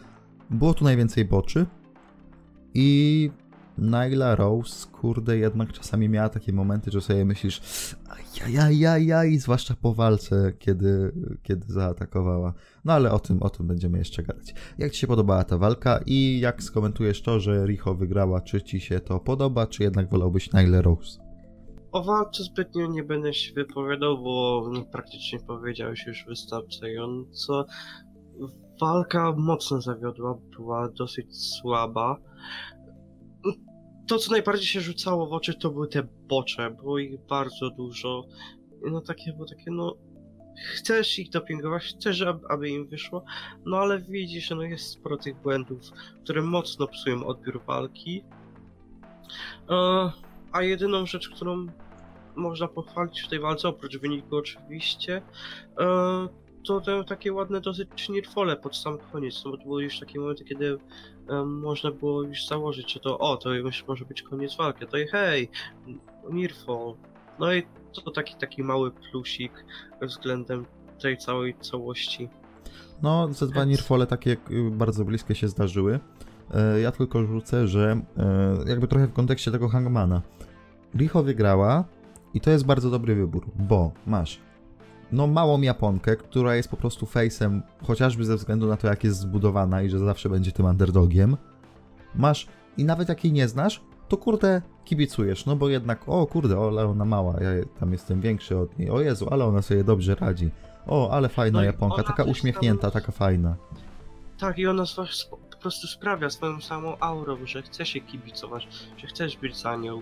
było 0.50 0.74
tu 0.74 0.84
najwięcej 0.84 1.26
boczy 1.26 1.66
i 2.74 3.32
Nyla 3.78 4.36
Rose, 4.36 4.88
kurde, 4.92 5.38
jednak 5.38 5.74
czasami 5.74 6.10
miała 6.10 6.30
takie 6.30 6.54
momenty, 6.54 6.92
że 6.92 7.02
sobie 7.02 7.26
myślisz 7.26 7.62
ajajajajaj, 8.46 9.38
zwłaszcza 9.38 9.76
po 9.82 9.94
walce, 9.94 10.54
kiedy, 10.60 11.12
kiedy 11.44 11.66
zaatakowała. 11.74 12.54
No 12.86 12.94
ale 12.94 13.12
o 13.12 13.20
tym, 13.20 13.44
o 13.44 13.50
tym 13.50 13.68
będziemy 13.68 13.98
jeszcze 13.98 14.24
gadać. 14.24 14.54
Jak 14.78 14.92
Ci 14.92 15.00
się 15.00 15.08
podobała 15.08 15.44
ta 15.44 15.58
walka 15.58 16.00
i 16.06 16.40
jak 16.40 16.64
skomentujesz 16.64 17.22
to, 17.22 17.40
że 17.40 17.66
Riho 17.66 17.96
wygrała, 17.96 18.42
czy 18.42 18.62
Ci 18.62 18.80
się 18.80 19.00
to 19.00 19.20
podoba, 19.20 19.68
czy 19.68 19.84
jednak 19.84 20.10
wolałbyś 20.10 20.54
Nyla 20.54 20.82
Rose? 20.82 21.20
O 21.92 22.04
walce 22.04 22.44
zbytnio 22.44 22.88
nie 22.88 23.04
będę 23.04 23.34
się 23.34 23.54
wypowiadał, 23.54 24.18
bo 24.24 24.64
praktycznie 24.92 25.40
powiedziałeś 25.40 26.06
już 26.08 26.26
wystarczająco. 26.28 27.66
Walka 28.82 29.34
mocno 29.38 29.82
zawiodła, 29.82 30.38
była 30.58 30.90
dosyć 30.90 31.38
słaba. 31.38 32.18
To, 34.08 34.18
co 34.18 34.32
najbardziej 34.32 34.68
się 34.68 34.82
rzucało 34.82 35.28
w 35.28 35.34
oczy, 35.34 35.54
to 35.54 35.70
były 35.70 35.88
te 35.88 36.04
bocze. 36.04 36.70
Było 36.70 37.00
ich 37.00 37.20
bardzo 37.20 37.70
dużo. 37.70 38.24
No 38.82 39.02
takie, 39.02 39.34
było 39.34 39.46
takie, 39.46 39.72
no. 39.72 39.96
Chcesz 40.74 41.20
ich 41.20 41.30
dopingować, 41.30 41.84
chcesz, 41.84 42.22
aby, 42.22 42.48
aby 42.50 42.70
im 42.70 42.88
wyszło, 42.88 43.24
no 43.66 43.78
ale 43.78 44.02
widzisz, 44.02 44.50
no 44.50 44.62
jest 44.64 44.90
sporo 44.90 45.18
tych 45.18 45.42
błędów, 45.42 45.82
które 46.24 46.42
mocno 46.42 46.88
psują 46.88 47.26
odbiór 47.26 47.62
walki. 47.66 48.24
E, 49.70 50.12
a 50.52 50.62
jedyną 50.62 51.06
rzecz, 51.06 51.30
którą 51.30 51.68
można 52.36 52.68
pochwalić 52.68 53.22
w 53.22 53.28
tej 53.28 53.40
walce, 53.40 53.68
oprócz 53.70 53.98
wyniku 53.98 54.36
oczywiście, 54.36 55.22
e, 55.80 56.28
to 56.68 56.82
te 56.82 57.04
takie 57.04 57.34
ładne 57.34 57.62
dosyć 57.62 58.10
nirfole 58.10 58.56
pod 58.56 58.78
sam 58.78 58.98
koniec, 59.12 59.46
no 59.46 59.52
bo 59.52 59.58
to 59.58 59.64
były 59.64 59.84
już 59.84 60.00
takie 60.00 60.20
momenty, 60.20 60.44
kiedy 60.44 60.78
e, 61.30 61.44
można 61.44 61.92
było 61.92 62.24
już 62.24 62.48
założyć, 62.48 62.94
że 62.94 63.00
to 63.00 63.20
o, 63.20 63.38
to 63.38 63.54
już 63.54 63.88
może 63.88 64.06
być 64.06 64.22
koniec 64.22 64.56
walki, 64.56 64.88
to 64.88 64.98
i 64.98 65.08
hej, 65.08 65.50
nirfall. 66.30 66.94
No 67.40 67.54
i 67.54 67.64
to 68.06 68.12
taki 68.12 68.36
taki 68.36 68.64
mały 68.64 68.92
plusik 68.92 69.52
względem 70.02 70.66
tej 71.02 71.18
całej 71.18 71.56
całości. 71.62 72.30
No, 73.02 73.34
ze 73.34 73.48
dwa 73.48 73.66
nirfole 73.66 74.08
takie 74.08 74.32
y, 74.32 74.72
bardzo 74.72 75.06
bliskie 75.06 75.36
się 75.36 75.48
zdarzyły. 75.48 76.00
E, 76.54 76.80
Ja 76.80 76.92
tylko 76.92 77.26
rzucę, 77.26 77.68
że 77.68 78.02
e, 78.18 78.70
jakby 78.70 78.88
trochę 78.88 79.08
w 79.08 79.14
kontekście 79.14 79.52
tego 79.52 79.70
Hangmana. 79.70 80.22
Riho 80.96 81.24
wygrała 81.24 81.84
i 82.34 82.42
to 82.42 82.52
jest 82.52 82.66
bardzo 82.66 82.90
dobry 82.90 83.16
wybór, 83.16 83.46
bo 83.56 83.92
masz 84.08 84.40
no 85.12 85.28
małą 85.28 85.62
Japonkę, 85.62 86.16
która 86.16 86.56
jest 86.56 86.70
po 86.70 86.78
prostu 86.78 87.06
face'em, 87.06 87.62
chociażby 87.84 88.26
ze 88.26 88.36
względu 88.36 88.68
na 88.68 88.78
to, 88.78 88.88
jak 88.88 89.04
jest 89.04 89.20
zbudowana 89.20 89.82
i 89.82 89.90
że 89.90 90.00
zawsze 90.00 90.30
będzie 90.30 90.52
tym 90.52 90.66
underdogiem. 90.66 91.38
Masz 92.16 92.48
i 92.78 92.86
nawet 92.86 93.10
jak 93.10 93.24
jej 93.24 93.34
nie 93.34 93.48
znasz, 93.48 93.82
to 94.08 94.18
kurde 94.18 94.62
kibicujesz, 94.86 95.46
no 95.46 95.56
bo 95.56 95.70
jednak, 95.70 96.10
o 96.10 96.28
kurde, 96.28 96.58
ale 96.58 96.88
ona 96.88 97.06
mała, 97.06 97.34
ja 97.42 97.66
tam 97.80 97.92
jestem 97.92 98.22
większy 98.22 98.58
od 98.58 98.80
niej, 98.80 98.90
o 98.90 99.02
Jezu, 99.02 99.28
ale 99.32 99.46
ona 99.46 99.62
sobie 99.62 99.84
dobrze 99.84 100.16
radzi. 100.16 100.50
O, 100.88 101.12
ale 101.12 101.30
fajna 101.30 101.60
No 101.60 101.66
Japonka, 101.66 102.04
taka 102.04 102.24
uśmiechnięta, 102.24 102.92
taka 102.92 103.12
fajna. 103.12 103.56
Tak, 104.40 104.60
i 104.60 104.68
ona 104.68 104.84
po 105.58 105.58
prostu 105.62 105.88
sprawia 105.88 106.30
swoją 106.30 106.62
samą 106.62 107.00
aurą, 107.00 107.38
że 107.46 107.62
chce 107.62 107.86
się 107.86 108.02
kibicować, 108.02 108.68
że 108.98 109.08
chcesz 109.08 109.38
być 109.38 109.58
za 109.58 109.76
nią. 109.76 110.02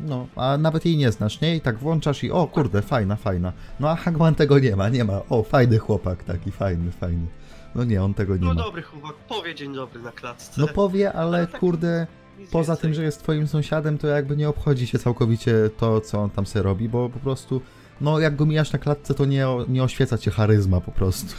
No, 0.00 0.26
a 0.36 0.58
nawet 0.58 0.84
jej 0.86 0.96
nie 0.96 1.12
znasz, 1.12 1.40
nie? 1.40 1.56
I 1.56 1.60
tak 1.60 1.78
włączasz 1.78 2.24
i 2.24 2.30
o 2.30 2.46
kurde, 2.46 2.82
fajna, 2.82 3.16
fajna. 3.16 3.52
No 3.80 3.90
a 3.90 3.96
Hagman 3.96 4.34
tego 4.34 4.58
nie 4.58 4.76
ma, 4.76 4.88
nie 4.88 5.04
ma. 5.04 5.20
O, 5.30 5.42
fajny 5.42 5.78
chłopak, 5.78 6.24
taki 6.24 6.50
fajny, 6.50 6.90
fajny. 6.92 7.26
No 7.74 7.84
nie, 7.84 8.02
on 8.02 8.14
tego 8.14 8.36
nie 8.36 8.46
No 8.48 8.54
ma. 8.54 8.62
dobry 8.62 8.82
chłopak, 8.82 9.12
powie 9.28 9.54
dzień 9.54 9.74
dobry 9.74 10.02
na 10.02 10.12
klatce. 10.12 10.60
No 10.60 10.68
powie, 10.68 11.12
ale 11.12 11.36
Ale 11.38 11.46
tak 11.46 11.60
kurde, 11.60 12.06
poza 12.52 12.72
więcej. 12.72 12.82
tym, 12.82 12.94
że 12.94 13.02
jest 13.04 13.22
twoim 13.22 13.46
sąsiadem, 13.48 13.98
to 13.98 14.06
jakby 14.06 14.36
nie 14.36 14.48
obchodzi 14.48 14.86
się 14.86 14.98
całkowicie 14.98 15.54
to, 15.78 16.00
co 16.00 16.18
on 16.22 16.30
tam 16.30 16.46
se 16.46 16.62
robi, 16.62 16.88
bo 16.88 17.08
po 17.08 17.18
prostu, 17.18 17.60
no 18.00 18.18
jak 18.18 18.36
go 18.36 18.46
mijasz 18.46 18.72
na 18.72 18.78
klatce, 18.78 19.14
to 19.14 19.24
nie, 19.24 19.46
nie 19.68 19.82
oświeca 19.82 20.18
cię 20.18 20.30
charyzma 20.30 20.80
po 20.80 20.92
prostu. 20.92 21.34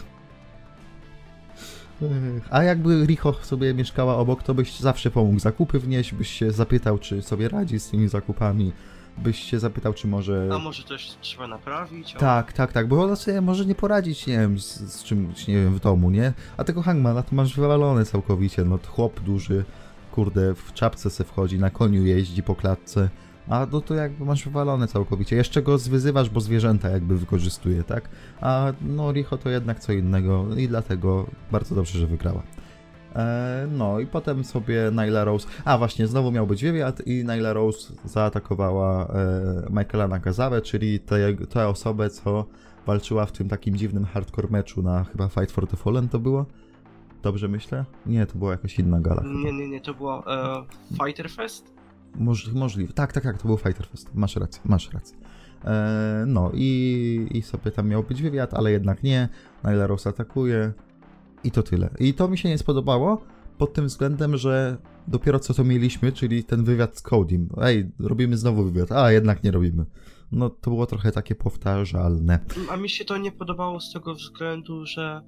A 2.50 2.64
jakby 2.64 3.06
Richo 3.06 3.34
sobie 3.34 3.74
mieszkała 3.74 4.18
obok, 4.18 4.44
to 4.44 4.54
byś 4.54 4.80
zawsze 4.80 5.12
pomógł. 5.12 5.40
Zakupy 5.40 5.80
wnieść, 5.80 6.14
byś 6.14 6.30
się 6.30 6.52
zapytał, 6.52 6.98
czy 6.98 7.22
sobie 7.22 7.50
radzi 7.50 7.80
z 7.80 7.90
tymi 7.90 8.08
zakupami, 8.08 8.72
byś 9.18 9.40
się 9.40 9.60
zapytał, 9.60 9.94
czy 9.94 10.08
może... 10.08 10.50
A 10.54 10.58
może 10.58 10.84
też 10.84 11.18
trzeba 11.22 11.48
naprawić? 11.48 12.16
O, 12.16 12.20
Tak, 12.20 12.54
tak, 12.54 12.74
tak, 12.74 12.88
bo 12.88 13.04
ona 13.04 13.16
sobie 13.16 13.42
może 13.42 13.66
nie 13.66 13.76
poradzić, 13.76 14.28
nie 14.28 14.38
wiem, 14.38 14.60
z, 14.60 14.80
z 14.80 15.04
czymś, 15.04 15.48
nie 15.48 15.56
wiem, 15.56 15.76
w 15.76 15.80
domu, 15.80 16.12
nie? 16.12 16.34
A 16.58 16.64
tego 16.64 16.82
Hangmana 16.82 17.24
to 17.24 17.36
masz 17.36 17.56
wywalone 17.56 18.06
całkowicie, 18.06 18.64
no 18.66 18.80
chłop 18.88 19.20
duży, 19.20 19.66
kurde, 20.12 20.56
w 20.56 20.74
czapce 20.74 21.10
se 21.10 21.24
wchodzi, 21.24 21.60
na 21.60 21.70
koniu 21.70 22.06
jeździ 22.06 22.44
po 22.44 22.56
klatce, 22.56 23.10
a 23.50 23.68
no 23.72 23.82
to 23.82 23.94
jakby 23.94 24.26
masz 24.26 24.46
wywalone 24.46 24.88
całkowicie. 24.88 25.36
Jeszcze 25.36 25.62
go 25.62 25.78
zwyzywasz, 25.78 26.30
bo 26.30 26.42
zwierzęta 26.42 26.90
jakby 26.90 27.18
wykorzystuje, 27.18 27.84
tak? 27.84 28.10
A 28.42 28.74
no 28.82 29.12
Richo 29.12 29.38
to 29.38 29.50
jednak 29.50 29.80
co 29.80 29.94
innego 29.94 30.46
i 30.58 30.68
dlatego 30.68 31.26
bardzo 31.52 31.76
dobrze, 31.76 32.00
że 32.00 32.08
wygrała. 32.08 32.44
E, 33.16 33.68
no 33.72 34.00
i 34.00 34.08
potem 34.08 34.44
sobie 34.44 34.92
Nyla 34.92 35.24
Rose. 35.24 35.48
A 35.66 35.78
właśnie, 35.78 36.08
znowu 36.08 36.32
miał 36.32 36.48
być 36.48 36.64
wywiad 36.64 37.08
i 37.08 37.24
Nyla 37.24 37.54
Rose 37.54 37.94
zaatakowała 38.06 39.08
e, 39.08 39.68
Michaela 39.70 40.08
Nakazawę, 40.08 40.62
czyli 40.62 41.00
tę 41.50 41.68
osobę, 41.68 42.10
co 42.10 42.46
walczyła 42.86 43.26
w 43.26 43.32
tym 43.32 43.50
takim 43.50 43.76
dziwnym 43.76 44.06
hardcore 44.06 44.48
meczu 44.52 44.82
na 44.82 45.04
chyba 45.04 45.28
Fight 45.28 45.52
for 45.52 45.68
the 45.68 45.78
Fallen 45.78 46.10
to 46.10 46.20
było? 46.20 46.46
Dobrze 47.24 47.48
myślę? 47.48 47.86
Nie, 48.06 48.26
to 48.26 48.38
była 48.38 48.52
jakaś 48.52 48.80
inna 48.80 49.00
gala. 49.00 49.24
Nie, 49.26 49.54
nie, 49.54 49.68
nie, 49.68 49.82
to 49.82 49.94
było 49.94 50.34
e, 50.36 50.66
Fighter 51.06 51.30
Fest? 51.30 51.75
Moż, 52.18 52.54
możliwe. 52.54 52.94
Tak, 52.94 53.14
tak, 53.14 53.24
tak, 53.24 53.42
to 53.42 53.48
był 53.48 53.58
Fighter 53.58 53.88
Fest. 53.88 54.16
Masz 54.16 54.36
rację, 54.36 54.62
masz 54.66 54.94
rację. 54.94 55.18
E, 55.66 56.24
no 56.28 56.52
i, 56.54 57.28
i 57.32 57.42
sobie 57.42 57.72
tam 57.72 57.88
miał 57.88 58.04
być 58.04 58.22
wywiad, 58.22 58.54
ale 58.54 58.72
jednak 58.72 59.04
nie. 59.04 59.30
Nyla 59.64 59.88
Rose 59.88 60.10
atakuje 60.10 60.74
i 61.44 61.52
to 61.52 61.64
tyle. 61.64 61.90
I 62.00 62.14
to 62.14 62.28
mi 62.28 62.38
się 62.38 62.50
nie 62.50 62.58
spodobało 62.58 63.22
pod 63.58 63.74
tym 63.74 63.86
względem, 63.86 64.38
że 64.38 64.78
dopiero 65.08 65.40
co 65.40 65.54
to 65.54 65.64
mieliśmy, 65.64 66.12
czyli 66.12 66.44
ten 66.44 66.64
wywiad 66.64 66.98
z 66.98 67.02
Codim. 67.02 67.50
Ej, 67.62 67.92
robimy 68.00 68.38
znowu 68.38 68.64
wywiad, 68.64 68.92
a 68.92 69.12
jednak 69.12 69.44
nie 69.44 69.52
robimy. 69.52 69.86
No 70.32 70.50
to 70.50 70.70
było 70.72 70.86
trochę 70.86 71.12
takie 71.12 71.36
powtarzalne. 71.36 72.40
A 72.72 72.78
mi 72.78 72.90
się 72.90 73.06
to 73.06 73.18
nie 73.18 73.32
podobało 73.32 73.80
z 73.80 73.94
tego 73.94 74.16
względu, 74.16 74.86
że 74.86 75.22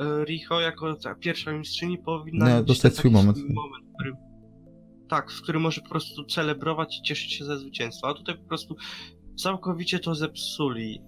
e, 0.00 0.24
Riho 0.24 0.60
jako 0.60 0.94
ta 0.94 1.14
pierwsza 1.14 1.52
mistrzyni 1.52 1.98
powinna 1.98 2.48
No, 2.48 2.62
dostać 2.62 2.96
swój 2.96 3.10
moment. 3.10 3.38
moment 3.38 3.84
w 3.86 3.94
którym, 3.94 4.16
tak, 5.08 5.32
w 5.32 5.42
którym 5.42 5.62
może 5.62 5.80
po 5.80 5.88
prostu 5.88 6.24
celebrować 6.24 6.98
i 6.98 7.02
cieszyć 7.02 7.32
się 7.32 7.44
ze 7.44 7.58
zwycięstwa. 7.58 8.08
A 8.08 8.14
tutaj 8.14 8.38
po 8.38 8.48
prostu 8.48 8.76
całkowicie 9.36 9.98
to 9.98 10.14
zepsuli. 10.14 11.02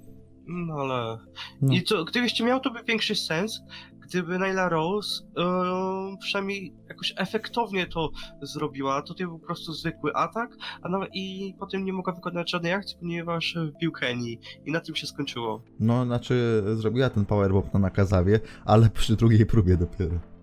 No 0.46 0.74
ale... 0.74 1.18
No. 1.62 1.74
I 1.74 1.82
to, 1.82 2.04
gdybyście 2.04 2.44
miał, 2.44 2.60
to 2.60 2.70
by 2.70 2.82
większy 2.82 3.14
sens, 3.14 3.60
gdyby 4.00 4.38
Nyla 4.38 4.68
Rose 4.68 5.24
e, 5.38 6.16
przynajmniej 6.20 6.74
jakoś 6.88 7.14
efektownie 7.16 7.86
to 7.86 8.10
zrobiła. 8.42 9.02
Tutaj 9.02 9.26
był 9.26 9.38
po 9.38 9.46
prostu 9.46 9.72
zwykły 9.72 10.14
atak, 10.14 10.56
a 10.82 10.88
nawet 10.88 11.10
i 11.14 11.54
potem 11.58 11.84
nie 11.84 11.92
mogła 11.92 12.12
wykonać 12.12 12.50
żadnej 12.50 12.72
akcji, 12.72 12.96
ponieważ 13.00 13.58
wbił 13.76 13.92
Kenny. 13.92 14.36
I 14.66 14.72
na 14.72 14.80
tym 14.80 14.94
się 14.94 15.06
skończyło. 15.06 15.62
No, 15.80 16.04
znaczy 16.04 16.64
zrobiła 16.74 17.10
ten 17.10 17.26
powerbomb 17.26 17.74
na 17.74 17.80
nakazawie, 17.80 18.40
ale 18.64 18.90
przy 18.90 19.16
drugiej 19.16 19.46
próbie 19.46 19.76
dopiero. 19.76 20.35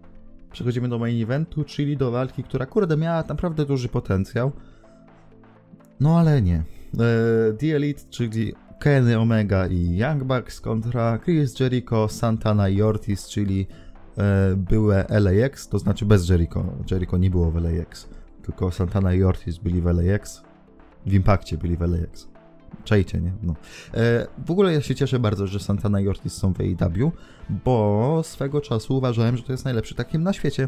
Przechodzimy 0.53 0.89
do 0.89 0.99
main 0.99 1.23
eventu, 1.23 1.63
czyli 1.63 1.97
do 1.97 2.11
walki, 2.11 2.43
która 2.43 2.65
kurde 2.65 2.97
miała 2.97 3.23
naprawdę 3.29 3.65
duży 3.65 3.89
potencjał. 3.89 4.51
No 5.99 6.19
ale 6.19 6.41
nie. 6.41 6.55
E, 6.55 7.53
The 7.53 7.75
Elite, 7.75 8.01
czyli 8.09 8.53
Kenny 8.79 9.19
Omega 9.19 9.67
i 9.67 9.97
Young 9.97 10.23
Bucks 10.23 10.61
kontra 10.61 11.19
Chris 11.19 11.59
Jericho, 11.59 12.09
Santana 12.09 12.69
i 12.69 12.81
Ortiz, 12.81 13.27
czyli 13.27 13.67
e, 14.17 14.55
były 14.55 14.95
LAX, 15.09 15.67
to 15.67 15.79
znaczy 15.79 16.05
bez 16.05 16.29
Jericho. 16.29 16.65
Jericho 16.91 17.17
nie 17.17 17.29
było 17.29 17.51
w 17.51 17.55
LAX, 17.55 18.09
tylko 18.43 18.71
Santana 18.71 19.13
i 19.13 19.23
Ortiz 19.23 19.57
byli 19.57 19.81
w 19.81 19.85
LAX. 19.85 20.43
W 21.05 21.13
Impakcie 21.13 21.57
byli 21.57 21.77
w 21.77 21.81
LAX. 21.81 22.32
Czajcie, 22.83 23.21
nie? 23.21 23.31
No. 23.43 23.55
E, 23.93 24.27
w 24.45 24.51
ogóle 24.51 24.73
ja 24.73 24.81
się 24.81 24.95
cieszę 24.95 25.19
bardzo, 25.19 25.47
że 25.47 25.59
Santana 25.59 26.01
i 26.01 26.07
Ortiz 26.07 26.33
są 26.33 26.53
w 26.53 26.59
AEW, 26.59 27.11
bo 27.65 28.21
swego 28.23 28.61
czasu 28.61 28.97
uważałem, 28.97 29.37
że 29.37 29.43
to 29.43 29.51
jest 29.51 29.65
najlepszy 29.65 29.95
takim 29.95 30.23
na 30.23 30.33
świecie. 30.33 30.67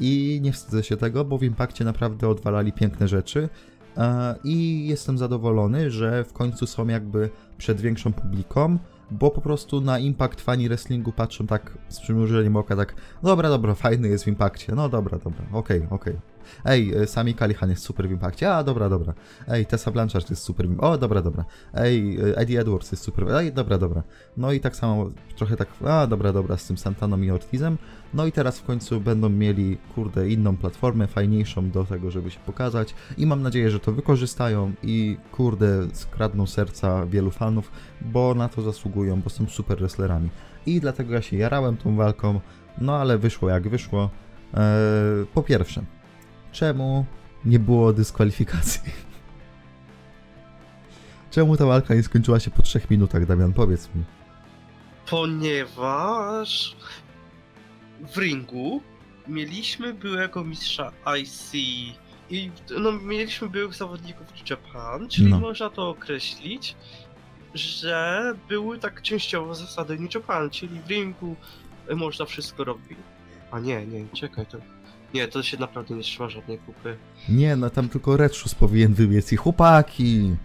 I 0.00 0.40
nie 0.42 0.52
wstydzę 0.52 0.82
się 0.82 0.96
tego, 0.96 1.24
bo 1.24 1.38
w 1.38 1.42
Impakcie 1.42 1.84
naprawdę 1.84 2.28
odwalali 2.28 2.72
piękne 2.72 3.08
rzeczy. 3.08 3.48
E, 3.96 4.34
I 4.44 4.86
jestem 4.88 5.18
zadowolony, 5.18 5.90
że 5.90 6.24
w 6.24 6.32
końcu 6.32 6.66
są 6.66 6.86
jakby 6.86 7.30
przed 7.58 7.80
większą 7.80 8.12
publiką, 8.12 8.78
bo 9.10 9.30
po 9.30 9.40
prostu 9.40 9.80
na 9.80 9.98
Impact 9.98 10.40
fani 10.40 10.68
wrestlingu 10.68 11.12
patrzą 11.12 11.46
tak 11.46 11.78
z 11.88 12.00
przymrużeniem 12.00 12.56
oka, 12.56 12.76
tak 12.76 12.94
dobra, 13.22 13.48
dobra, 13.48 13.74
fajny 13.74 14.08
jest 14.08 14.24
w 14.24 14.28
Impakcie, 14.28 14.74
no 14.74 14.88
dobra, 14.88 15.18
dobra, 15.18 15.44
okej, 15.52 15.86
okej. 15.90 16.35
Ej, 16.64 16.94
e, 16.94 17.06
Sami 17.06 17.34
Kalihan 17.34 17.70
jest 17.70 17.82
super 17.82 18.08
w 18.08 18.10
Impakcie, 18.10 18.54
a 18.54 18.64
dobra, 18.64 18.88
dobra. 18.88 19.14
Ej, 19.48 19.66
Tessa 19.66 19.90
Blanchard 19.90 20.30
jest 20.30 20.42
super 20.42 20.68
w 20.68 20.80
O, 20.80 20.98
dobra, 20.98 21.22
dobra. 21.22 21.44
Ej, 21.74 22.18
e, 22.20 22.36
Eddie 22.36 22.60
Edwards 22.60 22.92
jest 22.92 23.02
super. 23.02 23.24
Ej, 23.30 23.52
dobra, 23.52 23.78
dobra. 23.78 24.02
No 24.36 24.52
i 24.52 24.60
tak 24.60 24.76
samo, 24.76 25.10
trochę 25.36 25.56
tak, 25.56 25.68
a 25.84 26.06
dobra, 26.06 26.32
dobra, 26.32 26.56
z 26.56 26.66
tym 26.66 26.78
Santaną 26.78 27.20
i 27.20 27.30
Ortizem. 27.30 27.78
No 28.14 28.26
i 28.26 28.32
teraz 28.32 28.58
w 28.58 28.64
końcu 28.64 29.00
będą 29.00 29.28
mieli, 29.28 29.78
kurde, 29.94 30.28
inną 30.28 30.56
platformę, 30.56 31.06
fajniejszą 31.06 31.70
do 31.70 31.84
tego, 31.84 32.10
żeby 32.10 32.30
się 32.30 32.40
pokazać. 32.46 32.94
I 33.18 33.26
mam 33.26 33.42
nadzieję, 33.42 33.70
że 33.70 33.80
to 33.80 33.92
wykorzystają 33.92 34.72
i, 34.82 35.16
kurde, 35.32 35.88
skradną 35.92 36.46
serca 36.46 37.06
wielu 37.06 37.30
fanów, 37.30 37.70
bo 38.00 38.34
na 38.34 38.48
to 38.48 38.62
zasługują, 38.62 39.20
bo 39.22 39.30
są 39.30 39.46
super 39.46 39.78
wrestlerami. 39.78 40.28
I 40.66 40.80
dlatego 40.80 41.14
ja 41.14 41.22
się 41.22 41.36
jarałem 41.36 41.76
tą 41.76 41.96
walką, 41.96 42.40
no 42.80 42.96
ale 42.96 43.18
wyszło 43.18 43.48
jak 43.48 43.68
wyszło. 43.68 44.10
Eee, 44.54 45.26
po 45.34 45.42
pierwsze, 45.42 45.84
czemu 46.56 47.04
nie 47.44 47.58
było 47.58 47.92
dyskwalifikacji? 47.92 48.92
Czemu 51.30 51.56
ta 51.56 51.66
walka 51.66 51.94
nie 51.94 52.02
skończyła 52.02 52.40
się 52.40 52.50
po 52.50 52.62
trzech 52.62 52.90
minutach, 52.90 53.26
Damian? 53.26 53.52
Powiedz 53.52 53.88
mi. 53.94 54.04
Ponieważ 55.10 56.76
w 58.14 58.16
ringu 58.18 58.80
mieliśmy 59.28 59.94
byłego 59.94 60.44
mistrza 60.44 60.92
IC 61.20 61.50
i 62.30 62.50
no, 62.80 62.92
mieliśmy 62.92 63.48
byłych 63.48 63.74
zawodników 63.74 64.26
Japan, 64.50 65.08
czyli 65.08 65.30
No. 65.30 65.40
można 65.40 65.70
to 65.70 65.88
określić, 65.88 66.76
że 67.54 68.34
były 68.48 68.78
tak 68.78 69.02
częściowo 69.02 69.54
zasady 69.54 69.98
New 69.98 70.14
Japan, 70.14 70.50
czyli 70.50 70.80
w 70.80 70.88
ringu 70.90 71.36
można 71.96 72.24
wszystko 72.24 72.64
robić. 72.64 72.98
A 73.50 73.60
nie, 73.60 73.86
nie, 73.86 74.04
czekaj, 74.08 74.46
to... 74.46 74.58
Nie, 75.16 75.28
to 75.28 75.42
się 75.42 75.58
naprawdę 75.58 75.94
nie 75.94 76.02
trzyma 76.02 76.28
żadnej 76.28 76.58
kupy. 76.58 76.96
Nie, 77.28 77.56
no 77.56 77.70
tam 77.70 77.88
tylko 77.88 78.16
Retsus 78.16 78.54
powinien 78.54 78.94
wybiec 78.94 79.32
i 79.32 79.36
chłopaki. 79.36 80.36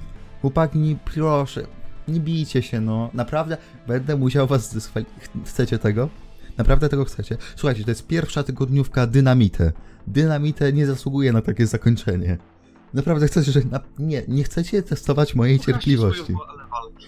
Chłopaki, 0.41 0.79
nie, 0.79 0.95
proszę, 0.95 1.67
nie 2.07 2.19
bijcie 2.19 2.61
się, 2.61 2.81
no. 2.81 3.09
Naprawdę 3.13 3.57
będę 3.87 4.15
musiał 4.15 4.47
was 4.47 4.71
zdyskwalifikować. 4.71 5.29
Chcecie 5.45 5.79
tego? 5.79 6.09
Naprawdę 6.57 6.89
tego 6.89 7.05
chcecie? 7.05 7.37
Słuchajcie, 7.55 7.83
to 7.83 7.91
jest 7.91 8.07
pierwsza 8.07 8.43
tygodniówka 8.43 9.07
Dynamite. 9.07 9.71
Dynamite 10.07 10.73
nie 10.73 10.85
zasługuje 10.85 11.33
na 11.33 11.41
takie 11.41 11.67
zakończenie. 11.67 12.37
Naprawdę 12.93 13.27
chcecie, 13.27 13.51
że... 13.51 13.61
Na... 13.71 13.79
Nie, 13.99 14.23
nie 14.27 14.43
chcecie 14.43 14.83
testować 14.83 15.35
mojej 15.35 15.57
Pokażcie 15.57 15.73
cierpliwości. 15.73 16.23
swoją 16.23 16.37
wolę 16.37 16.63
walki. 16.71 17.05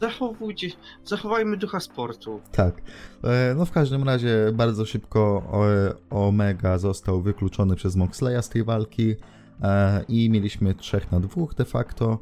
Zachowujcie, 0.00 0.68
zachowajmy 1.04 1.56
ducha 1.56 1.80
sportu. 1.80 2.40
Tak. 2.52 2.82
E, 3.24 3.54
No 3.56 3.66
w 3.66 3.70
każdym 3.72 4.04
razie 4.04 4.52
bardzo 4.52 4.86
szybko 4.86 5.42
e, 5.52 5.94
Omega 6.10 6.78
został 6.78 7.22
wykluczony 7.22 7.76
przez 7.76 7.96
Moxleya 7.96 8.42
z 8.42 8.48
tej 8.48 8.64
walki 8.64 9.14
e, 9.62 10.04
i 10.08 10.30
mieliśmy 10.30 10.74
trzech 10.74 11.12
na 11.12 11.20
dwóch 11.20 11.54
de 11.54 11.64
facto. 11.64 12.18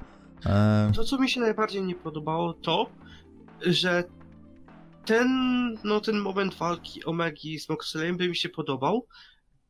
To, 0.94 1.04
co 1.04 1.18
mi 1.18 1.30
się 1.30 1.40
najbardziej 1.40 1.82
nie 1.82 1.94
podobało, 1.94 2.52
to, 2.52 2.90
że 3.60 4.04
ten, 5.04 5.28
no, 5.84 6.00
ten 6.00 6.18
moment 6.18 6.54
walki 6.54 7.04
Omegi 7.04 7.58
z 7.58 7.68
Moxleyem 7.68 8.16
by 8.16 8.28
mi 8.28 8.36
się 8.36 8.48
podobał, 8.48 9.06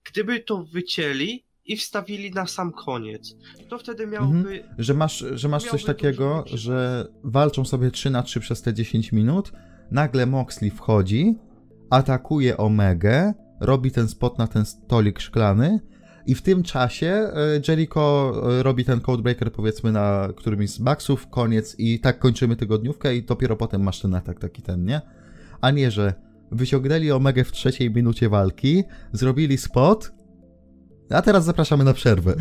gdyby 0.05 0.41
to 0.41 0.65
wycięli 0.65 1.45
i 1.69 1.77
wstawili 1.77 2.31
na 2.31 2.47
sam 2.47 2.73
koniec. 2.73 3.37
To 3.69 3.79
wtedy 3.79 4.07
miałby... 4.07 4.65
Że 4.79 4.95
masz, 4.95 5.25
że 5.33 5.49
masz 5.49 5.65
coś 5.65 5.85
takiego, 5.85 6.45
że 6.47 7.07
walczą 7.25 7.65
sobie 7.65 7.91
3 7.91 8.11
na 8.11 8.23
3 8.23 8.41
przez 8.41 8.63
te 8.63 8.75
10 8.75 9.13
minut, 9.13 9.53
nagle 9.91 10.27
Moxley 10.27 10.71
wchodzi, 10.71 11.39
atakuje 11.91 12.57
Omegę, 12.57 13.35
robi 13.61 13.91
ten 13.91 14.09
spot 14.09 14.39
na 14.39 14.47
ten 14.47 14.65
stolik 14.65 15.21
szklany 15.21 15.81
i 16.27 16.35
w 16.35 16.43
tym 16.43 16.63
czasie 16.63 17.07
e, 17.07 17.33
Jericho 17.69 18.33
e, 18.59 18.63
robi 18.63 18.85
ten 18.85 19.01
codebreaker 19.01 19.53
powiedzmy 19.53 19.93
na 19.93 20.29
którymś 20.37 20.71
z 20.71 20.79
backsów, 20.79 21.29
koniec 21.29 21.75
i 21.79 22.01
tak 22.01 22.19
kończymy 22.19 22.57
tygodniówkę 22.57 23.17
i 23.17 23.23
dopiero 23.23 23.57
potem 23.57 23.83
masz 23.83 24.01
ten 24.01 24.15
atak 24.15 24.41
taki 24.41 24.63
ten, 24.63 24.85
nie? 24.85 25.01
A 25.61 25.71
nie, 25.71 25.91
że 25.91 26.15
wyciągnęli 26.53 27.11
Omegę 27.11 27.45
w 27.45 27.53
trzeciej 27.53 27.91
minucie 27.91 28.29
walki, 28.29 28.85
zrobili 29.13 29.59
spot, 29.59 30.13
a 31.11 31.23
teraz 31.23 31.45
zapraszamy 31.45 31.85
na 31.85 31.93
przerwę. 31.93 32.35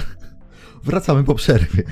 Wracamy 0.84 1.24
po 1.24 1.36
przerwie. 1.36 1.84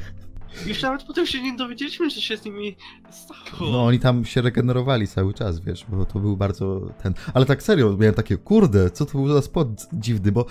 Już 0.66 0.82
nawet 0.82 1.04
potem 1.04 1.26
się 1.26 1.42
nie 1.42 1.58
dowiedzieliśmy, 1.58 2.10
że 2.10 2.22
się 2.22 2.38
z 2.38 2.46
nimi 2.46 2.78
stało. 3.12 3.72
No 3.72 3.86
oni 3.86 4.00
tam 4.00 4.26
się 4.26 4.42
regenerowali 4.42 5.08
cały 5.08 5.34
czas, 5.34 5.60
wiesz, 5.60 5.86
bo 5.90 6.06
to 6.06 6.20
był 6.20 6.38
bardzo 6.38 6.82
ten... 7.04 7.14
Ale 7.34 7.46
tak 7.46 7.64
serio, 7.64 7.98
miałem 7.98 8.16
takie, 8.16 8.38
kurde, 8.38 8.92
co 8.92 9.06
to 9.06 9.12
był 9.12 9.28
za 9.28 9.42
spot 9.42 9.68
dziwny, 9.94 10.32
bo 10.32 10.46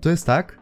to 0.00 0.10
jest 0.10 0.26
tak, 0.26 0.58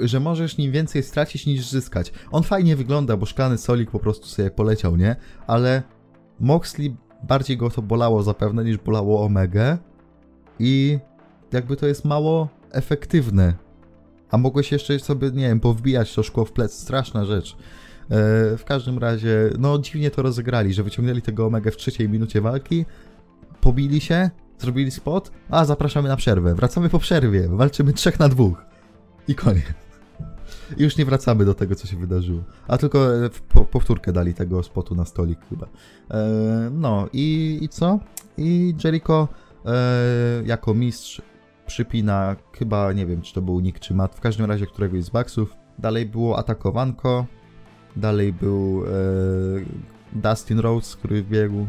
że 0.00 0.20
możesz 0.20 0.58
nim 0.58 0.72
więcej 0.72 1.02
stracić 1.02 1.46
niż 1.46 1.66
zyskać. 1.66 2.12
On 2.30 2.42
fajnie 2.42 2.76
wygląda, 2.76 3.16
bo 3.16 3.26
szklany 3.26 3.58
solik 3.58 3.90
po 3.90 3.98
prostu 3.98 4.26
sobie 4.26 4.50
poleciał, 4.50 4.96
nie? 4.96 5.16
Ale 5.46 5.82
Moxley 6.40 6.96
bardziej 7.22 7.56
go 7.56 7.70
to 7.70 7.82
bolało 7.82 8.22
zapewne 8.22 8.64
niż 8.64 8.78
bolało 8.78 9.24
Omegę 9.24 9.78
i 10.58 10.98
jakby 11.52 11.76
to 11.76 11.86
jest 11.86 12.04
mało 12.04 12.48
efektywne. 12.70 13.65
A 14.30 14.38
mogłeś 14.38 14.72
jeszcze 14.72 14.98
sobie, 14.98 15.30
nie 15.30 15.48
wiem, 15.48 15.60
powbijać 15.60 16.14
to 16.14 16.22
szkło 16.22 16.44
w 16.44 16.52
plec. 16.52 16.72
Straszna 16.72 17.24
rzecz. 17.24 17.52
E, 17.52 17.56
w 18.56 18.64
każdym 18.64 18.98
razie, 18.98 19.50
no 19.58 19.78
dziwnie 19.78 20.10
to 20.10 20.22
rozegrali, 20.22 20.74
że 20.74 20.82
wyciągnęli 20.82 21.22
tego 21.22 21.46
Omegę 21.46 21.70
w 21.70 21.76
trzeciej 21.76 22.08
minucie 22.08 22.40
walki, 22.40 22.84
pobili 23.60 24.00
się, 24.00 24.30
zrobili 24.58 24.90
spot, 24.90 25.30
a 25.50 25.64
zapraszamy 25.64 26.08
na 26.08 26.16
przerwę. 26.16 26.54
Wracamy 26.54 26.88
po 26.88 26.98
przerwie, 26.98 27.48
walczymy 27.48 27.92
trzech 27.92 28.18
na 28.18 28.28
dwóch. 28.28 28.62
I 29.28 29.34
koniec. 29.34 29.64
I 30.76 30.82
już 30.82 30.96
nie 30.96 31.04
wracamy 31.04 31.44
do 31.44 31.54
tego, 31.54 31.74
co 31.74 31.86
się 31.86 31.96
wydarzyło. 31.96 32.42
A 32.68 32.78
tylko 32.78 33.24
e, 33.24 33.30
po, 33.48 33.64
powtórkę 33.64 34.12
dali 34.12 34.34
tego 34.34 34.62
spotu 34.62 34.94
na 34.94 35.04
stolik 35.04 35.38
chyba. 35.48 35.66
E, 36.10 36.70
no 36.72 37.08
i, 37.12 37.58
i 37.62 37.68
co? 37.68 37.98
I 38.38 38.74
Jericho 38.84 39.28
e, 39.66 39.72
jako 40.44 40.74
mistrz 40.74 41.22
przypina, 41.66 42.36
chyba 42.52 42.92
nie 42.92 43.06
wiem, 43.06 43.22
czy 43.22 43.34
to 43.34 43.42
był 43.42 43.60
Nick 43.60 43.80
czy 43.80 43.94
Matt, 43.94 44.14
w 44.14 44.20
każdym 44.20 44.46
razie 44.46 44.66
któregoś 44.66 45.04
z 45.04 45.10
Bucksów. 45.10 45.56
Dalej 45.78 46.06
było 46.06 46.38
atakowanko, 46.38 47.26
dalej 47.96 48.32
był 48.32 48.84
e, 48.86 48.90
Dustin 50.12 50.58
Rhodes, 50.58 50.96
który 50.96 51.22
wbiegł, 51.22 51.66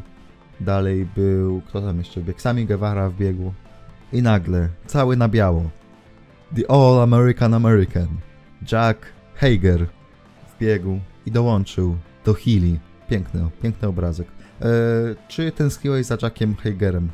dalej 0.60 1.08
był, 1.16 1.62
kto 1.62 1.82
tam 1.82 1.98
jeszcze 1.98 2.22
wbiegł, 2.22 2.40
Sami 2.40 2.66
Guevara 2.66 3.10
wbiegł 3.10 3.54
i 4.14 4.22
nagle, 4.22 4.70
cały 4.86 5.18
na 5.18 5.28
biało, 5.28 5.70
The 6.56 6.72
All 6.72 7.02
American 7.02 7.54
American, 7.54 8.08
Jack 8.72 9.06
Hager 9.36 9.88
wbiegł 10.56 11.00
i 11.26 11.32
dołączył 11.32 11.98
do 12.26 12.34
Healy. 12.34 12.80
Piękny, 13.10 13.50
piękny 13.62 13.88
obrazek. 13.88 14.28
E, 14.62 14.66
czy 15.28 15.52
tęskniłeś 15.52 16.06
za 16.06 16.18
Jackiem 16.22 16.56
Hagerem? 16.56 17.10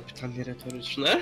To 0.00 0.14
pytanie 0.14 0.44
retoryczne. 0.44 1.16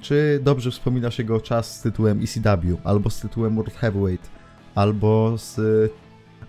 Czy 0.00 0.40
dobrze 0.42 0.70
wspominasz 0.70 1.18
jego 1.18 1.40
czas 1.40 1.78
z 1.78 1.82
tytułem 1.82 2.20
ECW, 2.22 2.78
albo 2.84 3.10
z 3.10 3.20
tytułem 3.20 3.54
World 3.54 3.74
Heavyweight, 3.74 4.30
albo 4.74 5.38
z... 5.38 5.60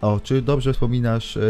O, 0.02 0.20
czy 0.20 0.42
dobrze 0.42 0.74
wspominasz 0.74 1.38
e, 1.38 1.42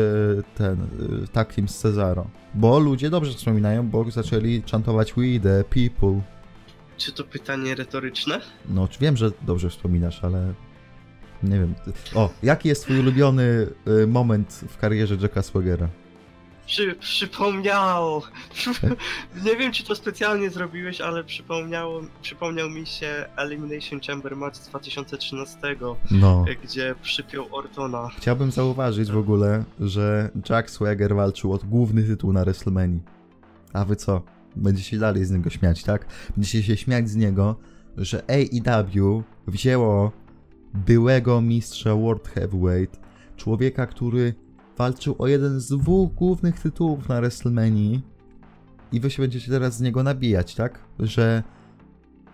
ten 0.55 0.81
e, 1.23 1.27
tag 1.27 1.53
team 1.53 1.67
z 1.67 1.77
Cesaro? 1.77 2.27
Bo 2.53 2.79
ludzie 2.79 3.09
dobrze 3.09 3.33
wspominają, 3.33 3.89
bo 3.89 4.11
zaczęli 4.11 4.63
chantować 4.71 5.13
We 5.13 5.39
the 5.39 5.63
people. 5.63 6.21
Czy 6.97 7.11
to 7.11 7.23
pytanie 7.23 7.75
retoryczne? 7.75 8.41
No, 8.69 8.87
wiem, 9.01 9.17
że 9.17 9.31
dobrze 9.41 9.69
wspominasz, 9.69 10.23
ale 10.23 10.53
nie 11.43 11.59
wiem. 11.59 11.75
O, 12.15 12.29
jaki 12.43 12.69
jest 12.69 12.83
twój 12.83 12.99
ulubiony 12.99 13.67
e, 14.03 14.07
moment 14.07 14.61
w 14.69 14.77
karierze 14.77 15.17
Jacka 15.21 15.41
Swagera? 15.41 15.89
Przy, 16.69 16.95
przypomniało. 16.95 18.21
Nie 19.45 19.55
wiem, 19.55 19.71
czy 19.71 19.83
to 19.83 19.95
specjalnie 19.95 20.49
zrobiłeś, 20.49 21.01
ale 21.01 21.23
przypomniało, 21.23 22.01
przypomniał 22.21 22.69
mi 22.69 22.85
się 22.85 23.25
Elimination 23.37 23.99
Chamber 24.07 24.35
Match 24.35 24.55
z 24.57 24.67
2013, 24.69 25.57
No. 26.11 26.45
gdzie 26.63 26.95
przypiął 27.01 27.55
Ortona. 27.55 28.09
Chciałbym 28.17 28.51
zauważyć 28.51 29.11
w 29.11 29.17
ogóle, 29.17 29.63
że 29.79 30.29
Jack 30.49 30.69
Swagger 30.69 31.15
walczył 31.15 31.53
o 31.53 31.57
główny 31.57 32.03
tytuł 32.03 32.33
na 32.33 32.43
WrestleMania. 32.43 32.99
A 33.73 33.85
wy 33.85 33.95
co? 33.95 34.21
Będziecie 34.55 34.89
się 34.89 34.97
dalej 34.99 35.25
z 35.25 35.31
niego 35.31 35.49
śmiać, 35.49 35.83
tak? 35.83 36.05
Będziecie 36.37 36.63
się 36.63 36.77
śmiać 36.77 37.09
z 37.09 37.15
niego, 37.15 37.55
że 37.97 38.23
AEW 38.27 39.23
wzięło 39.47 40.11
byłego 40.73 41.41
mistrza 41.41 41.95
World 41.95 42.27
Heavyweight, 42.27 42.99
człowieka, 43.37 43.87
który 43.87 44.33
walczył 44.79 45.15
o 45.17 45.27
jeden 45.27 45.59
z 45.59 45.67
dwóch 45.67 46.13
głównych 46.13 46.59
tytułów 46.59 47.09
na 47.09 47.15
WrestleMania 47.21 47.99
i 48.91 48.99
wy 48.99 49.09
się 49.11 49.21
będziecie 49.23 49.51
teraz 49.51 49.77
z 49.77 49.81
niego 49.81 50.03
nabijać, 50.03 50.55
tak? 50.55 50.79
Że 50.99 51.43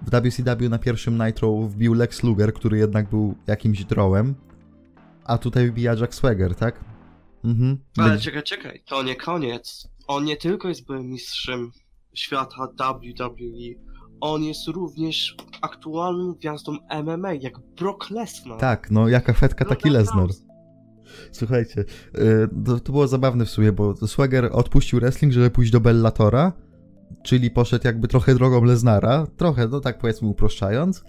w 0.02 0.10
WCW 0.12 0.70
na 0.70 0.80
pierwszym 0.80 1.24
Nitro 1.26 1.58
wbił 1.58 1.94
Lex 1.94 2.24
Luger, 2.24 2.54
który 2.54 2.78
jednak 2.78 3.10
był 3.10 3.36
jakimś 3.48 3.86
drołem, 3.86 4.36
a 5.24 5.38
tutaj 5.38 5.70
wbija 5.72 5.94
Jack 5.94 6.14
Swagger, 6.16 6.56
tak? 6.56 6.84
Mhm. 7.44 7.78
Ale 7.98 8.10
Będzie- 8.10 8.24
czekaj, 8.24 8.44
czekaj, 8.44 8.84
to 8.86 9.04
nie 9.04 9.16
koniec. 9.16 9.88
On 10.08 10.24
nie 10.26 10.38
tylko 10.38 10.68
jest 10.68 10.86
byłym 10.86 11.10
mistrzem 11.10 11.72
świata 12.14 12.68
WWE, 12.78 13.86
on 14.22 14.44
jest 14.44 14.68
również 14.68 15.36
aktualną 15.62 16.34
gwiazdą 16.34 16.78
MMA, 17.04 17.34
jak 17.34 17.60
Brock 17.60 18.10
Lesnar. 18.10 18.60
Tak, 18.60 18.92
no 18.92 19.08
jaka 19.08 19.34
fetka, 19.34 19.66
No 19.66 19.70
taki 19.70 19.90
naprawdę. 19.90 20.20
Lesnar. 20.24 20.45
Słuchajcie, 21.32 21.86
y, 22.15 22.80
to, 22.84 22.91
było 22.91 23.08
zabawne 23.08 23.46
w 23.46 23.50
sumie, 23.50 23.72
bo 23.72 24.08
Swagger 24.08 24.50
odpuścił 24.52 25.00
wrestling, 25.00 25.34
żeby 25.34 25.50
pójść 25.50 25.72
do 25.72 25.80
Bellatora, 25.80 26.54
czyli 27.24 27.52
poszedł 27.52 27.88
jakby 27.88 28.08
trochę 28.08 28.36
drogą 28.36 28.63
Lesnara, 28.63 29.28
trochę, 29.38 29.68
no 29.68 29.80
tak 29.80 30.00
powiedzmy 30.00 30.28
uproszczając, 30.28 31.04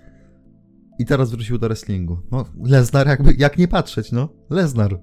i 0.99 1.05
teraz 1.05 1.31
wrócił 1.31 1.59
do 1.59 1.67
wrestlingu. 1.67 2.19
No, 2.31 2.45
Lesnar 2.65 3.07
jakby, 3.07 3.35
jak 3.39 3.59
nie 3.59 3.69
patrzeć, 3.69 4.13
no, 4.13 4.29
Lesnar. 4.51 5.01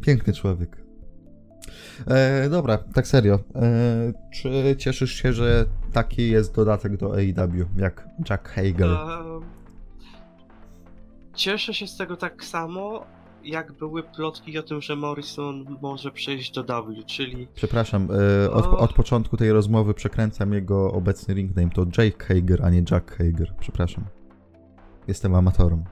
Piękny 0.00 0.32
człowiek. 0.32 0.82
E, 2.06 2.48
dobra, 2.48 2.78
tak 2.78 3.06
serio. 3.06 3.38
E, 3.54 4.12
czy 4.32 4.76
cieszysz 4.78 5.14
się, 5.14 5.32
że 5.32 5.66
taki 5.92 6.30
jest 6.30 6.54
dodatek 6.54 6.96
do 6.96 7.14
AEW, 7.14 7.66
jak 7.76 8.08
Jack 8.30 8.48
Hager? 8.48 8.90
Ehm, 8.90 9.44
Cieszę 11.34 11.74
się 11.74 11.86
z 11.86 11.96
tego 11.96 12.16
tak 12.16 12.44
samo, 12.44 13.06
jak 13.44 13.72
były 13.72 14.02
plotki 14.02 14.58
o 14.58 14.62
tym, 14.62 14.82
że 14.82 14.96
Morrison 14.96 15.76
może 15.82 16.10
przejść 16.10 16.52
do 16.52 16.64
W, 16.64 17.04
czyli 17.06 17.48
Przepraszam, 17.54 18.08
e, 18.44 18.50
od, 18.50 18.66
O. 18.66 18.78
od 18.78 18.92
początku 18.92 19.36
tej 19.36 19.52
rozmowy 19.52 19.94
przekręcam 19.94 20.52
jego 20.52 20.92
obecny 20.92 21.34
ringname. 21.34 21.70
To 21.70 21.86
Jake 21.98 22.24
Hager, 22.24 22.64
a 22.64 22.70
nie 22.70 22.84
Jack 22.90 23.16
Hager. 23.16 23.54
Przepraszam. 23.60 24.04
Jestem 25.08 25.34
amatorem. 25.34 25.84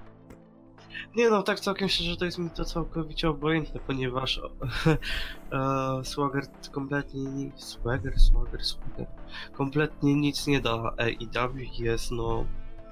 Nie 1.17 1.31
no, 1.31 1.43
tak 1.43 1.61
całkiem 1.61 1.89
szczerze, 1.89 2.17
to 2.17 2.25
jest 2.25 2.39
mi 2.39 2.51
to 2.51 2.65
całkowicie 2.65 3.29
obojętne, 3.29 3.81
ponieważ 3.87 4.41
e, 5.53 6.05
Swagger 6.05 6.45
kompletnie 6.73 7.21
nic, 7.21 7.65
Swagger, 7.65 8.21
Swagger, 8.21 8.65
Swagger, 8.65 9.07
kompletnie 9.53 10.15
nic 10.15 10.47
nie 10.47 10.61
da 10.61 10.95
AEW, 10.99 11.79
jest 11.79 12.11
no, 12.13 12.45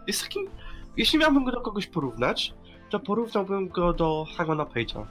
jest 0.07 0.23
takim, 0.23 0.47
jeśli 0.97 1.19
miałbym 1.19 1.45
go 1.45 1.53
do 1.53 1.61
kogoś 1.61 1.87
porównać, 1.87 2.55
to 2.91 3.01
porównałbym 3.01 3.69
go 3.69 3.93
do 3.93 4.27
Hangmana 4.37 4.65
Page'a. 4.65 5.05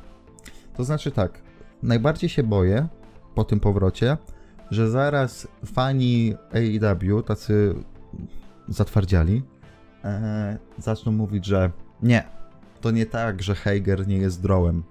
To 0.78 0.84
znaczy 0.84 1.12
tak, 1.12 1.42
najbardziej 1.84 2.30
się 2.30 2.44
boję 2.44 2.88
po 3.36 3.44
tym 3.44 3.60
powrocie, 3.60 4.18
że 4.72 4.90
zaraz 4.90 5.48
fani 5.66 6.34
AEW, 6.54 7.24
tacy 7.24 7.76
zatwardziali, 8.68 9.44
e, 10.04 10.58
zaczną 10.78 11.12
mówić, 11.12 11.46
że 11.46 11.72
nie, 12.04 12.24
to 12.82 12.92
nie 12.92 13.06
tak, 13.06 13.44
że 13.44 13.56
Hager 13.56 14.08
nie 14.08 14.18
jest 14.18 14.42
drołem. 14.42 14.84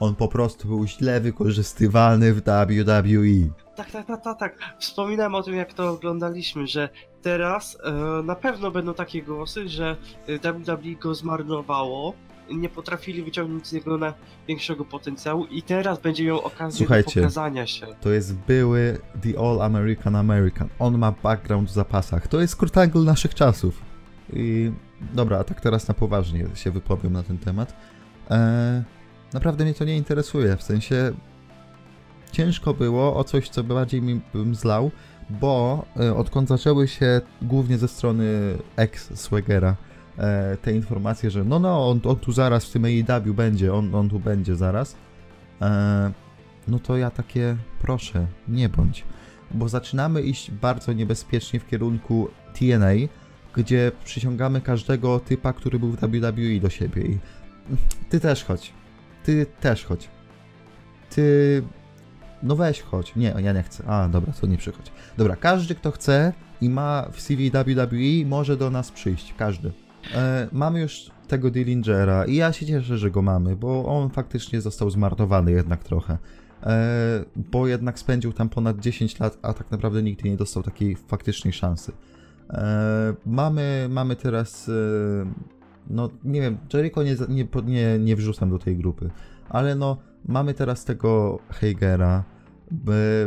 On 0.00 0.14
po 0.14 0.28
prostu 0.28 0.68
był 0.68 0.86
źle 0.86 1.20
wykorzystywany 1.20 2.32
w 2.34 2.36
WWE. 2.36 3.64
Tak, 3.76 3.90
tak, 3.90 4.06
tak, 4.06 4.22
tak, 4.22 4.38
tak. 4.38 4.58
Wspominałem 4.78 5.34
o 5.34 5.42
tym, 5.42 5.54
jak 5.54 5.74
to 5.74 5.90
oglądaliśmy, 5.90 6.66
że 6.66 6.88
teraz 7.22 7.78
e, 7.84 7.92
na 8.22 8.34
pewno 8.34 8.70
będą 8.70 8.94
takie 8.94 9.22
głosy, 9.22 9.68
że 9.68 9.96
WWE 10.28 10.94
go 11.00 11.14
zmarnowało, 11.14 12.14
nie 12.50 12.68
potrafili 12.68 13.22
wyciągnąć 13.22 13.66
z 13.66 13.72
niego 13.72 13.98
na 13.98 14.14
większego 14.48 14.84
potencjału 14.84 15.44
i 15.44 15.62
teraz 15.62 16.00
będzie 16.00 16.24
miał 16.24 16.40
okazję 16.40 16.78
Słuchajcie. 16.78 17.20
do 17.20 17.20
pokazania 17.20 17.66
się. 17.66 17.86
To 18.00 18.10
jest 18.10 18.34
były 18.34 18.98
The 19.22 19.40
All 19.40 19.62
American 19.62 20.16
American. 20.16 20.68
On 20.78 20.98
ma 20.98 21.12
background 21.12 21.68
w 21.68 21.72
zapasach. 21.72 22.28
To 22.28 22.40
jest 22.40 22.56
Kurt 22.56 22.78
Angle 22.78 23.02
naszych 23.02 23.34
czasów. 23.34 23.82
I 24.32 24.72
dobra, 25.14 25.38
a 25.38 25.44
tak 25.44 25.60
teraz 25.60 25.88
na 25.88 25.94
poważnie 25.94 26.46
się 26.54 26.70
wypowiem 26.70 27.12
na 27.12 27.22
ten 27.22 27.38
temat. 27.38 27.76
E, 28.30 28.84
naprawdę 29.32 29.64
mnie 29.64 29.74
to 29.74 29.84
nie 29.84 29.96
interesuje. 29.96 30.56
W 30.56 30.62
sensie 30.62 31.12
ciężko 32.32 32.74
było 32.74 33.16
o 33.16 33.24
coś, 33.24 33.48
co 33.48 33.64
bardziej 33.64 34.02
mi 34.02 34.20
bym 34.34 34.54
zlał, 34.54 34.90
bo 35.30 35.84
e, 36.00 36.16
odkąd 36.16 36.48
zaczęły 36.48 36.88
się 36.88 37.20
głównie 37.42 37.78
ze 37.78 37.88
strony 37.88 38.24
ex-Swagera 38.76 39.76
e, 40.18 40.56
te 40.56 40.72
informacje, 40.72 41.30
że 41.30 41.44
no 41.44 41.58
no, 41.58 41.88
on, 41.90 42.00
on 42.04 42.16
tu 42.16 42.32
zaraz 42.32 42.64
w 42.64 42.72
tym 42.72 42.84
AEW 42.84 43.34
będzie, 43.34 43.74
on, 43.74 43.94
on 43.94 44.08
tu 44.08 44.20
będzie 44.20 44.56
zaraz, 44.56 44.96
e, 45.62 46.12
no 46.68 46.78
to 46.78 46.96
ja 46.96 47.10
takie 47.10 47.56
proszę, 47.80 48.26
nie 48.48 48.68
bądź. 48.68 49.04
Bo 49.50 49.68
zaczynamy 49.68 50.22
iść 50.22 50.50
bardzo 50.50 50.92
niebezpiecznie 50.92 51.60
w 51.60 51.66
kierunku 51.66 52.28
TNA, 52.54 52.92
gdzie 53.54 53.92
przyciągamy 54.04 54.60
każdego 54.60 55.20
typa, 55.20 55.52
który 55.52 55.78
był 55.78 55.90
w 55.90 55.96
WWE 55.96 56.60
do 56.60 56.70
siebie 56.70 57.02
i 57.02 57.18
ty 58.08 58.20
też 58.20 58.44
chodź. 58.44 58.72
Ty 59.24 59.46
też 59.60 59.84
chodź. 59.84 60.08
Ty... 61.10 61.62
No 62.42 62.56
weź 62.56 62.82
chodź. 62.82 63.16
Nie, 63.16 63.34
ja 63.38 63.52
nie 63.52 63.62
chcę. 63.62 63.84
A, 63.86 64.08
dobra, 64.08 64.32
to 64.40 64.46
nie 64.46 64.58
przychodź. 64.58 64.92
Dobra, 65.16 65.36
każdy, 65.36 65.74
kto 65.74 65.90
chce 65.90 66.32
i 66.60 66.70
ma 66.70 67.08
w 67.12 67.20
CV 67.20 67.50
WWE, 67.50 68.28
może 68.28 68.56
do 68.56 68.70
nas 68.70 68.90
przyjść. 68.90 69.34
Każdy. 69.38 69.72
E, 70.14 70.48
mamy 70.52 70.80
już 70.80 71.10
tego 71.28 71.50
Dillingera 71.50 72.24
i 72.24 72.34
ja 72.36 72.52
się 72.52 72.66
cieszę, 72.66 72.98
że 72.98 73.10
go 73.10 73.22
mamy, 73.22 73.56
bo 73.56 73.84
on 73.86 74.10
faktycznie 74.10 74.60
został 74.60 74.90
zmarnowany 74.90 75.52
jednak 75.52 75.84
trochę. 75.84 76.18
E, 76.62 77.24
bo 77.36 77.66
jednak 77.66 77.98
spędził 77.98 78.32
tam 78.32 78.48
ponad 78.48 78.80
10 78.80 79.20
lat, 79.20 79.38
a 79.42 79.52
tak 79.52 79.70
naprawdę 79.70 80.02
nigdy 80.02 80.30
nie 80.30 80.36
dostał 80.36 80.62
takiej 80.62 80.96
faktycznej 80.96 81.52
szansy. 81.52 81.92
E, 82.50 83.14
mamy, 83.26 83.86
mamy 83.90 84.16
teraz, 84.16 84.68
e, 84.68 84.72
no 85.90 86.10
nie 86.24 86.40
wiem, 86.40 86.58
Jericho 86.74 87.02
nie, 87.02 87.16
nie, 87.28 87.46
nie, 87.64 87.98
nie 87.98 88.16
wrzucam 88.16 88.50
do 88.50 88.58
tej 88.58 88.76
grupy, 88.76 89.10
ale 89.48 89.74
no 89.74 89.96
mamy 90.24 90.54
teraz 90.54 90.84
tego 90.84 91.38
Heigera, 91.50 92.24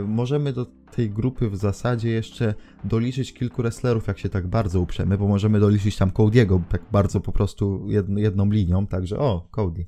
możemy 0.07 0.53
do 0.53 0.65
tej 0.91 1.09
grupy 1.09 1.49
w 1.49 1.55
zasadzie 1.55 2.09
jeszcze 2.09 2.53
doliczyć 2.83 3.33
kilku 3.33 3.61
wrestlerów, 3.61 4.07
jak 4.07 4.19
się 4.19 4.29
tak 4.29 4.47
bardzo 4.47 4.81
uprzemy, 4.81 5.17
bo 5.17 5.27
możemy 5.27 5.59
doliczyć 5.59 5.97
tam 5.97 6.09
Cody'ego, 6.09 6.61
tak 6.69 6.81
bardzo 6.91 7.19
po 7.19 7.31
prostu 7.31 7.85
jedn, 7.89 8.17
jedną 8.17 8.49
linią, 8.51 8.87
także 8.87 9.19
o, 9.19 9.47
Cody. 9.51 9.85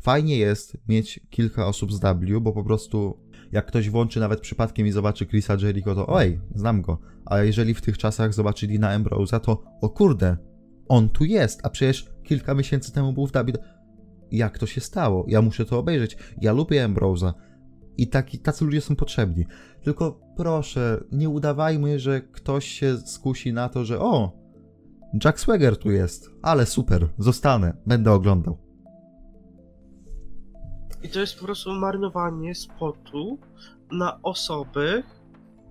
Fajnie 0.00 0.36
jest 0.38 0.76
mieć 0.88 1.20
kilka 1.30 1.66
osób 1.66 1.92
z 1.92 2.00
W, 2.00 2.40
bo 2.40 2.52
po 2.52 2.64
prostu 2.64 3.18
jak 3.52 3.66
ktoś 3.66 3.90
włączy 3.90 4.20
nawet 4.20 4.40
przypadkiem 4.40 4.86
i 4.86 4.92
zobaczy 4.92 5.26
Chrisa 5.26 5.56
Jericho, 5.60 5.94
to 5.94 6.06
oj, 6.06 6.40
znam 6.54 6.82
go. 6.82 6.98
A 7.24 7.38
jeżeli 7.38 7.74
w 7.74 7.80
tych 7.80 7.98
czasach 7.98 8.34
zobaczy 8.34 8.66
Dina 8.66 8.98
Ambrose'a, 8.98 9.40
to 9.40 9.62
o 9.80 9.88
kurde, 9.88 10.36
on 10.88 11.08
tu 11.08 11.24
jest, 11.24 11.60
a 11.62 11.70
przecież 11.70 12.06
kilka 12.24 12.54
miesięcy 12.54 12.92
temu 12.92 13.12
był 13.12 13.26
w 13.26 13.32
W. 13.32 13.52
Jak 14.32 14.58
to 14.58 14.66
się 14.66 14.80
stało? 14.80 15.24
Ja 15.28 15.42
muszę 15.42 15.64
to 15.64 15.78
obejrzeć. 15.78 16.16
Ja 16.40 16.52
lubię 16.52 16.88
Ambrose'a. 16.88 17.32
I 17.96 18.08
taki, 18.08 18.38
tacy 18.38 18.64
ludzie 18.64 18.80
są 18.80 18.96
potrzebni. 18.96 19.46
Tylko 19.82 20.20
proszę, 20.36 21.04
nie 21.12 21.28
udawajmy, 21.28 21.98
że 21.98 22.20
ktoś 22.20 22.68
się 22.68 22.98
skusi 22.98 23.52
na 23.52 23.68
to, 23.68 23.84
że 23.84 24.00
o, 24.00 24.40
Jack 25.24 25.40
Swagger 25.40 25.76
tu 25.76 25.90
jest, 25.90 26.30
ale 26.42 26.66
super, 26.66 27.08
zostanę, 27.18 27.76
będę 27.86 28.12
oglądał. 28.12 28.58
I 31.02 31.08
to 31.08 31.20
jest 31.20 31.38
po 31.38 31.44
prostu 31.44 31.72
marnowanie 31.72 32.54
spotu 32.54 33.38
na 33.92 34.22
osoby, 34.22 35.02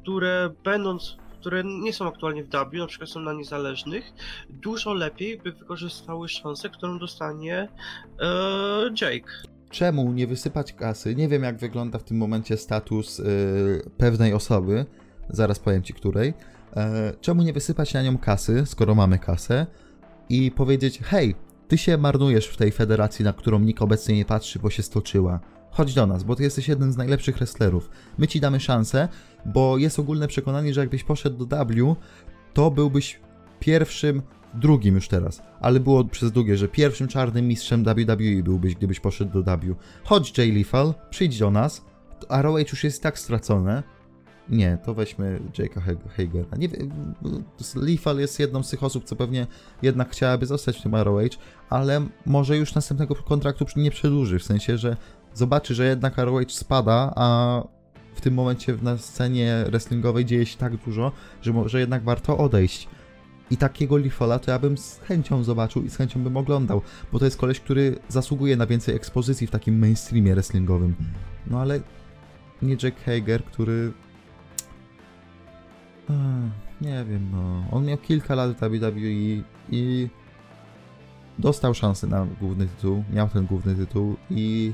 które 0.01 0.49
będąc, 0.63 1.17
które 1.39 1.63
nie 1.63 1.93
są 1.93 2.07
aktualnie 2.07 2.43
w 2.43 2.49
W, 2.49 2.73
na 2.73 2.87
przykład 2.87 3.09
są 3.09 3.19
na 3.19 3.33
niezależnych, 3.33 4.13
dużo 4.49 4.93
lepiej 4.93 5.37
by 5.37 5.51
wykorzystały 5.51 6.29
szansę, 6.29 6.69
którą 6.69 6.99
dostanie 6.99 7.69
e, 8.19 8.27
Jake. 9.01 9.31
Czemu 9.69 10.11
nie 10.13 10.27
wysypać 10.27 10.73
kasy? 10.73 11.15
Nie 11.15 11.27
wiem, 11.27 11.43
jak 11.43 11.57
wygląda 11.57 11.99
w 11.99 12.03
tym 12.03 12.17
momencie 12.17 12.57
status 12.57 13.19
y, 13.19 13.89
pewnej 13.97 14.33
osoby, 14.33 14.85
zaraz 15.29 15.59
powiem 15.59 15.83
ci 15.83 15.93
której. 15.93 16.33
E, 16.75 17.13
czemu 17.21 17.43
nie 17.43 17.53
wysypać 17.53 17.93
na 17.93 18.01
nią 18.01 18.17
kasy, 18.17 18.63
skoro 18.65 18.95
mamy 18.95 19.19
kasę, 19.19 19.67
i 20.29 20.51
powiedzieć: 20.51 20.99
hej, 21.03 21.35
ty 21.67 21.77
się 21.77 21.97
marnujesz 21.97 22.47
w 22.47 22.57
tej 22.57 22.71
federacji, 22.71 23.25
na 23.25 23.33
którą 23.33 23.59
nikt 23.59 23.81
obecnie 23.81 24.15
nie 24.15 24.25
patrzy, 24.25 24.59
bo 24.59 24.69
się 24.69 24.83
stoczyła. 24.83 25.39
Chodź 25.71 25.93
do 25.93 26.07
nas, 26.07 26.23
bo 26.23 26.35
ty 26.35 26.43
jesteś 26.43 26.67
jednym 26.67 26.91
z 26.91 26.97
najlepszych 26.97 27.37
wrestlerów. 27.37 27.89
My 28.17 28.27
ci 28.27 28.39
damy 28.39 28.59
szansę, 28.59 29.07
bo 29.45 29.77
jest 29.77 29.99
ogólne 29.99 30.27
przekonanie, 30.27 30.73
że 30.73 30.81
jakbyś 30.81 31.03
poszedł 31.03 31.45
do 31.45 31.65
W, 31.65 31.95
to 32.53 32.71
byłbyś 32.71 33.19
pierwszym, 33.59 34.21
drugim 34.53 34.95
już 34.95 35.07
teraz, 35.07 35.41
ale 35.59 35.79
było 35.79 36.05
przez 36.05 36.31
długie, 36.31 36.57
że 36.57 36.67
pierwszym 36.67 37.07
czarnym 37.07 37.47
mistrzem 37.47 37.83
WWE 37.83 38.43
byłbyś, 38.43 38.75
gdybyś 38.75 38.99
poszedł 38.99 39.43
do 39.43 39.57
W. 39.57 39.75
Chodź 40.03 40.37
Jay 40.37 40.51
Lethal, 40.51 40.93
przyjdź 41.09 41.39
do 41.39 41.51
nas, 41.51 41.85
a 42.29 42.41
ROH 42.41 42.71
już 42.71 42.83
jest 42.83 43.03
tak 43.03 43.19
stracone. 43.19 43.83
Nie, 44.49 44.77
to 44.85 44.93
weźmy 44.93 45.39
Jake'a 45.53 45.81
Hagera. 46.09 46.57
Nie 46.57 46.69
wiem, 46.69 46.91
Lethal 47.75 48.19
jest 48.19 48.39
jedną 48.39 48.63
z 48.63 48.69
tych 48.69 48.83
osób, 48.83 49.03
co 49.03 49.15
pewnie 49.15 49.47
jednak 49.81 50.09
chciałaby 50.09 50.45
zostać 50.45 50.77
w 50.77 50.81
tym 50.83 50.95
ROH, 50.95 51.21
ale 51.69 52.05
może 52.25 52.57
już 52.57 52.75
następnego 52.75 53.15
kontraktu 53.15 53.65
nie 53.75 53.91
przedłuży, 53.91 54.39
w 54.39 54.43
sensie, 54.43 54.77
że 54.77 54.97
zobaczy, 55.33 55.75
że 55.75 55.85
jednak 55.85 56.17
ROH 56.17 56.51
spada, 56.51 57.13
a 57.15 57.63
w 58.15 58.21
tym 58.21 58.33
momencie 58.33 58.77
na 58.81 58.97
scenie 58.97 59.63
wrestlingowej 59.69 60.25
dzieje 60.25 60.45
się 60.45 60.57
tak 60.57 60.77
dużo, 60.77 61.11
że 61.41 61.53
może 61.53 61.79
jednak 61.79 62.03
warto 62.03 62.37
odejść. 62.37 62.87
I 63.51 63.57
takiego 63.57 63.97
Lifola 63.97 64.39
to 64.39 64.51
ja 64.51 64.59
bym 64.59 64.77
z 64.77 64.99
chęcią 64.99 65.43
zobaczył 65.43 65.83
i 65.83 65.89
z 65.89 65.97
chęcią 65.97 66.23
bym 66.23 66.37
oglądał, 66.37 66.81
bo 67.11 67.19
to 67.19 67.25
jest 67.25 67.37
koleś, 67.37 67.59
który 67.59 67.99
zasługuje 68.09 68.57
na 68.57 68.65
więcej 68.65 68.95
ekspozycji 68.95 69.47
w 69.47 69.51
takim 69.51 69.79
mainstreamie 69.79 70.33
wrestlingowym. 70.33 70.95
No 71.47 71.59
ale 71.61 71.79
nie 72.61 72.77
Jack 72.83 73.03
Hager, 73.03 73.43
który... 73.43 73.91
Nie 76.81 77.05
wiem, 77.09 77.29
no. 77.31 77.63
On 77.71 77.85
miał 77.85 77.97
kilka 77.97 78.35
lat 78.35 78.51
w 78.51 78.59
WWE 78.59 79.43
i 79.69 80.09
dostał 81.39 81.73
szansę 81.73 82.07
na 82.07 82.25
główny 82.41 82.67
tytuł, 82.67 83.03
miał 83.13 83.29
ten 83.29 83.45
główny 83.45 83.75
tytuł 83.75 84.15
i 84.29 84.73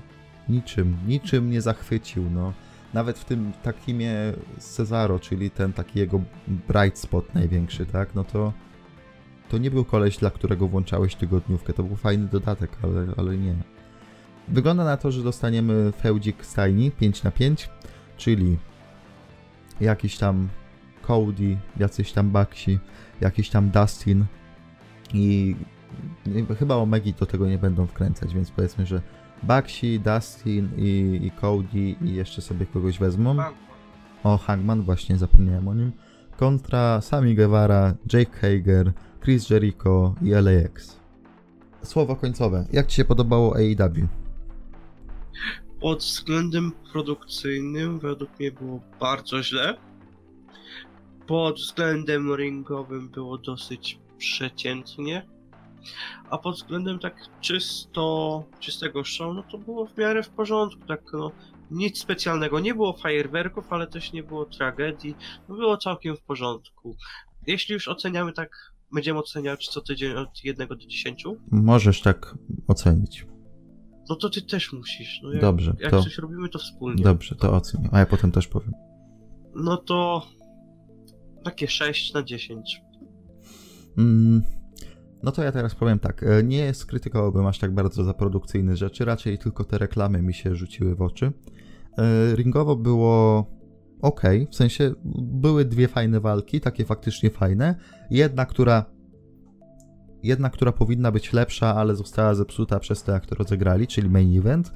niczym, 0.50 0.98
niczym 1.08 1.50
nie 1.50 1.62
zachwycił, 1.62 2.30
no. 2.30 2.54
Nawet 2.94 3.20
w 3.20 3.26
tym 3.26 3.52
takimie 3.64 4.16
Cesaro, 4.60 5.20
czyli 5.20 5.52
ten 5.52 5.74
taki 5.74 6.00
jego 6.00 6.22
bright 6.48 7.00
spot 7.00 7.34
największy, 7.36 7.86
tak, 7.86 8.16
no 8.16 8.24
to 8.24 8.54
to 9.50 9.58
nie 9.58 9.72
był 9.72 9.86
koleś, 9.86 10.18
dla 10.18 10.30
którego 10.30 10.68
włączałeś 10.68 11.16
tygodniówkę, 11.16 11.74
to 11.74 11.84
był 11.84 11.96
fajny 11.96 12.28
dodatek, 12.28 12.72
ale, 12.84 13.08
ale 13.18 13.38
nie. 13.38 13.56
Wygląda 14.48 14.84
na 14.84 14.98
to, 14.98 15.12
że 15.12 15.24
dostaniemy 15.24 15.92
feudzik 15.92 16.46
stajni 16.46 16.92
5 16.92 17.24
na 17.24 17.32
5 17.32 17.70
czyli 18.18 18.58
jakiś 19.82 20.18
tam 20.18 20.50
Cody, 21.02 21.58
jacyś 21.78 22.12
tam 22.12 22.32
Baxi, 22.32 22.80
jakiś 23.22 23.50
tam 23.50 23.70
Dustin 23.70 24.26
i 25.14 25.56
chyba 26.60 26.76
Omegi 26.76 27.14
do 27.14 27.26
tego 27.26 27.48
nie 27.48 27.58
będą 27.58 27.88
wkręcać, 27.88 28.34
więc 28.34 28.52
powiedzmy, 28.52 28.86
że 28.86 29.02
Baxi, 29.44 30.00
Dustin 30.00 30.70
i, 30.78 31.20
i 31.24 31.32
Cody 31.32 31.96
i 32.02 32.14
jeszcze 32.14 32.42
sobie 32.42 32.66
kogoś 32.66 33.00
wezmą. 33.00 33.36
O, 34.24 34.38
Hangman, 34.38 34.82
właśnie 34.82 35.18
zapomniałem 35.18 35.68
o 35.68 35.74
nim. 35.74 35.92
Kontra 36.38 37.02
Sami 37.02 37.36
Guevara, 37.36 37.94
Jake 38.14 38.38
Hager, 38.38 38.92
Chris 39.26 39.50
Jericho 39.50 40.16
i 40.22 40.30
LAX. 40.30 41.00
Słowo 41.84 42.16
końcowe. 42.16 42.68
Jak 42.72 42.88
Ci 42.88 42.96
się 42.96 43.06
podobało 43.06 43.56
AEW? 43.56 44.08
Pod 45.82 46.00
względem 46.00 46.72
produkcyjnym 46.92 48.00
według 48.00 48.40
mnie 48.40 48.52
było 48.52 48.82
bardzo 49.00 49.44
źle. 49.44 49.78
Pod 51.28 51.56
względem 51.56 52.36
ringowym 52.36 53.10
było 53.10 53.38
dosyć 53.38 54.00
przeciętnie. 54.18 55.26
a 56.30 56.38
pod 56.38 56.56
względem 56.56 57.00
tak 57.00 57.16
czysto, 57.42 58.44
czystego 58.60 59.04
show, 59.04 59.36
no 59.36 59.44
to 59.44 59.58
było 59.58 59.86
w 59.86 59.98
miarę 59.98 60.24
w 60.24 60.30
porządku, 60.30 60.82
tak 60.88 61.02
no, 61.14 61.32
nic 61.72 62.00
specjalnego, 62.00 62.60
nie 62.60 62.76
było 62.76 62.94
fajerwerków, 62.94 63.74
ale 63.74 63.88
też 63.88 64.14
nie 64.14 64.24
było 64.24 64.46
tragedii, 64.46 65.16
no 65.50 65.56
było 65.56 65.78
całkiem 65.78 66.18
w 66.18 66.22
porządku. 66.22 66.96
Jeśli 67.48 67.74
już 67.74 67.88
oceniamy 67.88 68.34
tak, 68.34 68.75
będziemy 68.94 69.20
oceniać 69.20 69.68
co 69.68 69.82
tydzień 69.82 70.14
od 70.14 70.44
1 70.44 70.68
do 70.68 70.76
10, 70.76 71.24
Możesz 71.52 72.02
tak 72.02 72.36
ocenić. 72.68 73.28
no 74.10 74.16
to 74.16 74.30
ty 74.30 74.42
też 74.42 74.74
musisz, 74.74 75.20
no 75.24 75.32
jak, 75.32 75.42
Dobrze, 75.42 75.76
jak 75.80 75.92
to 75.92 76.04
coś 76.04 76.18
robimy, 76.18 76.50
to 76.50 76.60
wspólnie. 76.60 77.04
dobrze, 77.04 77.36
to 77.36 77.54
ocenię, 77.54 77.90
a 77.92 78.00
ja 78.00 78.06
potem 78.06 78.32
też 78.32 78.48
powiem. 78.48 78.72
No 79.56 79.78
to 79.78 80.28
takie 81.44 81.68
6 81.68 82.14
na 82.14 82.24
10. 82.24 82.82
Mm, 83.98 84.44
no 85.24 85.32
to 85.32 85.44
ja 85.44 85.52
teraz 85.52 85.76
powiem 85.76 86.00
tak. 86.00 86.24
e, 86.24 86.44
Nie 86.44 86.74
skrytykowałbym 86.74 87.46
aż 87.46 87.60
tak 87.60 87.74
bardzo 87.74 88.04
za 88.04 88.14
produkcyjne 88.14 88.78
rzeczy, 88.78 89.06
raczej 89.06 89.38
tylko 89.38 89.64
te 89.64 89.78
reklamy 89.78 90.22
mi 90.22 90.34
się 90.34 90.56
rzuciły 90.56 90.96
w 90.96 91.02
oczy. 91.02 91.32
E, 91.98 92.36
Ringowo 92.36 92.76
było 92.76 93.46
ok, 94.06 94.22
w 94.52 94.56
sensie 94.56 94.94
były 95.22 95.66
dwie 95.66 95.88
fajne 95.88 96.20
walki, 96.20 96.62
takie 96.62 96.86
faktycznie 96.86 97.30
fajne. 97.30 97.76
Jedna, 98.10 98.46
która 98.46 98.86
jedna, 100.24 100.50
która 100.50 100.72
powinna 100.72 101.12
być 101.12 101.34
lepsza, 101.34 101.76
ale 101.76 101.96
została 101.96 102.34
zepsuta 102.34 102.80
przez 102.80 103.04
te, 103.04 103.20
to 103.20 103.36
rozegrali, 103.36 103.88
czyli 103.88 104.10
main 104.10 104.38
event. 104.38 104.72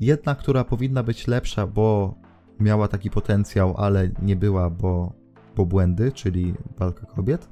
Jedna, 0.00 0.34
która 0.34 0.64
powinna 0.64 1.02
być 1.02 1.26
lepsza, 1.26 1.66
bo 1.66 2.14
miała 2.60 2.88
taki 2.88 3.10
potencjał, 3.10 3.74
ale 3.76 4.10
nie 4.22 4.36
była, 4.36 4.70
bo, 4.70 5.12
bo 5.56 5.66
błędy, 5.66 6.12
czyli 6.12 6.54
walka 6.78 7.06
kobiet. 7.06 7.48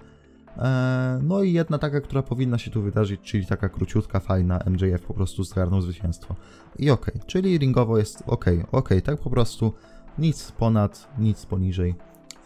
Eee, 0.57 1.23
No 1.23 1.43
i 1.43 1.53
jedna 1.53 1.79
taka, 1.79 2.01
która 2.01 2.23
powinna 2.23 2.59
się 2.59 2.71
tu 2.71 2.83
wydarzyć, 2.83 3.21
czyli 3.21 3.47
taka 3.47 3.69
króciutka, 3.69 4.21
fajna, 4.21 4.61
MJF 4.67 5.03
po 5.03 5.15
prostu 5.15 5.45
zgarnął 5.45 5.81
zwycięstwo. 5.81 6.35
I 6.79 6.91
okej, 6.91 7.21
czyli 7.27 7.59
ringowo 7.59 7.99
jest 7.99 8.23
okej, 8.27 8.65
okej, 8.73 9.03
tak 9.03 9.19
po 9.19 9.31
prostu, 9.31 9.73
nic 10.19 10.53
ponad, 10.53 11.09
nic 11.19 11.47
poniżej. 11.47 11.95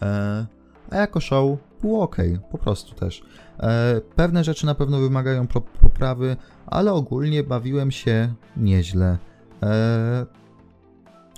Eee, 0.01 0.45
A 0.89 0.95
jako 0.95 1.19
show 1.19 1.59
było 1.81 2.03
okej, 2.03 2.39
po 2.51 2.57
prostu 2.57 2.95
też. 2.95 3.23
Eee, 3.59 4.01
Pewne 4.15 4.43
rzeczy 4.43 4.65
na 4.65 4.75
pewno 4.75 4.99
wymagają 4.99 5.47
poprawy, 5.81 6.37
ale 6.67 6.93
ogólnie 6.93 7.43
bawiłem 7.43 7.91
się 7.91 8.33
nieźle. 8.57 9.17
Eee, 9.61 10.25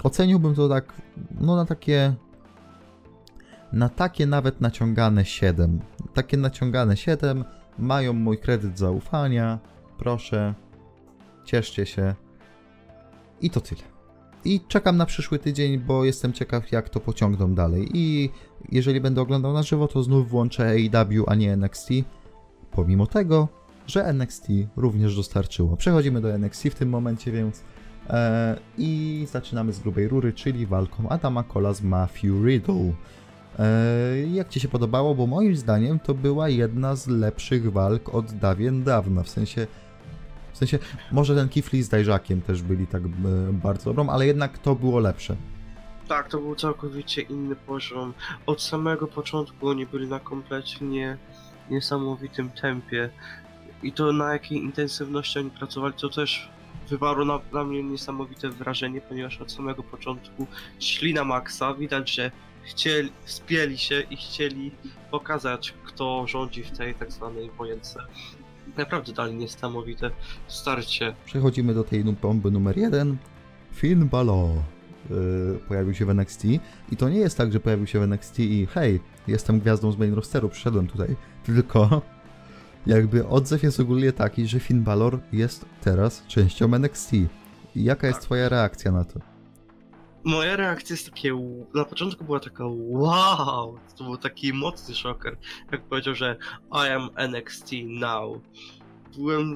Oceniłbym 0.04 0.56
to 0.56 0.70
tak, 0.70 0.94
no 1.40 1.56
na 1.56 1.66
takie 1.66 2.14
na 3.74 3.90
takie 3.90 4.26
nawet 4.28 4.62
naciągane 4.62 5.26
7. 5.26 5.80
Takie 6.14 6.38
naciągane 6.38 6.98
7 6.98 7.46
mają 7.80 8.14
mój 8.14 8.38
kredyt 8.38 8.78
zaufania. 8.78 9.60
Proszę, 9.98 10.54
cieszcie 11.46 11.86
się. 11.86 12.16
I 13.42 13.50
to 13.50 13.62
tyle. 13.62 13.91
I 14.46 14.62
czekam 14.68 14.98
na 14.98 15.06
przyszły 15.06 15.40
tydzień, 15.40 15.80
bo 15.80 16.06
jestem 16.06 16.34
ciekaw, 16.34 16.72
jak 16.72 16.90
to 16.90 17.00
pociągną 17.00 17.56
dalej. 17.56 17.90
I 17.94 18.30
jeżeli 18.72 19.02
będę 19.02 19.22
oglądał 19.22 19.54
na 19.54 19.64
żywo, 19.64 19.88
to 19.88 20.04
znów 20.04 20.30
włączę 20.30 20.64
AEW, 20.70 21.24
a 21.28 21.36
nie 21.36 21.54
NXT. 21.54 21.90
Pomimo 22.72 23.08
tego, 23.08 23.48
że 23.88 24.06
NXT 24.06 24.48
również 24.78 25.16
dostarczyło. 25.16 25.78
Przechodzimy 25.78 26.22
do 26.22 26.34
NXT 26.34 26.64
w 26.64 26.76
tym 26.76 26.90
momencie, 26.90 27.32
więc. 27.32 27.64
E, 28.10 28.58
I 28.78 29.26
zaczynamy 29.32 29.74
z 29.74 29.80
grubej 29.80 30.08
rury, 30.08 30.34
czyli 30.34 30.66
walką 30.66 31.10
Adama 31.10 31.44
Cola 31.44 31.74
z 31.74 31.82
Matthew 31.82 32.46
Riddle. 32.46 32.94
E, 33.60 34.28
Jak 34.34 34.50
Ci 34.50 34.60
się 34.60 34.68
podobało? 34.68 35.16
Bo 35.16 35.28
moim 35.28 35.56
zdaniem 35.56 36.00
to 36.00 36.14
była 36.14 36.50
jedna 36.50 36.96
z 36.96 37.08
lepszych 37.08 37.72
walk 37.72 38.16
od 38.16 38.32
dawien 38.34 38.84
dawna. 38.84 39.24
W 39.24 39.30
sensie, 39.30 39.68
w 40.54 40.58
sensie 40.58 40.80
może 41.12 41.36
ten 41.36 41.50
Kifli 41.50 41.84
z 41.84 41.90
Dajrzakiem 41.90 42.42
też 42.42 42.62
byli 42.62 42.88
tak 42.88 43.04
e, 43.04 43.08
bardzo 43.54 43.84
dobrą, 43.86 44.10
ale 44.10 44.28
jednak 44.28 44.58
to 44.58 44.76
było 44.76 45.00
lepsze. 45.00 45.36
Tak, 46.08 46.30
to 46.30 46.38
był 46.38 46.56
całkowicie 46.56 47.22
inny 47.22 47.56
poziom. 47.56 48.14
Od 48.46 48.62
samego 48.62 49.08
początku 49.08 49.68
oni 49.68 49.86
byli 49.86 50.08
na 50.08 50.20
kompletnie 50.20 51.18
niesamowitym 51.70 52.50
tempie. 52.50 53.10
I 53.84 53.94
to 53.94 54.14
na 54.14 54.34
jakiej 54.34 54.58
intensywności 54.58 55.40
oni 55.40 55.50
pracowali, 55.50 55.94
to 55.94 56.10
też 56.10 56.50
wywarło 56.90 57.26
na, 57.26 57.40
na 57.54 57.64
mnie 57.64 57.84
niesamowite 57.84 58.50
wrażenie, 58.50 59.02
ponieważ 59.02 59.42
od 59.42 59.52
samego 59.52 59.84
początku 59.84 60.48
szli 60.80 61.14
na 61.14 61.24
maksa. 61.24 61.74
Widać, 61.74 62.12
że 62.12 62.32
chcieli, 62.64 63.12
spieli 63.26 63.78
się 63.78 64.02
i 64.02 64.18
chcieli 64.18 64.72
pokazać, 65.12 65.74
kto 65.84 66.28
rządzi 66.28 66.64
w 66.64 66.78
tej 66.78 66.96
tak 66.96 67.12
zwanej 67.12 67.52
wojence. 67.52 68.00
Naprawdę 68.78 69.14
dali 69.14 69.34
niesamowite 69.36 70.12
starcie. 70.48 71.16
Przechodzimy 71.26 71.74
do 71.74 71.84
tej 71.84 72.04
bomby 72.04 72.52
numer 72.52 72.78
jeden. 72.78 73.18
Finn 73.74 74.10
Balor 74.10 74.50
e, 74.50 75.14
pojawił 75.68 75.94
się 75.94 76.06
w 76.06 76.10
NXT 76.10 76.46
i 76.92 76.98
to 76.98 77.10
nie 77.10 77.20
jest 77.20 77.38
tak, 77.38 77.52
że 77.54 77.60
pojawił 77.60 77.88
się 77.88 78.00
w 78.00 78.04
NXT 78.04 78.40
i 78.40 78.66
hej, 78.66 79.00
jestem 79.28 79.60
gwiazdą 79.60 79.92
z 79.92 79.98
main 79.98 80.14
rosteru, 80.14 80.50
przyszedłem 80.50 80.88
tutaj. 80.88 81.16
Tylko 81.46 82.02
jakby 82.88 83.28
odzew 83.28 83.64
jest 83.64 83.80
ogólnie 83.80 84.14
taki, 84.14 84.48
że 84.48 84.60
Finn 84.60 84.84
Balor 84.84 85.20
jest 85.34 85.66
teraz 85.82 86.24
częścią 86.28 86.76
NXT. 86.76 87.14
I 87.76 87.84
jaka 87.84 88.08
jest 88.08 88.20
Tak. 88.20 88.26
twoja 88.26 88.50
reakcja 88.50 88.92
na 88.92 89.04
to? 89.04 89.20
Moja 90.24 90.56
reakcja 90.56 90.94
jest 90.94 91.06
takie. 91.06 91.58
Na 91.74 91.86
początku 91.86 92.24
była 92.24 92.40
taka 92.40 92.64
wow! 92.90 93.80
To 93.98 94.04
był 94.04 94.18
taki 94.18 94.54
mocny 94.54 94.96
szoker. 94.96 95.38
Jak 95.72 95.84
powiedział, 95.84 96.16
że 96.16 96.38
I 96.72 96.90
am 96.90 97.10
NXT 97.16 97.72
now. 97.86 98.38
Byłem 99.16 99.56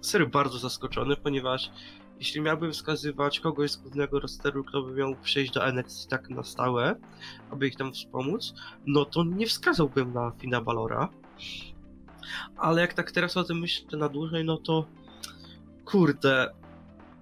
serio 0.00 0.26
bardzo 0.26 0.58
zaskoczony, 0.58 1.16
ponieważ 1.16 1.70
jeśli 2.18 2.40
miałbym 2.40 2.72
wskazywać 2.72 3.40
kogoś 3.40 3.70
z 3.70 3.76
głównego 3.76 4.20
rosteru, 4.20 4.64
kto 4.64 4.82
by 4.82 4.92
miał 4.92 5.16
przejść 5.16 5.52
do 5.52 5.66
NXT 5.66 6.10
tak 6.10 6.30
na 6.30 6.42
stałe, 6.42 6.94
aby 7.50 7.66
ich 7.66 7.76
tam 7.76 7.92
wspomóc, 7.92 8.54
no 8.86 9.04
to 9.04 9.24
nie 9.24 9.46
wskazałbym 9.46 10.12
na 10.12 10.32
Fina 10.38 10.60
Balora. 10.60 11.08
Ale 12.56 12.80
jak 12.80 12.94
tak 12.94 13.12
teraz 13.12 13.36
o 13.36 13.44
tym 13.44 13.58
myślę 13.58 13.98
na 13.98 14.08
dłużej, 14.08 14.44
no 14.44 14.56
to 14.56 14.86
kurde, 15.84 16.50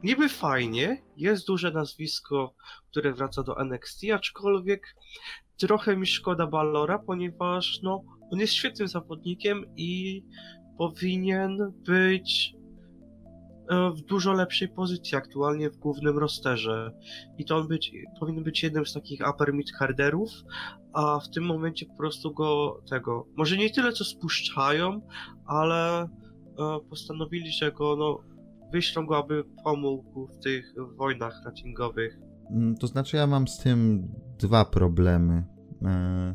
niby 0.02 0.28
fajnie, 0.28 1.02
jest 1.16 1.46
duże 1.46 1.70
nazwisko, 1.70 2.54
które 2.90 3.12
wraca 3.12 3.42
do 3.42 3.60
NXT, 3.60 4.04
aczkolwiek 4.14 4.96
trochę 5.56 5.96
mi 5.96 6.06
szkoda 6.06 6.46
Ballora, 6.46 6.98
ponieważ 6.98 7.80
no, 7.82 8.04
on 8.32 8.38
jest 8.38 8.52
świetnym 8.52 8.88
zawodnikiem 8.88 9.64
i 9.76 10.22
powinien 10.78 11.58
być 11.86 12.54
e, 13.70 13.90
w 13.90 14.00
dużo 14.00 14.32
lepszej 14.32 14.68
pozycji 14.68 15.16
aktualnie 15.16 15.70
w 15.70 15.76
głównym 15.76 16.18
rosterze. 16.18 16.92
I 17.38 17.44
to 17.44 17.56
on 17.56 17.68
być, 17.68 17.92
powinien 18.20 18.44
być 18.44 18.62
jednym 18.62 18.86
z 18.86 18.92
takich 18.92 19.20
upper 19.30 19.54
mid 19.54 19.70
carderów, 19.78 20.30
a 20.92 21.20
w 21.20 21.30
tym 21.30 21.44
momencie 21.44 21.86
po 21.86 21.96
prostu 21.96 22.34
go 22.34 22.80
tego, 22.90 23.26
może 23.36 23.56
nie 23.56 23.70
tyle 23.70 23.92
co 23.92 24.04
spuszczają, 24.04 25.00
ale 25.46 26.02
e, 26.02 26.08
postanowili, 26.90 27.52
że 27.52 27.72
go 27.72 27.96
no, 27.96 28.31
wyślą 28.72 29.06
go, 29.06 29.18
aby 29.18 29.44
pomógł 29.64 30.26
w 30.26 30.38
tych 30.38 30.74
wojnach 30.96 31.42
ratingowych. 31.44 32.18
Mm, 32.50 32.76
To 32.76 32.86
znaczy, 32.86 33.16
ja 33.16 33.26
mam 33.26 33.48
z 33.48 33.58
tym 33.58 34.08
dwa 34.38 34.64
problemy. 34.64 35.44
E, 35.82 36.34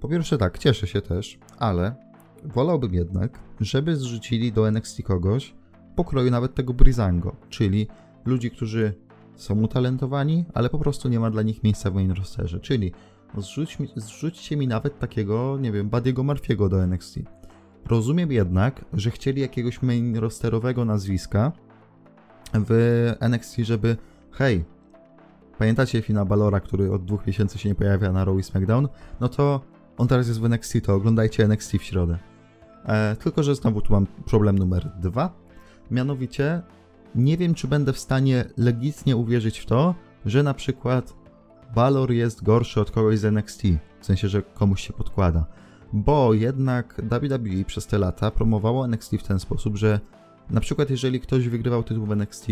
Po 0.00 0.08
pierwsze, 0.08 0.38
tak, 0.38 0.58
cieszę 0.58 0.86
się 0.86 1.02
też, 1.02 1.38
ale 1.58 1.94
wolałbym 2.44 2.94
jednak, 2.94 3.38
żeby 3.60 3.96
zrzucili 3.96 4.52
do 4.52 4.68
NXT 4.68 5.02
kogoś 5.02 5.54
pokroju 5.96 6.30
nawet 6.30 6.54
tego 6.54 6.74
Brizango, 6.74 7.36
czyli 7.48 7.86
ludzi, 8.24 8.50
którzy 8.50 8.94
są 9.36 9.60
utalentowani, 9.62 10.44
ale 10.54 10.68
po 10.70 10.78
prostu 10.78 11.08
nie 11.08 11.20
ma 11.20 11.30
dla 11.30 11.42
nich 11.42 11.62
miejsca 11.62 11.90
w 11.90 11.94
main 11.94 12.10
rosterze. 12.10 12.60
Czyli 12.60 12.92
zrzuć 13.38 13.78
mi, 13.78 13.88
zrzućcie 13.96 14.56
mi 14.56 14.68
nawet 14.68 14.98
takiego, 14.98 15.58
nie 15.60 15.72
wiem, 15.72 15.88
Badiego 15.88 16.22
Marfiego 16.22 16.68
do 16.68 16.82
NXT. 16.82 17.18
Rozumiem 17.88 18.32
jednak, 18.32 18.84
że 18.92 19.10
chcieli 19.10 19.40
jakiegoś 19.40 19.82
main 19.82 20.16
rosterowego 20.16 20.84
nazwiska 20.84 21.52
w 22.54 23.14
NXT, 23.20 23.56
żeby 23.56 23.96
hej, 24.30 24.64
Pamiętacie 25.58 26.02
Fina 26.02 26.24
Balora, 26.24 26.60
który 26.60 26.92
od 26.92 27.04
dwóch 27.04 27.26
miesięcy 27.26 27.58
się 27.58 27.68
nie 27.68 27.74
pojawia 27.74 28.12
na 28.12 28.24
Raw 28.24 28.38
i 28.38 28.42
SmackDown? 28.42 28.88
No 29.20 29.28
to 29.28 29.60
on 29.96 30.08
teraz 30.08 30.28
jest 30.28 30.40
w 30.40 30.44
NXT, 30.44 30.74
to 30.82 30.94
oglądajcie 30.94 31.44
NXT 31.44 31.72
w 31.72 31.82
środę. 31.82 32.18
E, 32.84 33.16
tylko, 33.16 33.42
że 33.42 33.54
znowu 33.54 33.80
tu 33.80 33.92
mam 33.92 34.06
problem 34.06 34.58
numer 34.58 34.90
dwa. 35.00 35.32
Mianowicie, 35.90 36.62
nie 37.14 37.36
wiem, 37.36 37.54
czy 37.54 37.68
będę 37.68 37.92
w 37.92 37.98
stanie 37.98 38.44
legitnie 38.56 39.16
uwierzyć 39.16 39.58
w 39.58 39.66
to, 39.66 39.94
że 40.26 40.42
na 40.42 40.54
przykład 40.54 41.14
Balor 41.74 42.12
jest 42.12 42.42
gorszy 42.42 42.80
od 42.80 42.90
kogoś 42.90 43.18
z 43.18 43.24
NXT. 43.24 43.62
W 44.00 44.06
sensie, 44.06 44.28
że 44.28 44.42
komuś 44.42 44.86
się 44.86 44.92
podkłada. 44.92 45.46
Bo 45.92 46.34
jednak 46.34 47.02
WWE 47.02 47.64
przez 47.66 47.86
te 47.86 47.98
lata 47.98 48.30
promowało 48.30 48.84
NXT 48.84 49.12
w 49.18 49.22
ten 49.22 49.40
sposób, 49.40 49.76
że 49.76 50.00
na 50.50 50.60
przykład 50.60 50.90
jeżeli 50.90 51.20
ktoś 51.20 51.48
wygrywał 51.48 51.82
tytuł 51.82 52.06
w 52.06 52.12
NXT, 52.12 52.46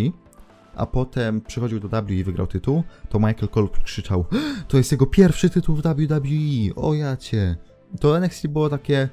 a 0.77 0.87
potem 0.87 1.41
przychodził 1.41 1.81
do 1.81 2.03
W 2.03 2.11
i 2.11 2.25
wygrał 2.25 2.47
tytuł, 2.47 2.83
to 3.09 3.19
Michael 3.19 3.49
Cole 3.49 3.69
krzyczał 3.85 4.25
to 4.69 4.77
jest 4.77 4.93
jego 4.93 5.07
pierwszy 5.07 5.51
tytuł 5.51 5.77
w 5.77 5.83
WWE, 5.83 6.75
o 6.77 6.95
ja 6.95 7.17
cię. 7.17 7.57
To 8.01 8.17
NXT 8.17 8.47
było 8.47 8.69
takie, 8.69 9.09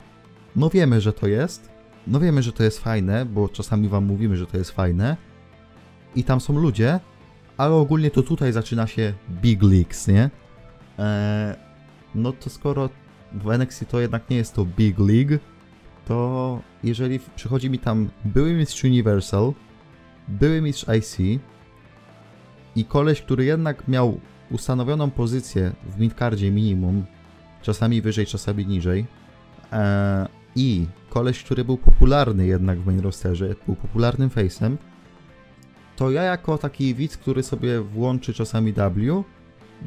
no 0.55 0.69
wiemy, 0.69 1.01
że 1.01 1.13
to 1.13 1.27
jest, 1.27 1.69
no 2.07 2.19
wiemy, 2.19 2.43
że 2.43 2.51
to 2.51 2.63
jest 2.63 2.79
fajne, 2.79 3.25
bo 3.25 3.49
czasami 3.49 3.87
wam 3.87 4.05
mówimy, 4.05 4.37
że 4.37 4.45
to 4.45 4.57
jest 4.57 4.71
fajne 4.71 5.17
i 6.15 6.23
tam 6.23 6.41
są 6.41 6.59
ludzie, 6.59 6.99
ale 7.57 7.75
ogólnie 7.75 8.11
to 8.11 8.23
tutaj 8.23 8.53
zaczyna 8.53 8.87
się 8.87 9.13
Big 9.41 9.63
Leagues, 9.63 10.07
nie? 10.07 10.29
Eee, 10.99 11.55
no 12.15 12.31
to 12.31 12.49
skoro 12.49 12.89
w 13.33 13.49
NXT 13.49 13.85
to 13.89 13.99
jednak 13.99 14.29
nie 14.29 14.37
jest 14.37 14.53
to 14.53 14.65
Big 14.65 14.99
League, 14.99 15.37
to 16.05 16.59
jeżeli 16.83 17.19
przychodzi 17.35 17.69
mi 17.69 17.79
tam 17.79 18.09
były 18.25 18.53
mistrz 18.53 18.83
Universal, 18.83 19.53
były 20.27 20.61
mistrz 20.61 20.85
IC 20.97 21.41
i 22.75 22.85
koleś, 22.85 23.21
który 23.21 23.45
jednak 23.45 23.87
miał 23.87 24.19
ustanowioną 24.51 25.11
pozycję 25.11 25.71
w 25.89 25.99
midcardzie 25.99 26.51
minimum, 26.51 27.05
czasami 27.61 28.01
wyżej, 28.01 28.25
czasami 28.25 28.65
niżej, 28.65 29.05
eee, 29.71 30.27
i 30.55 30.87
koleś, 31.09 31.43
który 31.43 31.65
był 31.65 31.77
popularny 31.77 32.45
jednak 32.45 32.79
w 32.79 32.85
main 32.85 32.99
rosterze, 32.99 33.55
był 33.65 33.75
popularnym 33.75 34.29
face'em, 34.29 34.75
to 35.95 36.11
ja 36.11 36.23
jako 36.23 36.57
taki 36.57 36.95
widz, 36.95 37.17
który 37.17 37.43
sobie 37.43 37.81
włączy 37.81 38.33
czasami 38.33 38.73
W, 38.73 39.23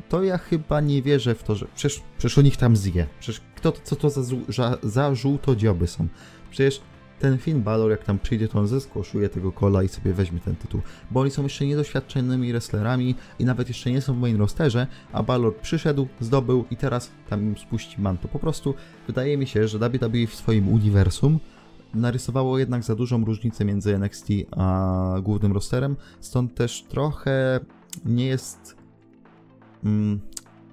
to 0.08 0.22
ja 0.22 0.38
chyba 0.38 0.80
nie 0.80 1.02
wierzę 1.02 1.34
w 1.34 1.42
to, 1.42 1.54
że 1.54 1.66
przecież, 1.74 2.02
przecież 2.18 2.38
o 2.38 2.42
nich 2.42 2.56
tam 2.56 2.76
zje. 2.76 3.06
Przecież 3.20 3.42
kto, 3.56 3.72
co 3.72 3.96
to 3.96 4.10
za, 4.10 4.22
za, 4.48 4.78
za 4.82 5.14
żółto 5.14 5.56
dzioby 5.56 5.86
są. 5.86 6.08
Przecież 6.50 6.80
ten 7.18 7.38
Finn 7.38 7.62
Balor, 7.62 7.90
jak 7.90 8.04
tam 8.04 8.18
przyjdzie, 8.18 8.48
to 8.48 8.58
on 8.58 8.66
zeskoszuje 8.66 9.28
tego 9.28 9.52
kola 9.52 9.82
i 9.82 9.88
sobie 9.88 10.12
weźmie 10.12 10.40
ten 10.40 10.56
tytuł. 10.56 10.80
Bo 11.10 11.20
oni 11.20 11.30
są 11.30 11.42
jeszcze 11.42 11.66
niedoświadczonymi 11.66 12.52
wrestlerami 12.52 13.14
i 13.38 13.44
nawet 13.44 13.68
jeszcze 13.68 13.90
nie 13.90 14.00
są 14.00 14.14
w 14.14 14.18
main 14.18 14.36
rosterze, 14.36 14.86
a 15.12 15.22
Balor 15.22 15.56
przyszedł, 15.56 16.08
zdobył 16.20 16.64
i 16.70 16.76
teraz 16.76 17.10
tam 17.30 17.42
im 17.42 17.58
spuści 17.58 18.00
manto. 18.00 18.28
Po 18.28 18.38
prostu 18.38 18.74
wydaje 19.06 19.38
mi 19.38 19.46
się, 19.46 19.68
że 19.68 19.78
WWE 19.78 20.26
w 20.26 20.34
swoim 20.34 20.68
uniwersum 20.68 21.40
narysowało 21.94 22.58
jednak 22.58 22.84
za 22.84 22.94
dużą 22.94 23.24
różnicę 23.24 23.64
między 23.64 23.94
NXT 23.94 24.28
a 24.56 25.14
głównym 25.22 25.52
rosterem, 25.52 25.96
stąd 26.20 26.54
też 26.54 26.82
trochę 26.88 27.60
nie 28.04 28.26
jest. 28.26 28.75
Mm, 29.86 30.20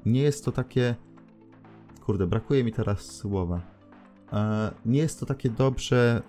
nie 0.06 0.22
jest 0.22 0.46
to 0.46 0.52
takie. 0.52 0.96
Kurde, 2.06 2.28
brakuje 2.28 2.64
mi 2.64 2.72
teraz 2.72 3.16
słowa. 3.16 3.62
E, 4.34 4.72
nie 4.86 5.00
jest 5.00 5.20
to 5.20 5.26
takie 5.26 5.50
dobrze 5.50 6.22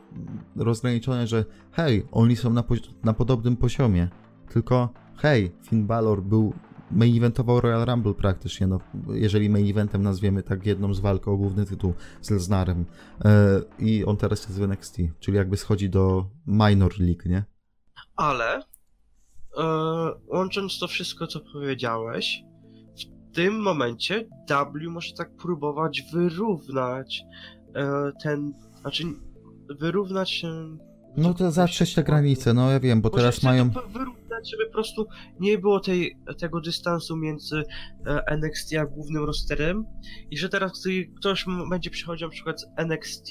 rozgraniczone, 0.56 1.26
że 1.26 1.44
hej, 1.72 2.06
oni 2.12 2.36
są 2.36 2.50
na, 2.50 2.64
na 3.04 3.12
podobnym 3.12 3.56
poziomie. 3.56 4.08
Tylko 4.48 4.88
hej, 5.16 5.52
Finn 5.62 5.86
Balor 5.86 6.22
był 6.22 6.52
main 6.90 7.16
eventował 7.16 7.60
Royal 7.60 7.86
Rumble 7.86 8.14
praktycznie, 8.14 8.66
no, 8.66 8.80
jeżeli 9.08 9.50
main 9.50 9.70
eventem 9.70 10.02
nazwiemy 10.02 10.42
tak 10.42 10.66
jedną 10.66 10.94
z 10.94 11.00
walk 11.00 11.28
o 11.28 11.36
główny 11.36 11.66
tytuł 11.66 11.94
z 12.20 12.30
Lesnarem. 12.30 12.84
E, 13.24 13.60
I 13.78 14.04
on 14.04 14.16
teraz 14.16 14.42
jest 14.42 14.58
w 14.58 14.62
NXT, 14.62 14.96
czyli 15.20 15.36
jakby 15.36 15.56
schodzi 15.56 15.90
do 15.90 16.26
minor 16.46 17.00
league, 17.00 17.28
nie? 17.28 17.44
Ale 18.16 18.62
e, 19.56 19.64
łącząc 20.26 20.78
to 20.78 20.88
wszystko, 20.88 21.26
co 21.26 21.40
powiedziałeś, 21.40 22.44
tym 23.34 23.62
momencie 23.62 24.28
W 24.74 24.88
może 24.90 25.12
tak 25.12 25.30
próbować 25.36 26.02
wyrównać 26.12 27.22
e, 27.74 28.12
ten, 28.22 28.52
znaczy 28.80 29.04
wyrównać 29.80 30.44
no 31.16 31.34
to 31.34 31.50
zatrzeć 31.50 31.94
te 31.94 32.02
granice, 32.02 32.54
no 32.54 32.70
ja 32.70 32.80
wiem, 32.80 33.00
bo 33.00 33.10
teraz 33.10 33.42
mają... 33.42 33.70
wyrównać, 34.34 34.50
żeby 34.50 34.66
po 34.66 34.72
prostu 34.72 35.06
nie 35.40 35.58
było 35.58 35.80
tej, 35.80 36.16
tego 36.38 36.60
dystansu 36.60 37.16
między 37.16 37.62
e, 38.06 38.26
NXT 38.26 38.74
a 38.76 38.86
głównym 38.86 39.24
rosterem 39.24 39.84
i 40.30 40.38
że 40.38 40.48
teraz, 40.48 40.80
gdy 40.80 41.06
ktoś 41.16 41.44
będzie 41.70 41.90
przychodził 41.90 42.26
na 42.26 42.32
przykład 42.32 42.60
z 42.60 42.66
NXT 42.76 43.30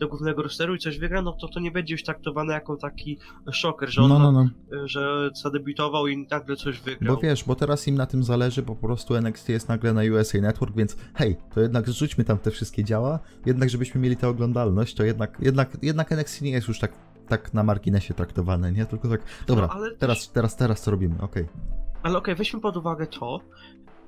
do 0.00 0.08
głównego 0.08 0.42
rosteru 0.42 0.74
i 0.74 0.78
coś 0.78 0.98
wygra, 0.98 1.22
no 1.22 1.32
to 1.32 1.48
to 1.48 1.60
nie 1.60 1.70
będzie 1.70 1.94
już 1.94 2.02
traktowane 2.02 2.52
jako 2.52 2.76
taki 2.76 3.18
szoker, 3.52 3.90
że 3.90 4.02
on 4.02 4.08
no, 4.08 4.18
no, 4.18 4.32
no. 4.32 4.48
Że 4.86 5.30
zadebiutował 5.42 6.06
i 6.06 6.26
nagle 6.30 6.56
coś 6.56 6.80
wygrał. 6.80 7.16
Bo 7.16 7.22
wiesz, 7.22 7.44
bo 7.44 7.54
teraz 7.54 7.88
im 7.88 7.94
na 7.94 8.06
tym 8.06 8.24
zależy, 8.24 8.62
bo 8.62 8.74
po 8.74 8.86
prostu 8.86 9.14
NXT 9.14 9.48
jest 9.48 9.68
nagle 9.68 9.92
na 9.92 10.02
USA 10.02 10.38
Network, 10.40 10.76
więc 10.76 10.96
hej, 11.14 11.36
to 11.54 11.60
jednak 11.60 11.88
zrzućmy 11.88 12.24
tam 12.24 12.38
te 12.38 12.50
wszystkie 12.50 12.84
działa, 12.84 13.18
jednak 13.46 13.70
żebyśmy 13.70 14.00
mieli 14.00 14.16
tę 14.16 14.28
oglądalność, 14.28 14.94
to 14.94 15.04
jednak, 15.04 15.38
jednak, 15.40 15.76
jednak 15.82 16.12
NXT 16.12 16.42
nie 16.42 16.50
jest 16.50 16.68
już 16.68 16.78
tak 16.78 16.92
tak 17.28 17.54
na 17.54 17.62
marginesie 17.62 18.14
traktowane, 18.14 18.72
nie? 18.72 18.86
Tylko 18.86 19.08
tak, 19.08 19.20
dobra, 19.46 19.66
no, 19.66 19.80
teraz, 19.98 20.18
też... 20.18 20.28
teraz, 20.28 20.56
teraz 20.56 20.82
co 20.82 20.90
robimy, 20.90 21.14
okej. 21.14 21.42
Okay. 21.42 21.54
Ale 22.02 22.18
okej, 22.18 22.18
okay, 22.18 22.34
weźmy 22.34 22.60
pod 22.60 22.76
uwagę 22.76 23.06
to, 23.06 23.40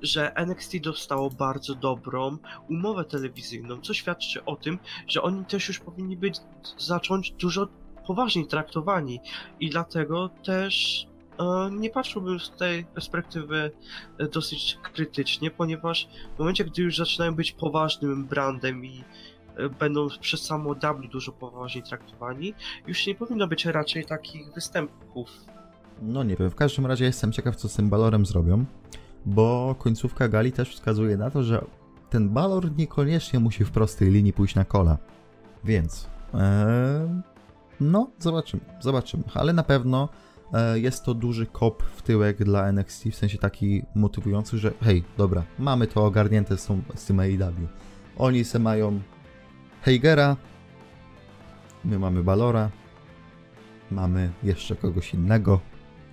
że 0.01 0.35
NXT 0.35 0.77
dostało 0.77 1.29
bardzo 1.29 1.75
dobrą 1.75 2.37
umowę 2.69 3.05
telewizyjną, 3.05 3.81
co 3.81 3.93
świadczy 3.93 4.45
o 4.45 4.55
tym, 4.55 4.79
że 5.07 5.21
oni 5.21 5.45
też 5.45 5.67
już 5.67 5.79
powinni 5.79 6.17
być, 6.17 6.37
zacząć 6.77 7.31
dużo 7.31 7.67
poważniej 8.07 8.47
traktowani 8.47 9.19
i 9.59 9.69
dlatego 9.69 10.29
też 10.43 11.07
e, 11.39 11.69
nie 11.71 11.89
patrzyłbym 11.89 12.39
z 12.39 12.51
tej 12.51 12.85
perspektywy 12.85 13.71
e, 14.17 14.27
dosyć 14.27 14.77
krytycznie, 14.93 15.51
ponieważ 15.51 16.09
w 16.35 16.39
momencie, 16.39 16.65
gdy 16.65 16.81
już 16.81 16.97
zaczynają 16.97 17.35
być 17.35 17.51
poważnym 17.51 18.25
brandem 18.25 18.85
i 18.85 19.03
będą 19.79 20.07
przez 20.21 20.41
samo 20.41 20.75
W 20.75 21.07
dużo 21.11 21.31
poważniej 21.31 21.83
traktowani, 21.83 22.53
już 22.87 23.07
nie 23.07 23.15
powinno 23.15 23.47
być 23.47 23.65
raczej 23.65 24.05
takich 24.05 24.53
występów. 24.53 25.29
No 26.01 26.23
nie 26.23 26.35
wiem, 26.35 26.49
w 26.49 26.55
każdym 26.55 26.85
razie 26.85 27.05
jestem 27.05 27.31
ciekaw, 27.31 27.55
co 27.55 27.69
z 27.69 27.75
tym 27.75 27.89
Balorem 27.89 28.25
zrobią, 28.25 28.65
bo 29.25 29.75
końcówka 29.79 30.27
gali 30.27 30.51
też 30.51 30.75
wskazuje 30.75 31.17
na 31.17 31.31
to, 31.31 31.43
że 31.43 31.65
ten 32.09 32.29
Balor 32.29 32.77
niekoniecznie 32.77 33.39
musi 33.39 33.65
w 33.65 33.71
prostej 33.71 34.11
linii 34.11 34.33
pójść 34.33 34.55
na 34.55 34.65
kola. 34.65 34.97
Więc, 35.63 36.07
ee, 36.33 37.21
no, 37.79 38.11
zobaczymy, 38.19 38.63
zobaczymy, 38.79 39.23
ale 39.33 39.53
na 39.53 39.63
pewno 39.63 40.09
e, 40.53 40.79
jest 40.79 41.05
to 41.05 41.13
duży 41.13 41.45
kop 41.45 41.83
w 41.83 42.01
tyłek 42.01 42.43
dla 42.43 42.67
NXT, 42.67 43.03
w 43.11 43.15
sensie 43.15 43.37
taki 43.37 43.83
motywujący, 43.95 44.57
że 44.57 44.73
hej, 44.81 45.03
dobra, 45.17 45.43
mamy 45.59 45.87
to 45.87 46.05
ogarnięte 46.05 46.57
z, 46.57 46.65
tą, 46.65 46.81
z 46.95 47.05
tym 47.05 47.19
AEW. 47.19 47.67
Oni 48.17 48.43
se 48.43 48.59
mają 48.59 48.99
Heigera, 49.81 50.35
my 51.85 51.99
mamy 51.99 52.23
Balora, 52.23 52.69
mamy 53.91 54.29
jeszcze 54.43 54.75
kogoś 54.75 55.13
innego 55.13 55.59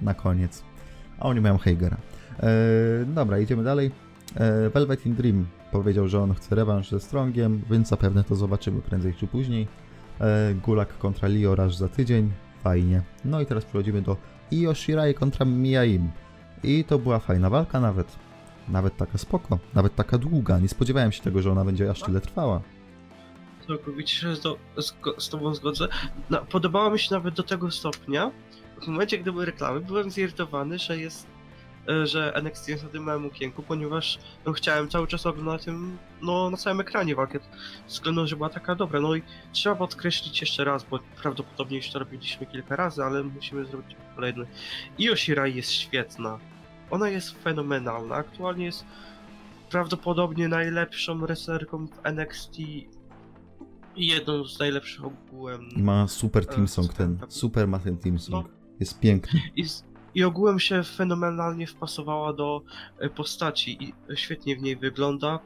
na 0.02 0.14
koniec, 0.14 0.62
a 1.18 1.22
oni 1.22 1.40
mają 1.40 1.58
Heigera. 1.58 1.96
E, 2.40 2.48
dobra, 3.06 3.38
idziemy 3.38 3.64
dalej. 3.64 3.90
E, 4.34 4.70
Velvet 4.70 5.06
in 5.06 5.14
Dream 5.14 5.46
powiedział, 5.72 6.08
że 6.08 6.22
on 6.22 6.34
chce 6.34 6.54
rewanż 6.54 6.90
ze 6.90 7.00
Strongiem, 7.00 7.62
więc 7.70 7.88
zapewne 7.88 8.24
to 8.24 8.34
zobaczymy 8.34 8.82
prędzej 8.82 9.14
czy 9.14 9.26
później. 9.26 9.68
E, 10.20 10.54
Gulak 10.54 10.98
kontra 10.98 11.28
Rush 11.54 11.76
za 11.76 11.88
tydzień, 11.88 12.32
fajnie. 12.62 13.02
No 13.24 13.40
i 13.40 13.46
teraz 13.46 13.64
przechodzimy 13.64 14.02
do 14.02 14.16
Io 14.52 14.74
Shirai 14.74 15.14
kontra 15.14 15.46
Miaim. 15.46 16.10
I 16.62 16.84
to 16.84 16.98
była 16.98 17.18
fajna 17.18 17.50
walka 17.50 17.80
nawet. 17.80 18.16
Nawet 18.68 18.96
taka 18.96 19.18
spoko, 19.18 19.58
nawet 19.74 19.94
taka 19.94 20.18
długa. 20.18 20.58
Nie 20.58 20.68
spodziewałem 20.68 21.12
się 21.12 21.22
tego, 21.22 21.42
że 21.42 21.52
ona 21.52 21.64
będzie 21.64 21.90
aż 21.90 22.02
tyle 22.02 22.20
trwała 22.20 22.60
całkowicie 23.66 24.16
się 24.16 24.36
z, 24.36 24.42
z, 25.18 25.28
tobą 25.28 25.54
zgodzę. 25.54 25.88
No, 26.30 26.44
podobało 26.50 26.90
mi 26.90 26.98
się 26.98 27.14
nawet 27.14 27.34
do 27.34 27.42
tego 27.42 27.70
stopnia, 27.70 28.30
w 28.82 28.86
momencie, 28.86 29.18
gdy 29.18 29.32
były 29.32 29.44
reklamy, 29.44 29.80
byłem 29.80 30.10
zirytowany, 30.10 30.78
że 30.78 30.98
jest 30.98 31.26
e, 31.88 32.06
że 32.06 32.34
NXT 32.34 32.68
jest 32.68 32.84
na 32.84 32.88
tym 32.88 33.02
małym 33.02 33.26
okienku, 33.26 33.62
ponieważ 33.62 34.18
no, 34.46 34.52
chciałem 34.52 34.88
cały 34.88 35.06
czas 35.06 35.26
oglądać 35.26 35.64
tym, 35.64 35.98
no, 36.22 36.50
na 36.50 36.56
całym 36.56 36.80
ekranie 36.80 37.14
walkę, 37.14 37.38
względu, 37.88 38.26
że 38.26 38.36
była 38.36 38.48
taka 38.48 38.74
dobra. 38.74 39.00
No 39.00 39.14
i 39.14 39.22
trzeba 39.52 39.76
podkreślić 39.76 40.40
jeszcze 40.40 40.64
raz, 40.64 40.84
bo 40.84 40.98
prawdopodobnie 41.22 41.76
już 41.76 41.90
to 41.90 41.98
robiliśmy 41.98 42.46
kilka 42.46 42.76
razy, 42.76 43.02
ale 43.04 43.22
musimy 43.22 43.66
zrobić 43.66 43.96
kolejny. 44.14 44.46
Io 44.98 45.16
Shirai 45.16 45.54
jest 45.54 45.72
świetna. 45.72 46.38
Ona 46.90 47.08
jest 47.08 47.42
fenomenalna. 47.42 48.14
Aktualnie 48.14 48.64
jest 48.64 48.84
prawdopodobnie 49.70 50.48
najlepszą 50.48 51.18
wrestlerką 51.18 51.86
w 51.86 52.06
NXT 52.06 52.56
i 53.96 54.06
jedną 54.06 54.44
z 54.44 54.58
najlepszych 54.58 55.04
ogółem. 55.04 55.68
Ma 55.76 56.08
super 56.08 56.42
e, 56.42 56.46
team 56.46 56.68
song 56.68 56.94
ten, 56.94 57.18
super 57.28 57.68
ma 57.68 57.78
ten 57.78 57.98
team 57.98 58.18
song. 58.18 58.46
No. 58.46 58.52
Jest 58.80 59.00
piękny. 59.00 59.40
I, 59.56 59.64
I 60.14 60.24
ogółem 60.24 60.60
się 60.60 60.82
fenomenalnie 60.82 61.66
wpasowała 61.66 62.32
do 62.32 62.62
e, 62.98 63.10
postaci 63.10 63.84
i 63.84 63.92
świetnie 64.16 64.56
w 64.56 64.62
niej 64.62 64.76
wygląda. 64.76 65.38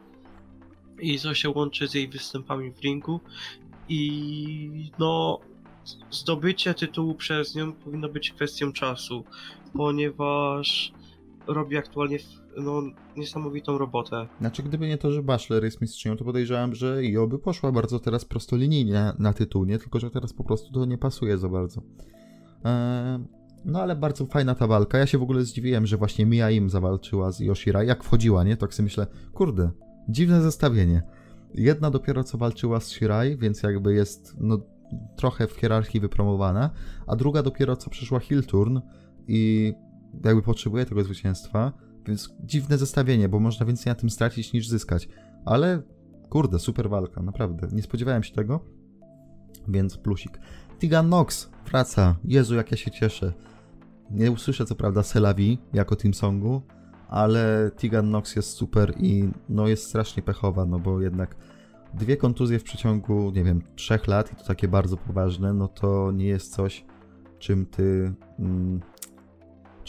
I 0.98 1.18
co 1.18 1.34
się 1.34 1.51
łączy 1.51 1.88
z 1.88 1.94
jej 1.94 2.09
występami 2.09 2.72
w 2.72 2.80
ringu. 2.80 3.20
I 3.88 4.90
no, 4.98 5.40
zdobycie 6.11 6.74
tytułu 6.74 7.14
przez 7.14 7.55
nią 7.55 7.72
powinno 7.72 8.09
być 8.09 8.30
kwestią 8.30 8.72
czasu, 8.72 9.24
ponieważ 9.72 10.92
robi 11.46 11.76
aktualnie 11.76 12.18
no, 12.57 12.82
niesamowitą 13.16 13.78
robotę. 13.78 14.26
Znaczy, 14.40 14.62
gdyby 14.62 14.88
nie 14.88 14.98
to, 14.98 15.12
że 15.12 15.22
Bachelor 15.22 15.64
jest 15.64 15.80
mistrzynią, 15.80 16.16
to 16.16 16.24
podejrzewam, 16.24 16.74
że 16.74 17.05
i 17.05 17.16
oby 17.18 17.38
poszła 17.38 17.72
bardzo 17.72 17.98
teraz 17.98 18.24
prostolinijnie 18.24 19.12
na 19.18 19.32
tytuł, 19.32 19.64
nie? 19.64 19.78
Tylko, 19.78 20.01
że 20.01 20.11
teraz 20.11 20.32
po 20.32 20.44
prostu 20.44 20.72
to 20.72 20.84
nie 20.84 20.98
pasuje 20.98 21.38
za 21.38 21.48
bardzo. 21.48 21.82
Eee, 22.64 23.18
no 23.64 23.82
ale 23.82 23.96
bardzo 23.96 24.26
fajna 24.26 24.55
ta 24.55 24.66
walka. 24.66 24.98
Ja 24.98 25.07
się 25.07 25.18
w 25.18 25.22
ogóle 25.22 25.42
zdziwiłem, 25.42 25.86
że 25.86 25.96
właśnie 25.96 26.26
Mia 26.26 26.51
im 26.51 26.70
zawalczyła 26.70 27.30
z 27.30 27.40
Yoshira. 27.40 27.82
Jak 27.82 28.05
wchodziła, 28.05 28.44
nie? 28.44 28.57
Tak 28.57 28.74
sobie 28.74 28.84
myślę, 28.84 29.07
kurde, 29.32 29.70
dziwne 30.09 30.42
zestawienie. 30.42 31.03
Jedna 31.55 31.90
dopiero 31.90 32.24
co 32.24 32.38
walczyła 32.38 32.80
z 32.80 32.90
Shirai, 32.90 33.36
więc 33.36 33.62
jakby 33.62 33.94
jest, 33.94 34.36
no 34.40 34.59
trochę 35.16 35.46
w 35.46 35.53
hierarchii 35.53 36.01
wypromowana, 36.01 36.70
a 37.07 37.16
druga 37.16 37.42
dopiero 37.42 37.76
co 37.76 37.90
przyszła 37.90 38.20
heel 38.20 38.44
turn 38.44 38.78
i 39.28 39.72
jakby 40.24 40.42
potrzebuje 40.42 40.86
tego 40.86 41.05
zwycięstwa, 41.05 41.72
więc 42.11 42.34
dziwne 42.44 42.78
zestawienie, 42.78 43.28
bo 43.28 43.40
można 43.40 43.66
więcej 43.66 43.90
na 43.90 43.94
tym 43.94 44.11
stracić 44.11 44.52
niż 44.52 44.68
zyskać. 44.68 45.08
Ale 45.44 45.82
kurde, 46.30 46.58
super 46.58 46.90
walka, 46.90 47.22
naprawdę. 47.22 47.68
Nie 47.72 47.82
spodziewałem 47.82 48.22
się 48.22 48.34
tego, 48.34 48.61
więc 49.68 49.96
plusik. 49.96 50.38
Tigan 50.78 51.08
Nox 51.08 51.50
wraca. 51.66 52.16
Jezu, 52.24 52.54
jak 52.54 52.70
ja 52.70 52.76
się 52.76 52.90
cieszę. 52.90 53.32
Nie 54.11 54.30
usłyszę 54.30 54.66
co 54.66 54.74
prawda 54.74 55.02
Selavi 55.02 55.58
jako 55.72 55.96
Team 55.96 56.14
Songu, 56.14 56.62
ale 57.08 57.70
Tigan 57.76 58.11
Nox 58.11 58.36
jest 58.36 58.50
super 58.50 58.94
i 58.98 59.30
no 59.48 59.68
jest 59.68 59.88
strasznie 59.88 60.22
pechowa, 60.22 60.66
no 60.66 60.78
bo 60.78 61.00
jednak 61.00 61.36
dwie 61.94 62.16
kontuzje 62.16 62.58
w 62.58 62.64
przeciągu, 62.64 63.30
nie 63.30 63.44
wiem, 63.44 63.62
trzech 63.76 64.08
lat 64.08 64.32
i 64.32 64.36
to 64.36 64.44
takie 64.44 64.68
bardzo 64.68 64.96
poważne, 64.96 65.52
no 65.52 65.68
to 65.68 66.12
nie 66.12 66.26
jest 66.26 66.54
coś, 66.54 66.84
czym 67.38 67.66
ty 67.66 68.14
mm, 68.38 68.80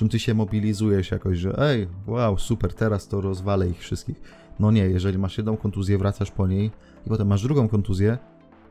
czym 0.02 0.10
ty 0.10 0.20
się 0.20 0.34
mobilizujesz 0.34 1.12
jakoś, 1.12 1.38
że 1.38 1.58
ej, 1.58 1.88
wow, 2.08 2.38
super, 2.38 2.74
teraz 2.74 3.08
to 3.08 3.22
rozwalę 3.22 3.70
ich 3.70 3.80
wszystkich. 3.80 4.22
No 4.60 4.72
nie, 4.72 4.82
jeżeli 4.82 5.18
masz 5.18 5.38
jedną 5.38 5.58
kontuzję, 5.58 5.97
wracasz 5.97 6.32
po 6.32 6.47
niej 6.47 6.72
i 7.06 7.10
potem 7.10 7.28
masz 7.28 7.43
drugą 7.43 7.68
kontuzję, 7.68 8.18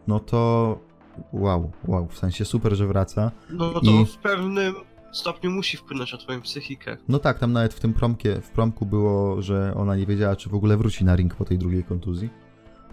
no 0.09 0.20
to 0.20 0.78
wow, 1.33 1.70
wow, 1.85 2.09
w 2.09 2.18
sensie 2.18 2.45
super, 2.45 2.74
że 2.74 2.87
wraca. 2.87 3.31
No 3.51 3.72
to 3.72 3.91
I- 3.91 4.07
w 4.07 4.16
pewnym 4.16 4.74
stopniu 5.12 5.51
musi 5.51 5.76
wpłynąć 5.76 6.12
na 6.12 6.18
twoją 6.18 6.41
psychikę. 6.41 6.97
No 7.09 7.18
tak, 7.18 7.39
tam 7.39 7.53
nawet 7.53 7.74
w 7.74 7.81
tym 7.81 7.93
promkie, 7.93 8.41
w 8.41 8.51
promku 8.51 8.87
było, 8.87 9.43
że 9.43 9.74
ona 9.76 9.97
nie 9.97 10.07
wiedziała, 10.07 10.37
czy 10.37 10.49
w 10.49 10.55
ogóle 10.55 10.76
wróci 10.76 11.05
na 11.05 11.16
ring 11.16 11.35
po 11.35 11.45
tej 11.45 11.59
drugiej 11.59 11.85
kontuzji. 11.85 12.31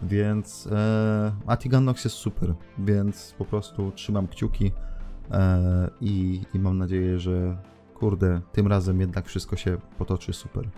Więc 0.04 0.68
e, 0.72 1.32
a 1.48 1.58
Tegan 1.58 1.86
Nox 1.86 2.04
jest 2.06 2.16
super, 2.16 2.54
więc 2.78 3.36
po 3.38 3.46
prostu 3.46 3.92
trzymam 3.92 4.28
kciuki 4.28 4.72
e, 5.32 5.90
i, 6.02 6.42
i 6.54 6.60
mam 6.60 6.78
nadzieję, 6.78 7.20
że 7.20 7.58
kurde, 7.98 8.42
tym 8.52 8.68
razem 8.68 9.02
jednak 9.02 9.26
wszystko 9.26 9.56
się 9.56 9.78
potoczy 9.98 10.34
super. 10.34 10.70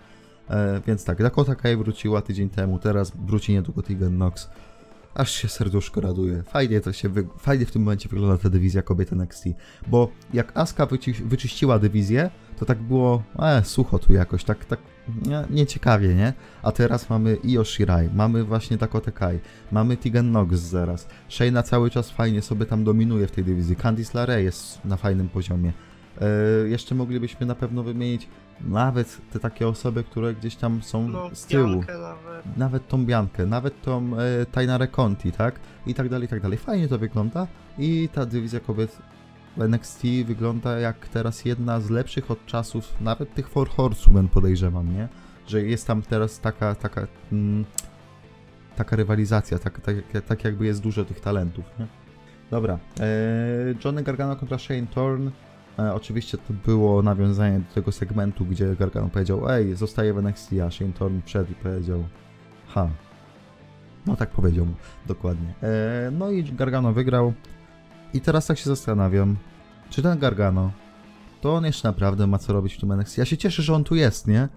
E, 0.50 0.80
więc 0.86 1.04
tak, 1.04 1.22
Dakota 1.22 1.54
Kai 1.54 1.76
wróciła 1.76 2.22
tydzień 2.22 2.50
temu, 2.50 2.78
teraz 2.78 3.12
wróci 3.26 3.52
niedługo 3.52 3.82
Tegan 3.82 4.18
Nox. 4.18 4.50
Aż 5.14 5.30
się 5.30 5.48
serduszko 5.48 6.00
raduje. 6.00 6.42
Fajnie 6.42 6.80
to 6.80 6.92
się, 6.92 7.08
wy... 7.08 7.26
fajnie 7.38 7.66
w 7.66 7.72
tym 7.72 7.82
momencie 7.82 8.08
wygląda 8.08 8.38
ta 8.38 8.50
dywizja 8.50 8.82
kobiet 8.82 9.12
NXT. 9.12 9.44
Bo 9.86 10.08
jak 10.34 10.56
Asuka 10.56 10.86
wyci... 10.86 11.12
wyczyściła 11.12 11.78
dywizję, 11.78 12.30
to 12.58 12.64
tak 12.64 12.78
było, 12.78 13.22
e, 13.38 13.64
sucho 13.64 13.98
tu 13.98 14.12
jakoś, 14.12 14.44
tak, 14.44 14.64
tak 14.64 14.80
nie, 15.26 15.44
nieciekawie, 15.50 16.14
nie? 16.14 16.32
A 16.62 16.72
teraz 16.72 17.10
mamy 17.10 17.36
Io 17.44 17.64
Shirai, 17.64 18.08
mamy 18.14 18.44
właśnie 18.44 18.76
Dakota 18.76 19.10
Kai, 19.10 19.38
mamy 19.72 19.96
Tegan 19.96 20.32
Nox 20.32 20.58
zaraz. 20.58 21.08
Shayna 21.28 21.62
cały 21.62 21.90
czas 21.90 22.10
fajnie 22.10 22.42
sobie 22.42 22.66
tam 22.66 22.84
dominuje 22.84 23.26
w 23.26 23.30
tej 23.30 23.44
dywizji. 23.44 23.76
Candice 23.76 24.18
LeRae 24.18 24.42
jest 24.42 24.84
na 24.84 24.96
fajnym 24.96 25.28
poziomie. 25.28 25.72
E, 26.20 26.68
jeszcze 26.68 26.94
moglibyśmy 26.94 27.46
na 27.46 27.54
pewno 27.54 27.82
wymienić 27.82 28.28
nawet 28.60 29.18
te 29.32 29.40
takie 29.40 29.68
osoby, 29.68 30.04
które 30.04 30.34
gdzieś 30.34 30.56
tam 30.56 30.82
są 30.82 31.08
No, 31.08 31.30
z 31.32 31.46
tyłu 31.46 31.66
nawet. 31.68 32.56
nawet 32.56 32.88
tą 32.88 33.04
Biankę, 33.06 33.46
nawet 33.46 33.82
tą 33.82 34.10
e, 34.18 34.46
Tainarę 34.46 34.88
Conti, 34.88 35.32
tak? 35.32 35.60
I 35.86 35.94
tak 35.94 36.08
dalej, 36.08 36.26
i 36.26 36.28
tak 36.28 36.40
dalej. 36.42 36.58
Fajnie 36.58 36.88
to 36.88 36.98
wygląda 36.98 37.46
i 37.78 38.08
ta 38.12 38.26
dywizja 38.26 38.60
kobiet 38.60 38.98
w 39.56 39.62
NXT 39.62 40.02
wygląda 40.24 40.78
jak 40.78 41.08
teraz 41.08 41.44
jedna 41.44 41.80
z 41.80 41.90
lepszych 41.90 42.30
od 42.30 42.46
czasów 42.46 43.00
nawet 43.00 43.34
tych 43.34 43.48
Four 43.48 43.68
Horsemen 43.68 44.28
podejrzewam, 44.28 44.94
nie? 44.96 45.08
Że 45.46 45.62
jest 45.62 45.86
tam 45.86 46.02
teraz 46.02 46.40
taka, 46.40 46.74
taka, 46.74 47.06
mm, 47.32 47.64
taka 48.76 48.96
rywalizacja, 48.96 49.58
tak, 49.58 49.80
tak, 49.80 49.94
tak 50.26 50.44
jakby 50.44 50.66
jest 50.66 50.82
dużo 50.82 51.04
tych 51.04 51.20
talentów, 51.20 51.64
nie? 51.78 51.86
Dobra, 52.50 52.78
e, 53.00 53.06
Johnny 53.84 54.02
Gargano 54.02 54.36
kontra 54.36 54.58
Shane 54.58 54.86
Thorne. 54.86 55.30
E, 55.80 55.94
oczywiście 55.94 56.38
to 56.38 56.54
było 56.66 57.02
nawiązanie 57.02 57.58
do 57.58 57.74
tego 57.74 57.92
segmentu, 57.92 58.44
gdzie 58.44 58.76
Gargano 58.76 59.08
powiedział, 59.08 59.50
ej, 59.50 59.74
zostaję 59.74 60.14
w 60.14 60.18
NXT, 60.18 60.52
a 60.66 60.70
Shane 60.70 60.92
Thorne 60.92 61.20
wszedł 61.24 61.52
i 61.52 61.54
powiedział, 61.54 62.04
ha. 62.68 62.88
No 64.06 64.16
tak 64.16 64.30
powiedział 64.30 64.66
mu, 64.66 64.74
dokładnie. 65.06 65.54
E, 65.62 66.10
no 66.10 66.30
i 66.30 66.44
Gargano 66.44 66.92
wygrał. 66.92 67.32
I 68.14 68.20
teraz 68.20 68.46
tak 68.46 68.58
się 68.58 68.64
zastanawiam, 68.64 69.36
czy 69.90 70.02
ten 70.02 70.18
Gargano, 70.18 70.70
to 71.40 71.54
on 71.54 71.64
jeszcze 71.64 71.88
naprawdę 71.88 72.26
ma 72.26 72.38
co 72.38 72.52
robić 72.52 72.74
w 72.74 72.80
tym 72.80 72.92
NXT. 72.92 73.18
Ja 73.18 73.24
się 73.24 73.36
cieszę, 73.36 73.62
że 73.62 73.74
on 73.74 73.84
tu 73.84 73.94
jest, 73.94 74.26
nie? 74.26 74.48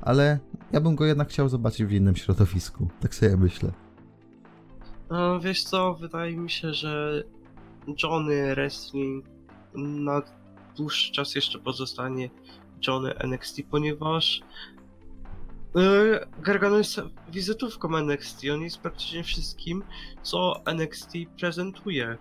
Ale 0.00 0.38
ja 0.72 0.80
bym 0.80 0.96
go 0.96 1.04
jednak 1.04 1.28
chciał 1.28 1.48
zobaczyć 1.48 1.86
w 1.86 1.92
innym 1.92 2.16
środowisku. 2.16 2.88
Tak 3.00 3.14
sobie 3.14 3.36
myślę. 3.36 3.72
No, 5.10 5.40
wiesz 5.40 5.64
co, 5.64 5.94
wydaje 5.94 6.36
mi 6.36 6.50
się, 6.50 6.74
że 6.74 7.22
Johnny 8.02 8.54
Wrestling 8.54 9.24
na 9.74 10.22
dłuższy 10.76 11.12
czas 11.12 11.34
jeszcze 11.34 11.58
pozostanie 11.58 12.30
Johnny 12.86 13.14
NXT, 13.18 13.60
ponieważ 13.70 14.42
yy, 15.74 16.26
Gargano 16.38 16.78
jest 16.78 17.00
wizytówką 17.28 17.96
NXT, 17.96 18.44
on 18.54 18.62
jest 18.62 18.78
praktycznie 18.78 19.24
wszystkim, 19.24 19.84
co 20.22 20.62
NXT 20.64 21.12
prezentuje. 21.40 22.18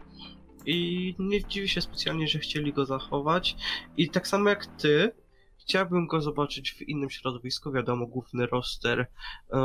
I 0.66 1.16
nie 1.20 1.44
dziwi 1.44 1.70
się 1.70 1.82
specjalnie, 1.82 2.28
że 2.28 2.40
chcieli 2.40 2.74
go 2.74 2.86
zachować. 2.86 3.56
I 3.98 4.10
tak 4.10 4.28
samo 4.28 4.50
jak 4.50 4.66
ty, 4.66 5.12
chciałbym 5.58 6.08
go 6.08 6.22
zobaczyć 6.22 6.72
w 6.72 6.82
innym 6.82 7.10
środowisku, 7.10 7.72
wiadomo, 7.72 8.08
główny 8.08 8.46
roster, 8.46 9.08
yy, 9.54 9.58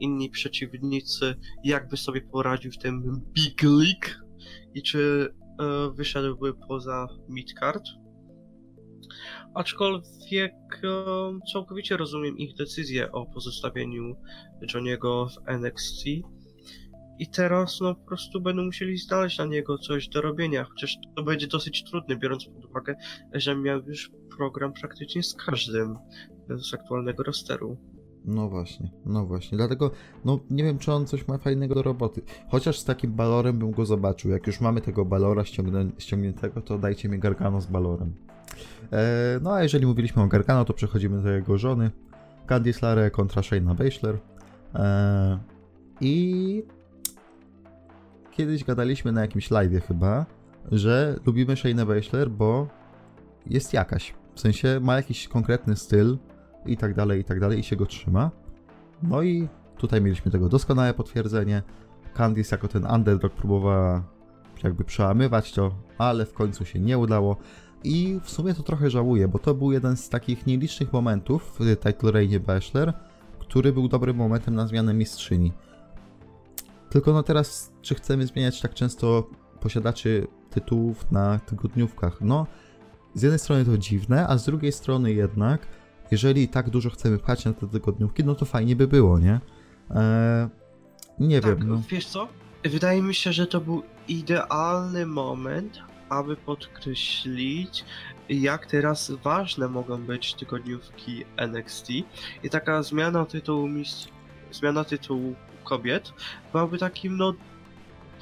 inni 0.00 0.30
przeciwnicy, 0.30 1.34
jakby 1.64 1.96
sobie 1.96 2.20
poradził 2.20 2.72
w 2.72 2.78
tym 2.78 3.20
Big 3.32 3.62
League 3.62 4.22
i 4.74 4.82
czy 4.82 5.28
e, 5.30 5.41
wyszedłby 5.94 6.54
poza 6.54 7.08
midcard. 7.28 7.84
Aczkolwiek 9.54 10.52
e, 10.84 11.38
całkowicie 11.52 11.96
rozumiem 11.96 12.38
ich 12.38 12.54
decyzję 12.54 13.12
o 13.12 13.26
pozostawieniu 13.26 14.16
Johniego 14.74 15.26
w 15.26 15.48
NXT. 15.48 16.04
I 17.18 17.26
teraz 17.26 17.80
no 17.80 17.94
po 17.94 18.06
prostu 18.06 18.40
będą 18.40 18.64
musieli 18.64 18.98
znaleźć 18.98 19.38
na 19.38 19.44
niego 19.44 19.78
coś 19.78 20.08
do 20.08 20.20
robienia, 20.20 20.64
chociaż 20.64 20.96
to 21.16 21.22
będzie 21.22 21.46
dosyć 21.46 21.84
trudne, 21.84 22.16
biorąc 22.16 22.44
pod 22.44 22.64
uwagę, 22.64 22.94
że 23.32 23.56
miał 23.56 23.80
już 23.86 24.10
program 24.36 24.72
praktycznie 24.72 25.22
z 25.22 25.34
każdym 25.34 25.98
z 26.48 26.74
aktualnego 26.74 27.22
rosteru. 27.22 27.91
No 28.24 28.48
właśnie, 28.48 28.90
no 29.06 29.26
właśnie. 29.26 29.58
Dlatego, 29.58 29.90
no 30.24 30.40
nie 30.50 30.64
wiem, 30.64 30.78
czy 30.78 30.92
on 30.92 31.06
coś 31.06 31.28
ma 31.28 31.38
fajnego 31.38 31.74
do 31.74 31.82
roboty. 31.82 32.22
Chociaż 32.48 32.78
z 32.78 32.84
takim 32.84 33.12
balorem 33.12 33.58
bym 33.58 33.70
go 33.70 33.86
zobaczył. 33.86 34.30
Jak 34.30 34.46
już 34.46 34.60
mamy 34.60 34.80
tego 34.80 35.04
balora 35.04 35.44
ściągnę, 35.44 35.90
ściągniętego, 35.98 36.60
to 36.60 36.78
dajcie 36.78 37.08
mi 37.08 37.18
Gargano 37.18 37.60
z 37.60 37.66
balorem. 37.66 38.12
E, 38.92 39.40
no 39.42 39.52
a 39.52 39.62
jeżeli 39.62 39.86
mówiliśmy 39.86 40.22
o 40.22 40.26
Gargano, 40.26 40.64
to 40.64 40.74
przechodzimy 40.74 41.22
do 41.22 41.30
jego 41.30 41.58
żony. 41.58 41.90
Candice 42.46 42.86
LeRae 42.86 43.10
kontra 43.10 43.42
Shayna 43.42 43.74
Baszler. 43.74 44.18
E, 44.74 45.38
I 46.00 46.64
kiedyś 48.30 48.64
gadaliśmy 48.64 49.12
na 49.12 49.20
jakimś 49.20 49.50
live 49.50 49.86
chyba, 49.86 50.26
że 50.72 51.20
lubimy 51.26 51.56
Shayna 51.56 51.86
Baszler, 51.86 52.30
bo 52.30 52.68
jest 53.46 53.72
jakaś. 53.72 54.14
W 54.34 54.40
sensie 54.40 54.80
ma 54.82 54.96
jakiś 54.96 55.28
konkretny 55.28 55.76
styl, 55.76 56.18
i 56.66 56.76
tak 56.76 56.94
dalej, 56.94 57.20
i 57.20 57.24
tak 57.24 57.40
dalej, 57.40 57.58
i 57.58 57.62
się 57.62 57.76
go 57.76 57.86
trzyma. 57.86 58.30
No 59.02 59.22
i 59.22 59.48
tutaj 59.76 60.00
mieliśmy 60.00 60.30
tego 60.30 60.48
doskonałe 60.48 60.94
potwierdzenie. 60.94 61.62
Candice 62.14 62.56
jako 62.56 62.68
ten 62.68 62.86
underdog 62.86 63.32
próbowała 63.32 64.02
jakby 64.62 64.84
przełamywać 64.84 65.52
to, 65.52 65.74
ale 65.98 66.26
w 66.26 66.32
końcu 66.32 66.64
się 66.64 66.80
nie 66.80 66.98
udało. 66.98 67.36
I 67.84 68.20
w 68.22 68.30
sumie 68.30 68.54
to 68.54 68.62
trochę 68.62 68.90
żałuję, 68.90 69.28
bo 69.28 69.38
to 69.38 69.54
był 69.54 69.72
jeden 69.72 69.96
z 69.96 70.08
takich 70.08 70.46
nielicznych 70.46 70.92
momentów 70.92 71.56
w 71.58 71.76
title 71.76 72.12
reinie 72.12 72.40
Bachelor, 72.40 72.92
który 73.38 73.72
był 73.72 73.88
dobrym 73.88 74.16
momentem 74.16 74.54
na 74.54 74.66
zmianę 74.66 74.94
mistrzyni. 74.94 75.52
Tylko 76.90 77.12
no 77.12 77.22
teraz, 77.22 77.72
czy 77.82 77.94
chcemy 77.94 78.26
zmieniać 78.26 78.60
tak 78.60 78.74
często 78.74 79.30
posiadaczy 79.60 80.26
tytułów 80.50 81.10
na 81.10 81.38
tygodniówkach? 81.38 82.20
No, 82.20 82.46
z 83.14 83.22
jednej 83.22 83.38
strony 83.38 83.64
to 83.64 83.78
dziwne, 83.78 84.28
a 84.28 84.38
z 84.38 84.44
drugiej 84.44 84.72
strony 84.72 85.12
jednak 85.12 85.66
jeżeli 86.12 86.48
tak 86.48 86.70
dużo 86.70 86.90
chcemy 86.90 87.18
pchać 87.18 87.44
na 87.44 87.52
te 87.52 87.66
tygodniówki, 87.68 88.24
no 88.24 88.34
to 88.34 88.44
fajnie 88.44 88.76
by 88.76 88.88
było, 88.88 89.18
nie? 89.18 89.40
Eee, 89.90 90.48
nie 91.20 91.40
Tak, 91.40 91.58
wiem, 91.58 91.68
no. 91.68 91.82
wiesz 91.90 92.06
co? 92.06 92.28
Wydaje 92.64 93.02
mi 93.02 93.14
się, 93.14 93.32
że 93.32 93.46
to 93.46 93.60
był 93.60 93.82
idealny 94.08 95.06
moment, 95.06 95.78
aby 96.08 96.36
podkreślić, 96.36 97.84
jak 98.28 98.66
teraz 98.66 99.10
ważne 99.10 99.68
mogą 99.68 100.02
być 100.02 100.34
tygodniówki 100.34 101.24
NXT 101.36 101.88
i 102.42 102.50
taka 102.50 102.82
zmiana 102.82 103.26
tytułu 103.26 103.68
mistrz... 103.68 104.08
zmiana 104.50 104.84
tytułu 104.84 105.34
kobiet 105.64 106.12
byłaby 106.52 106.78
takim 106.78 107.16
no 107.16 107.34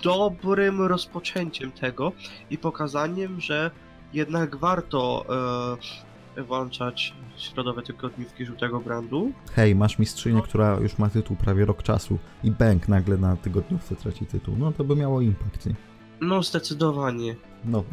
dobrym 0.03 0.82
rozpoczęciem 0.82 1.72
tego 1.72 2.12
i 2.51 2.59
pokazaniem, 2.59 3.41
że 3.41 3.70
jednak 4.12 4.57
warto 4.57 5.24
e, 5.28 6.10
włączać 6.47 7.14
środowe 7.37 7.83
tygodniówki 7.83 8.47
żółtego 8.47 8.81
brandu. 8.81 9.33
Hej, 9.53 9.74
masz 9.74 9.99
mistrzynię, 9.99 10.43
która 10.43 10.78
już 10.81 10.99
ma 10.99 11.11
tytuł 11.11 11.37
prawie 11.37 11.64
rok 11.64 11.83
czasu 11.83 12.18
i 12.45 12.51
Bank 12.51 12.89
nagle 12.89 13.16
na 13.16 13.37
tygodniówce 13.37 13.97
traci 13.97 14.26
tytuł, 14.26 14.55
no 14.59 14.72
to 14.72 14.85
by 14.85 14.97
miało 14.97 15.20
impact, 15.20 15.66
nie? 15.66 15.74
No, 16.20 16.43
zdecydowanie. 16.43 17.37
No, 17.64 17.85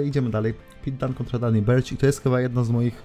yy, 0.00 0.06
idziemy 0.06 0.30
dalej. 0.30 0.54
Pete 0.84 0.96
Dunne 0.96 1.14
kontra 1.14 1.38
Danny 1.38 1.62
Burch 1.62 1.92
i 1.92 1.96
to 1.96 2.06
jest 2.06 2.22
chyba 2.22 2.40
jedno 2.40 2.64
z 2.64 2.70
moich 2.70 3.02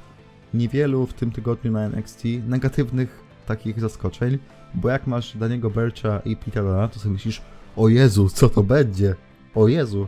niewielu 0.53 1.05
w 1.05 1.13
tym 1.13 1.31
tygodniu 1.31 1.71
na 1.71 1.85
NXT 1.85 2.23
negatywnych 2.47 3.23
takich 3.45 3.79
zaskoczeń, 3.79 4.37
bo 4.73 4.89
jak 4.89 5.07
masz 5.07 5.37
Daniego 5.37 5.69
Burcha 5.69 6.19
i 6.25 6.37
Pete'a 6.37 6.63
Dunne'a, 6.63 6.89
to 6.89 6.99
sobie 6.99 7.13
myślisz, 7.13 7.41
o 7.75 7.89
Jezu, 7.89 8.29
co 8.29 8.49
to 8.49 8.63
będzie? 8.63 9.15
O 9.55 9.67
Jezu. 9.67 10.07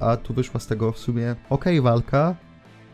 A 0.00 0.16
tu 0.16 0.34
wyszła 0.34 0.60
z 0.60 0.66
tego 0.66 0.92
w 0.92 0.98
sumie 0.98 1.36
okej 1.50 1.80
walka, 1.80 2.36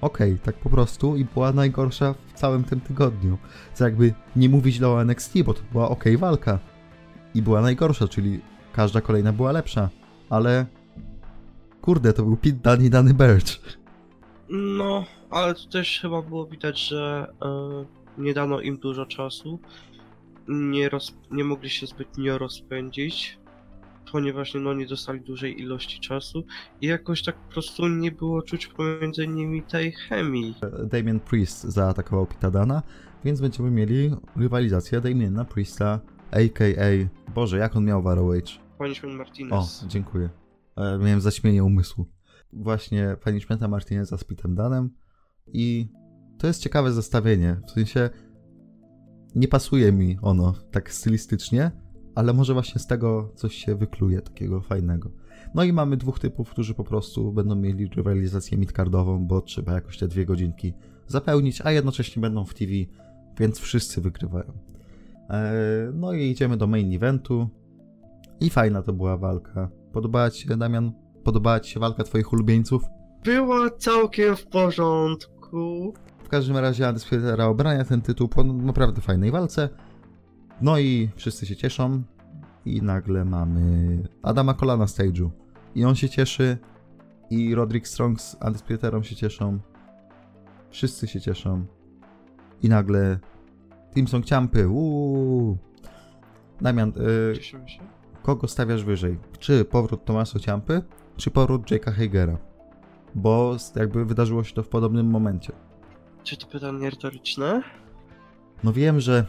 okej, 0.01 0.38
tak 0.38 0.57
po 0.57 0.70
prostu 0.70 1.16
i 1.16 1.24
była 1.24 1.53
najgorsza 1.53 2.14
w 2.26 2.32
całym 2.32 2.64
tym 2.64 2.80
tygodniu. 2.80 3.38
Co 3.74 3.84
jakby 3.84 4.14
nie 4.36 4.49
mówić 4.49 4.74
źle 4.74 4.88
o 4.88 5.01
NXT, 5.01 5.42
bo 5.42 5.55
to 5.55 5.61
była 5.72 5.88
okej 5.88 6.16
walka 6.16 6.59
i 7.34 7.42
była 7.42 7.61
najgorsza, 7.61 8.09
czyli 8.09 8.40
każda 8.72 9.01
kolejna 9.01 9.32
była 9.32 9.53
lepsza, 9.53 9.88
ale 10.30 10.66
kurde, 11.82 12.12
to 12.12 12.22
był 12.22 12.36
Pete 12.36 12.57
Dunne 12.57 12.86
i 12.86 12.90
Danny 12.90 13.14
Burch. 13.14 13.78
No, 14.49 15.05
ale 15.30 15.55
tu 15.55 15.68
też 15.68 16.01
chyba 16.01 16.22
było 16.22 16.47
widać, 16.47 16.88
że 16.88 17.32
e, 17.42 17.84
nie 18.18 18.34
dano 18.34 18.61
im 18.61 18.78
dużo 18.78 19.07
czasu. 19.07 19.59
Nie, 20.49 20.88
roz, 20.88 21.14
nie 21.30 21.44
mogli 21.44 21.70
się 21.70 21.86
zbytnio 21.86 22.38
rozpędzić, 22.38 23.38
ponieważ 24.12 24.54
no, 24.54 24.74
nie 24.74 24.86
dostali 24.86 25.20
dużej 25.20 25.61
ilości 25.61 26.00
czasu 26.00 26.44
i 26.80 26.86
jakoś 26.86 27.22
tak 27.22 27.36
po 27.36 27.52
prostu 27.52 27.88
nie 27.88 28.12
było 28.12 28.42
czuć 28.42 28.66
pomiędzy 28.66 29.28
nimi 29.28 29.62
tej 29.62 29.92
chemii. 29.92 30.54
Damien 30.84 31.20
Priest 31.20 31.62
zaatakował 31.62 32.26
Pita 32.26 32.50
Dana, 32.50 32.82
więc 33.24 33.40
będziemy 33.40 33.70
mieli 33.70 34.11
rywalizację 34.36 35.00
Damiena 35.00 35.44
Priesta, 35.44 36.00
a.k.a. 36.30 37.09
Boże, 37.34 37.59
jak 37.59 37.76
on 37.76 37.84
miał 37.84 38.02
w 38.02 38.07
ROH? 38.07 38.34
Punishment 38.78 39.14
O, 39.14 39.18
Martinez. 39.18 39.84
dziękuję. 39.88 40.28
E, 40.76 40.98
miałem 40.98 41.20
zaćmienie 41.20 41.64
umysłu. 41.64 42.07
Właśnie 42.52 43.16
Punishmenta 43.24 43.68
Martineza 43.68 44.18
z 44.18 44.24
Pitem 44.24 44.54
Danem 44.54 44.90
i 45.46 45.88
to 46.38 46.46
jest 46.46 46.62
ciekawe 46.62 46.92
zestawienie, 46.92 47.61
w 47.66 47.70
sensie 47.70 48.11
nie 49.34 49.48
pasuje 49.48 49.92
mi 49.92 50.18
ono 50.22 50.54
tak 50.70 50.92
stylistycznie, 50.92 51.70
ale 52.16 52.32
może 52.32 52.54
właśnie 52.54 52.80
z 52.80 52.86
tego 52.86 53.32
coś 53.34 53.54
się 53.54 53.74
wykluje 53.74 54.20
takiego 54.20 54.60
fajnego. 54.60 55.10
No 55.54 55.64
i 55.64 55.72
mamy 55.72 55.96
dwóch 55.96 56.18
typów, 56.18 56.50
którzy 56.50 56.74
po 56.74 56.84
prostu 56.84 57.32
będą 57.32 57.54
mieli 57.54 57.86
rywalizację 57.86 58.58
midcardową, 58.58 59.26
bo 59.26 59.40
trzeba 59.40 59.72
jakoś 59.72 59.98
te 59.98 60.08
dwie 60.08 60.26
godzinki 60.26 60.74
zapełnić, 61.06 61.60
a 61.64 61.70
jednocześnie 61.70 62.22
będą 62.22 62.44
w 62.44 62.54
TV, 62.54 62.72
więc 63.38 63.58
wszyscy 63.58 64.00
wygrywają. 64.00 64.52
Eee, 65.28 65.44
no 65.94 66.12
i 66.12 66.30
idziemy 66.30 66.56
do 66.56 66.66
main 66.66 66.94
eventu. 66.94 67.48
I 68.40 68.50
fajna 68.50 68.82
to 68.82 68.92
była 68.92 69.16
walka. 69.16 69.70
Podobała 69.92 70.30
ci 70.30 70.48
się, 70.48 70.56
Damian? 70.56 70.92
Podobała 71.24 71.60
ci 71.60 71.72
się 71.72 71.80
walka 71.80 72.04
twoich 72.04 72.32
ulubieńców? 72.32 72.82
Była 73.24 73.70
całkiem 73.70 74.36
w 74.36 74.46
porządku. 74.46 75.94
W 76.24 76.28
każdym 76.28 76.56
razie 76.56 76.88
Undisputed 76.88 77.40
obrania 77.40 77.84
ten 77.84 78.02
tytuł 78.02 78.28
po 78.28 78.44
naprawdę 78.44 79.00
fajnej 79.00 79.30
walce. 79.30 79.68
No 80.61 80.78
i 80.78 81.11
wszyscy 81.16 81.46
się 81.46 81.57
cieszą. 81.57 82.02
I 82.64 82.82
nagle 82.82 83.24
mamy 83.24 84.02
Adama 84.22 84.54
Cola 84.54 84.76
na 84.76 84.84
stage'u. 84.84 85.30
I 85.74 85.84
on 85.84 85.94
się 85.94 86.09
cieszy. 86.09 86.59
I 87.30 87.54
Roderick 87.54 87.86
Strong 87.86 88.20
z 88.20 88.36
Undisputed 88.46 89.07
się 89.07 89.16
cieszą. 89.16 89.59
Wszyscy 90.70 91.07
się 91.07 91.20
cieszą. 91.20 91.66
I 92.62 92.68
nagle 92.68 93.18
Team 93.94 94.09
Song 94.09 94.24
Ciampy. 94.24 94.68
Uuu. 94.68 95.59
Damian, 96.61 96.88
y, 96.88 97.38
kogo 98.22 98.48
stawiasz 98.48 98.84
wyżej? 98.84 99.18
Czy 99.38 99.64
powrót 99.64 100.04
Tomaso 100.04 100.38
Ciampy, 100.38 100.82
czy 101.16 101.30
powrót 101.30 101.70
Jake'a 101.70 101.92
Hagera? 101.92 102.38
Bo 103.14 103.57
jakby 103.76 104.04
wydarzyło 104.04 104.44
się 104.44 104.54
to 104.54 104.62
w 104.62 104.68
podobnym 104.68 105.07
momencie. 105.07 105.52
Czy 106.22 106.36
to 106.36 106.46
pytanie 106.46 106.90
retoryczne? 106.90 107.62
No 108.64 108.72
wiem, 108.72 109.00
że 109.00 109.26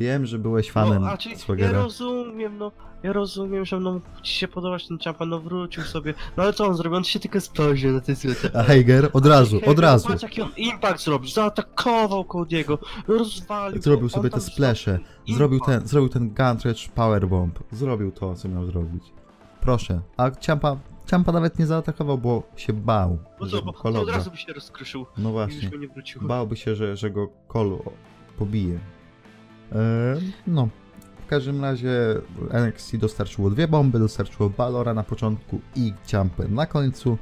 wiem, 0.00 0.26
że 0.26 0.38
byłeś 0.38 0.70
fanem 0.70 1.02
no, 1.02 1.08
a 1.08 1.16
czy, 1.16 1.28
ja 1.28 1.36
Swagera. 1.36 1.82
rozumiem, 1.82 2.58
no, 2.58 2.72
ja 3.02 3.12
rozumiem, 3.12 3.64
że 3.64 3.80
no, 3.80 4.00
ci 4.22 4.34
się 4.34 4.48
podobać 4.48 4.88
ten 4.88 4.98
Ciampa, 4.98 5.26
no 5.26 5.40
wrócił 5.40 5.82
sobie, 5.82 6.14
no 6.36 6.42
ale 6.42 6.52
co 6.52 6.66
on 6.66 6.76
zrobił? 6.76 6.96
On 6.96 7.04
się 7.04 7.20
tylko 7.20 7.40
spojrzał 7.40 7.92
na 7.92 8.00
tej 8.00 8.16
sytuacji. 8.16 8.50
A 8.54 8.62
Hager 8.62 9.10
od 9.12 9.26
razu, 9.26 9.60
od 9.66 9.78
razu. 9.78 10.08
Patrz 10.08 10.22
jaki 10.22 10.42
on 10.42 10.50
impact 10.56 11.04
zrobił, 11.04 11.28
zaatakował 11.28 12.22
Cody'ego, 12.22 12.78
rozwalił 13.08 13.82
Zrobił 13.82 14.08
go, 14.08 14.14
sobie 14.14 14.30
te 14.30 14.40
splesze, 14.40 14.98
zrobił 15.28 15.58
impact. 15.58 15.78
ten, 15.78 15.88
zrobił 15.88 16.08
ten 16.08 16.34
Guntrich 16.34 16.92
Powerbomb. 16.94 17.58
Zrobił 17.72 18.12
to, 18.12 18.34
co 18.34 18.48
miał 18.48 18.66
zrobić. 18.66 19.04
Proszę. 19.60 20.00
A 20.16 20.30
Ciampa, 20.30 20.76
Ciampa 21.10 21.32
nawet 21.32 21.58
nie 21.58 21.66
zaatakował, 21.66 22.18
bo 22.18 22.42
się 22.56 22.72
bał, 22.72 23.18
No 23.40 23.46
że 23.46 23.58
co, 23.58 23.62
bo 23.62 24.00
od 24.00 24.08
razu 24.08 24.30
by 24.30 24.36
się 24.36 24.52
rozkruszył 24.52 25.06
No 25.18 25.30
właśnie. 25.30 25.70
Bałby 26.20 26.56
się, 26.56 26.74
że, 26.74 26.96
że 26.96 27.10
go 27.10 27.28
Kolu 27.48 27.92
pobije. 28.38 28.78
Eee, 29.72 30.32
no. 30.46 30.68
W 31.24 31.26
każdym 31.30 31.62
razie 31.62 31.90
NXT 32.50 32.96
dostarczyło 32.96 33.50
dwie 33.50 33.68
bomby, 33.68 33.98
dostarczyło 33.98 34.50
Balora 34.50 34.94
na 34.94 35.02
początku 35.02 35.60
i 35.76 35.92
Ciampę 36.06 36.48
na 36.48 36.66
końcu. 36.66 37.18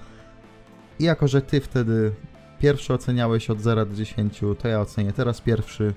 I 0.99 1.05
jako, 1.05 1.29
że 1.29 1.43
ty 1.43 1.61
wtedy 1.61 2.13
pierwszy 2.59 2.95
oceniałeś 2.95 3.51
od 3.51 3.61
0 3.61 3.87
do 3.87 3.95
10, 3.95 4.41
to 4.59 4.69
ja 4.69 4.81
ocenię 4.81 5.13
teraz 5.13 5.41
pierwszy. 5.41 5.95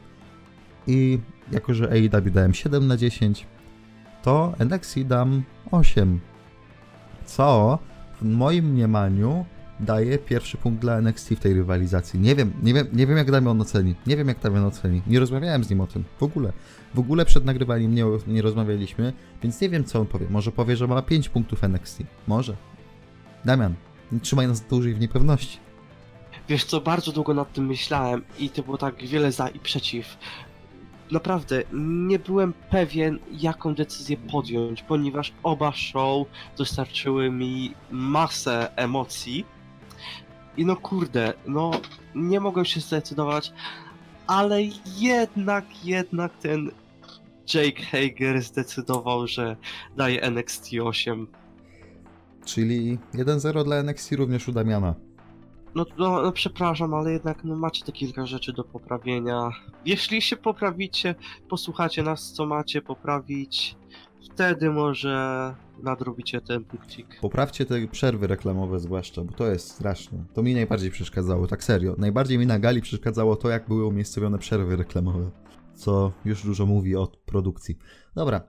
I 0.87 1.19
jako, 1.51 1.73
że 1.73 1.89
AEW 1.89 2.31
dałem 2.31 2.53
7 2.53 2.87
na 2.87 2.97
10, 2.97 3.47
to 4.23 4.53
NXT 4.59 4.99
dam 4.99 5.43
8. 5.71 6.19
Co 7.25 7.79
w 8.21 8.25
moim 8.25 8.65
mniemaniu 8.65 9.45
daje 9.81 10.17
pierwszy 10.17 10.57
punkt 10.57 10.81
dla 10.81 10.97
NXT 10.97 11.29
w 11.29 11.39
tej 11.39 11.53
rywalizacji. 11.53 12.19
Nie 12.19 12.35
wiem, 12.35 12.53
nie 12.63 12.73
wiem, 12.73 12.87
nie 12.93 13.07
wiem 13.07 13.17
jak 13.17 13.31
Damian 13.31 13.61
oceni. 13.61 13.95
Nie 14.07 14.17
wiem 14.17 14.27
jak 14.27 14.39
Damian 14.39 14.65
oceni. 14.65 15.01
Nie 15.07 15.19
rozmawiałem 15.19 15.63
z 15.63 15.69
nim 15.69 15.81
o 15.81 15.87
tym. 15.87 16.03
W 16.19 16.23
ogóle. 16.23 16.53
W 16.93 16.99
ogóle 16.99 17.25
przed 17.25 17.45
nagrywaniem 17.45 17.95
nie, 17.95 18.05
nie 18.27 18.41
rozmawialiśmy, 18.41 19.13
więc 19.43 19.61
nie 19.61 19.69
wiem 19.69 19.83
co 19.83 19.99
on 19.99 20.05
powie. 20.05 20.27
Może 20.29 20.51
powie, 20.51 20.75
że 20.75 20.87
ma 20.87 21.01
5 21.01 21.29
punktów 21.29 21.63
NXT. 21.63 22.03
Może. 22.27 22.55
Damian, 23.45 23.73
nie 24.11 24.19
trzymaj 24.19 24.47
nas 24.47 24.61
dłużej 24.61 24.93
w 24.93 24.99
niepewności. 24.99 25.57
Wiesz 26.49 26.65
co, 26.65 26.81
bardzo 26.81 27.11
długo 27.11 27.33
nad 27.33 27.53
tym 27.53 27.65
myślałem 27.65 28.21
i 28.39 28.49
to 28.49 28.63
było 28.63 28.77
tak 28.77 28.95
wiele 29.05 29.31
za 29.31 29.47
i 29.47 29.59
przeciw. 29.59 30.17
Naprawdę, 31.11 31.63
nie 32.07 32.19
byłem 32.19 32.53
pewien, 32.69 33.19
jaką 33.31 33.75
decyzję 33.75 34.17
podjąć, 34.17 34.83
ponieważ 34.83 35.33
oba 35.43 35.71
show 35.71 36.27
dostarczyły 36.57 37.31
mi 37.31 37.73
masę 37.91 38.71
emocji. 38.75 39.45
I 40.57 40.65
no 40.65 40.75
kurde, 40.75 41.33
no 41.47 41.71
nie 42.15 42.39
mogłem 42.39 42.65
się 42.65 42.79
zdecydować, 42.79 43.53
ale 44.27 44.61
jednak, 44.97 45.85
jednak 45.85 46.31
ten 46.37 46.71
Jake 47.53 47.83
Hager 47.83 48.41
zdecydował, 48.41 49.27
że 49.27 49.55
daje 49.97 50.21
NXT 50.21 50.69
8. 50.83 51.27
Czyli 52.45 52.99
1-0 53.13 53.63
dla 53.63 53.75
NXT 53.75 54.11
również 54.11 54.47
u 54.47 54.51
Damiana. 54.51 54.95
No, 55.75 55.85
no, 55.97 56.21
no 56.21 56.31
przepraszam, 56.31 56.93
ale 56.93 57.11
jednak 57.11 57.43
no, 57.43 57.55
macie 57.55 57.85
te 57.85 57.91
kilka 57.91 58.25
rzeczy 58.25 58.53
do 58.53 58.63
poprawienia. 58.63 59.49
Jeśli 59.85 60.21
się 60.21 60.37
poprawicie, 60.37 61.15
posłuchacie 61.49 62.03
nas, 62.03 62.31
co 62.31 62.45
macie 62.45 62.81
poprawić, 62.81 63.75
wtedy 64.31 64.69
może 64.69 65.55
nadrobicie 65.83 66.41
ten 66.41 66.63
punkcik. 66.63 67.19
Poprawcie 67.21 67.65
te 67.65 67.87
przerwy 67.87 68.27
reklamowe 68.27 68.79
zwłaszcza, 68.79 69.23
bo 69.23 69.33
to 69.33 69.47
jest 69.47 69.69
straszne. 69.69 70.25
To 70.33 70.43
mi 70.43 70.53
najbardziej 70.53 70.91
przeszkadzało, 70.91 71.47
tak 71.47 71.63
serio. 71.63 71.95
Najbardziej 71.97 72.37
mi 72.37 72.47
na 72.47 72.59
gali 72.59 72.81
przeszkadzało 72.81 73.35
to, 73.35 73.49
jak 73.49 73.67
były 73.67 73.85
umiejscowione 73.85 74.37
przerwy 74.37 74.75
reklamowe. 74.75 75.31
Co 75.73 76.11
już 76.25 76.45
dużo 76.45 76.65
mówi 76.65 76.95
o 76.95 77.07
produkcji. 77.25 77.77
Dobra, 78.15 78.41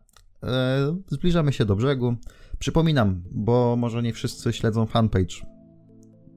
e, 0.43 0.97
zbliżamy 1.07 1.53
się 1.53 1.64
do 1.64 1.77
brzegu. 1.77 2.16
Przypominam, 2.59 3.23
bo 3.31 3.77
może 3.77 4.03
nie 4.03 4.12
wszyscy 4.12 4.53
śledzą 4.53 4.87
fanpage. 4.87 5.51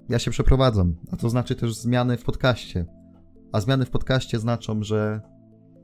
Ja 0.10 0.20
się 0.20 0.32
przeprowadzam, 0.32 0.96
a 1.12 1.16
to 1.18 1.30
znaczy 1.30 1.56
też 1.56 1.76
zmiany 1.76 2.18
w 2.18 2.24
podcaście. 2.24 2.86
A 3.52 3.62
zmiany 3.62 3.86
w 3.86 3.90
podcaście 3.90 4.40
znaczą, 4.40 4.84
że 4.84 5.22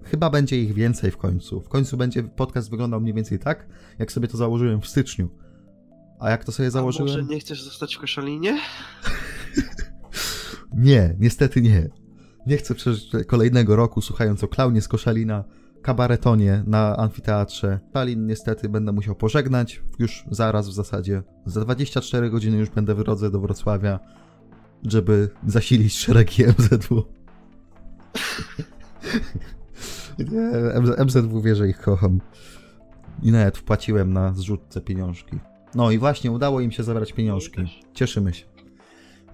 chyba 0.04 0.30
będzie 0.30 0.62
ich 0.62 0.74
więcej 0.74 1.12
w 1.12 1.18
końcu. 1.18 1.62
W 1.62 1.70
końcu 1.70 1.98
będzie 1.98 2.24
podcast 2.24 2.70
wyglądał 2.70 3.02
mniej 3.02 3.14
więcej 3.14 3.40
tak, 3.40 3.68
jak 4.00 4.12
sobie 4.12 4.28
to 4.28 4.38
założyłem 4.38 4.82
w 4.82 4.88
styczniu. 4.88 5.30
A 6.20 6.30
jak 6.30 6.46
to 6.46 6.52
sobie 6.52 6.68
A 6.68 6.72
założyłem? 6.72 7.08
może 7.08 7.24
nie 7.24 7.40
chcesz 7.40 7.64
zostać 7.64 7.96
w 7.96 8.00
koszalinie? 8.00 8.60
Nie, 10.74 11.16
niestety 11.20 11.62
nie. 11.62 11.90
Nie 12.48 12.58
chcę 12.58 12.76
przeżyć 12.76 13.12
kolejnego 13.28 13.76
roku 13.76 14.02
słuchając 14.02 14.44
o 14.44 14.48
klaunie 14.48 14.82
z 14.82 14.88
Koszalina, 14.88 15.44
kabaretonie 15.82 16.64
na 16.68 16.98
amfiteatrze. 16.98 17.80
Szalin 17.94 18.26
niestety 18.26 18.70
będę 18.70 18.92
musiał 18.92 19.16
pożegnać, 19.16 19.82
już 20.00 20.26
zaraz 20.32 20.70
w 20.70 20.74
zasadzie. 20.74 21.24
Za 21.46 21.62
24 21.62 22.30
godziny 22.30 22.58
już 22.58 22.70
będę 22.70 22.96
w 22.96 23.04
drodze 23.04 23.32
do 23.32 23.40
Wrocławia, 23.40 24.00
żeby 24.84 25.30
zasilić 25.48 25.98
szeregi 25.98 26.44
MZW. 26.58 27.04
nie, 30.20 30.52
MZ- 30.82 31.06
MZW 31.06 31.42
wie, 31.42 31.56
że 31.56 31.68
ich 31.70 31.78
kocham. 31.80 32.22
I 33.22 33.32
nawet 33.32 33.58
wpłaciłem 33.58 34.14
na 34.14 34.34
zrzutce 34.34 34.82
pieniążki. 34.82 35.40
No 35.76 35.92
i 35.92 35.98
właśnie, 35.98 36.32
udało 36.32 36.62
im 36.62 36.72
się 36.72 36.84
zabrać 36.84 37.14
pieniążki. 37.14 37.62
Cieszymy 37.94 38.34
się. 38.34 38.46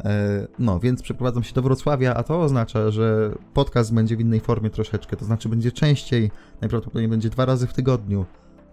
E, 0.03 0.47
No, 0.59 0.79
więc 0.79 1.01
przeprowadzą 1.01 1.41
się 1.43 1.53
do 1.53 1.61
Wrocławia, 1.61 2.13
a 2.13 2.23
to 2.23 2.41
oznacza, 2.41 2.91
że 2.91 3.35
podcast 3.53 3.93
będzie 3.93 4.17
w 4.17 4.19
innej 4.19 4.39
formie 4.39 4.69
troszeczkę. 4.69 5.17
To 5.17 5.25
znaczy, 5.25 5.49
będzie 5.49 5.71
częściej, 5.71 6.31
najprawdopodobniej 6.61 7.09
będzie 7.09 7.29
dwa 7.29 7.45
razy 7.45 7.67
w 7.67 7.73
tygodniu. 7.73 8.25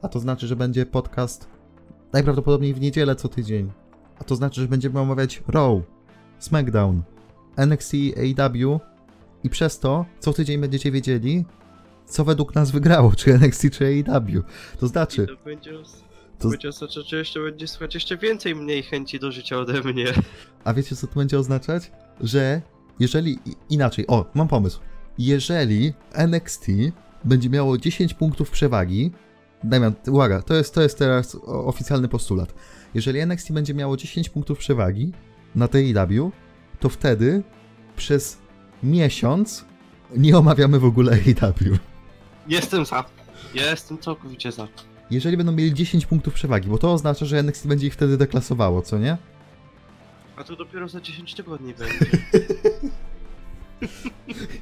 A 0.02 0.08
to 0.08 0.20
znaczy, 0.20 0.46
że 0.46 0.56
będzie 0.56 0.86
podcast 0.86 1.48
najprawdopodobniej 2.12 2.74
w 2.74 2.80
niedzielę 2.80 3.16
co 3.16 3.28
tydzień. 3.28 3.72
A 4.18 4.24
to 4.24 4.36
znaczy, 4.36 4.60
że 4.60 4.68
będziemy 4.68 5.00
omawiać 5.00 5.42
Raw, 5.48 5.82
SmackDown, 6.38 7.02
NXT, 7.56 7.92
AEW 8.16 8.80
i 9.44 9.50
przez 9.50 9.78
to 9.78 10.04
co 10.18 10.32
tydzień 10.32 10.60
będziecie 10.60 10.90
wiedzieli, 10.90 11.44
co 12.06 12.24
według 12.24 12.54
nas 12.54 12.70
wygrało, 12.70 13.12
czy 13.16 13.34
NXT, 13.34 13.70
czy 13.72 13.84
AEW. 13.86 14.42
To 14.78 14.86
znaczy, 14.86 15.24
I 15.24 15.36
to 15.36 15.44
będzie, 15.44 15.72
To- 16.44 16.50
będzie 16.50 16.68
oznaczać, 16.68 17.10
że 17.10 17.16
jeszcze 17.18 17.40
będzie 17.40 17.68
słuchać 17.68 17.94
jeszcze 17.94 18.16
więcej 18.16 18.54
mniej 18.54 18.82
chęci 18.82 19.18
do 19.18 19.32
życia 19.32 19.58
ode 19.58 19.82
mnie. 19.82 20.06
A 20.64 20.74
wiecie, 20.74 20.96
co 20.96 21.06
to 21.06 21.14
będzie 21.14 21.38
oznaczać? 21.38 21.92
Że 22.20 22.62
jeżeli. 23.00 23.38
Inaczej, 23.70 24.06
o, 24.06 24.24
mam 24.34 24.48
pomysł. 24.48 24.80
Jeżeli 25.18 25.92
NXT 26.12 26.66
będzie 27.24 27.50
miało 27.50 27.78
10 27.78 28.14
punktów 28.14 28.50
przewagi. 28.50 29.10
Damian, 29.64 29.94
uwaga, 30.08 30.42
to 30.42 30.54
jest, 30.54 30.74
to 30.74 30.82
jest 30.82 30.98
teraz 30.98 31.36
oficjalny 31.44 32.08
postulat. 32.08 32.54
Jeżeli 32.94 33.18
NXT 33.18 33.52
będzie 33.52 33.74
miało 33.74 33.96
10 33.96 34.28
punktów 34.28 34.58
przewagi 34.58 35.12
na 35.54 35.64
AEW, 35.64 36.30
to 36.80 36.88
wtedy 36.88 37.42
przez 37.96 38.38
miesiąc 38.82 39.64
nie 40.16 40.38
omawiamy 40.38 40.78
w 40.78 40.84
ogóle 40.84 41.12
AEW. 41.42 41.78
Jestem 42.48 42.84
za. 42.84 43.04
Jestem 43.54 43.98
całkowicie 43.98 44.52
za. 44.52 44.68
Jeżeli 45.10 45.36
będą 45.36 45.52
mieli 45.52 45.74
10 45.74 46.06
punktów 46.06 46.34
przewagi, 46.34 46.68
bo 46.68 46.78
to 46.78 46.92
oznacza, 46.92 47.26
że 47.26 47.38
NXT 47.38 47.66
będzie 47.66 47.86
ich 47.86 47.92
wtedy 47.94 48.16
deklasowało, 48.16 48.82
co 48.82 48.98
nie? 48.98 49.16
A 50.36 50.44
to 50.44 50.56
dopiero 50.56 50.88
za 50.88 51.00
10 51.00 51.34
tygodni 51.34 51.74
będzie. 51.78 52.18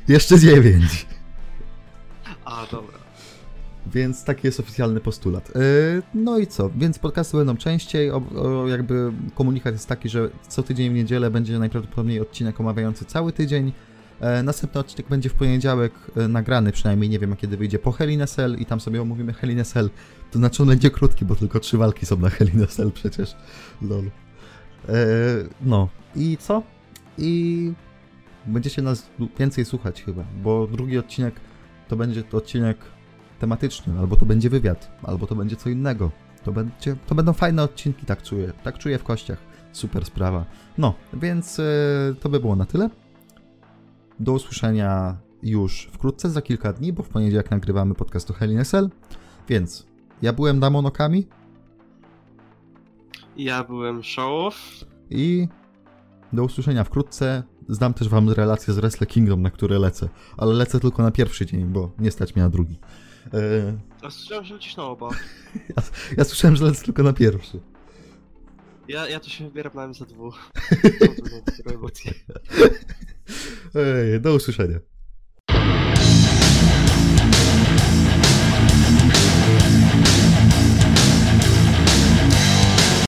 Jeszcze 0.08 0.38
9. 0.38 1.06
A, 2.44 2.66
dobra. 2.70 2.98
Więc 3.86 4.24
taki 4.24 4.46
jest 4.46 4.60
oficjalny 4.60 5.00
postulat. 5.00 5.48
Yy, 5.54 6.02
No 6.14 6.38
i 6.38 6.46
co? 6.46 6.70
Więc 6.76 6.98
podcasty 6.98 7.36
będą 7.36 7.56
częściej. 7.56 8.10
O, 8.10 8.22
o, 8.36 8.68
jakby 8.68 9.12
komunikat 9.34 9.72
jest 9.72 9.88
taki, 9.88 10.08
że 10.08 10.30
co 10.48 10.62
tydzień 10.62 10.90
w 10.90 10.94
niedzielę 10.94 11.30
będzie 11.30 11.58
najprawdopodobniej 11.58 12.20
odcinek 12.20 12.60
omawiający 12.60 13.04
cały 13.04 13.32
tydzień. 13.32 13.72
E, 14.20 14.42
Następny 14.42 14.80
odcinek 14.80 15.08
będzie 15.08 15.28
w 15.28 15.34
poniedziałek 15.34 15.92
e, 16.16 16.28
nagrany, 16.28 16.72
przynajmniej 16.72 17.10
nie 17.10 17.18
wiem 17.18 17.36
kiedy 17.36 17.56
wyjdzie 17.56 17.78
po 17.78 17.92
Hell 17.92 18.10
in 18.10 18.24
i 18.58 18.66
tam 18.66 18.80
sobie 18.80 19.02
omówimy 19.02 19.32
Hell 19.32 19.50
in. 19.50 19.62
To 20.32 20.38
znaczy 20.38 20.62
on 20.62 20.68
będzie 20.68 20.90
krótki, 20.90 21.24
bo 21.24 21.36
tylko 21.36 21.60
trzy 21.60 21.78
walki 21.78 22.06
są 22.06 22.16
na 22.16 22.30
Hell 22.30 22.48
in 22.54 22.62
a 22.62 22.66
Cell 22.66 22.92
przecież. 22.92 23.36
Lol. 23.82 24.04
E, 24.88 24.92
No 25.62 25.88
i 26.16 26.36
co? 26.36 26.62
I 27.18 27.72
będziecie 28.46 28.82
nas 28.82 29.10
więcej 29.38 29.64
słuchać 29.64 30.02
chyba, 30.02 30.24
bo 30.42 30.66
drugi 30.66 30.98
odcinek 30.98 31.34
to 31.88 31.96
będzie 31.96 32.22
to 32.22 32.36
odcinek 32.36 32.76
tematyczny, 33.38 33.98
albo 33.98 34.16
to 34.16 34.26
będzie 34.26 34.50
wywiad, 34.50 34.98
albo 35.02 35.26
to 35.26 35.34
będzie 35.34 35.56
co 35.56 35.70
innego. 35.70 36.10
To, 36.44 36.52
będzie, 36.52 36.96
to 37.06 37.14
będą 37.14 37.32
fajne 37.32 37.62
odcinki, 37.62 38.06
tak 38.06 38.22
czuję. 38.22 38.52
Tak 38.64 38.78
czuję 38.78 38.98
w 38.98 39.04
kościach. 39.04 39.38
Super 39.72 40.04
sprawa. 40.04 40.44
No, 40.78 40.94
więc 41.12 41.58
e, 41.58 41.62
to 42.20 42.28
by 42.28 42.40
było 42.40 42.56
na 42.56 42.66
tyle. 42.66 42.90
Do 44.20 44.32
usłyszenia 44.32 45.16
już 45.42 45.88
wkrótce, 45.92 46.30
za 46.30 46.42
kilka 46.42 46.72
dni, 46.72 46.92
bo 46.92 47.02
w 47.02 47.08
poniedziałek 47.08 47.50
nagrywamy 47.50 47.94
podcast 47.94 48.30
o 48.30 48.34
Hell 48.34 48.52
in 48.52 48.64
Cell. 48.64 48.90
Więc 49.48 49.91
ja 50.22 50.32
byłem 50.32 50.60
Damonokami 50.60 51.26
Ja 53.36 53.64
byłem 53.64 54.02
show 54.02 54.84
i 55.10 55.48
do 56.32 56.44
usłyszenia 56.44 56.84
wkrótce. 56.84 57.42
Zdam 57.68 57.94
też 57.94 58.08
wam 58.08 58.30
relację 58.30 58.74
z 58.74 58.76
Wrestle 58.76 59.06
Kingdom, 59.06 59.42
na 59.42 59.50
które 59.50 59.78
lecę, 59.78 60.08
ale 60.36 60.54
lecę 60.54 60.80
tylko 60.80 61.02
na 61.02 61.10
pierwszy 61.10 61.46
dzień, 61.46 61.64
bo 61.64 61.90
nie 61.98 62.10
stać 62.10 62.34
mnie 62.34 62.42
na 62.42 62.50
drugi. 62.50 62.78
E, 63.34 63.78
A 64.02 64.10
słyszałem, 64.10 64.44
że 64.44 64.54
lecisz 64.54 64.76
na 64.76 64.84
oba. 64.84 65.08
ja 66.18 66.24
słyszałem, 66.24 66.56
że 66.56 66.64
lecę 66.64 66.84
tylko 66.84 67.02
na 67.02 67.12
pierwszy. 67.12 67.60
Ja, 68.88 69.08
ja 69.08 69.20
to 69.20 69.28
się 69.28 69.44
wybieram 69.44 69.72
na 69.74 69.88
MZ2. 69.88 70.32
Mam 71.32 71.42
tu 71.42 71.52
zero 71.56 71.70
emocji. 71.74 72.10
Ej, 73.74 74.20
do 74.20 74.34
usłyszenia. 74.34 74.78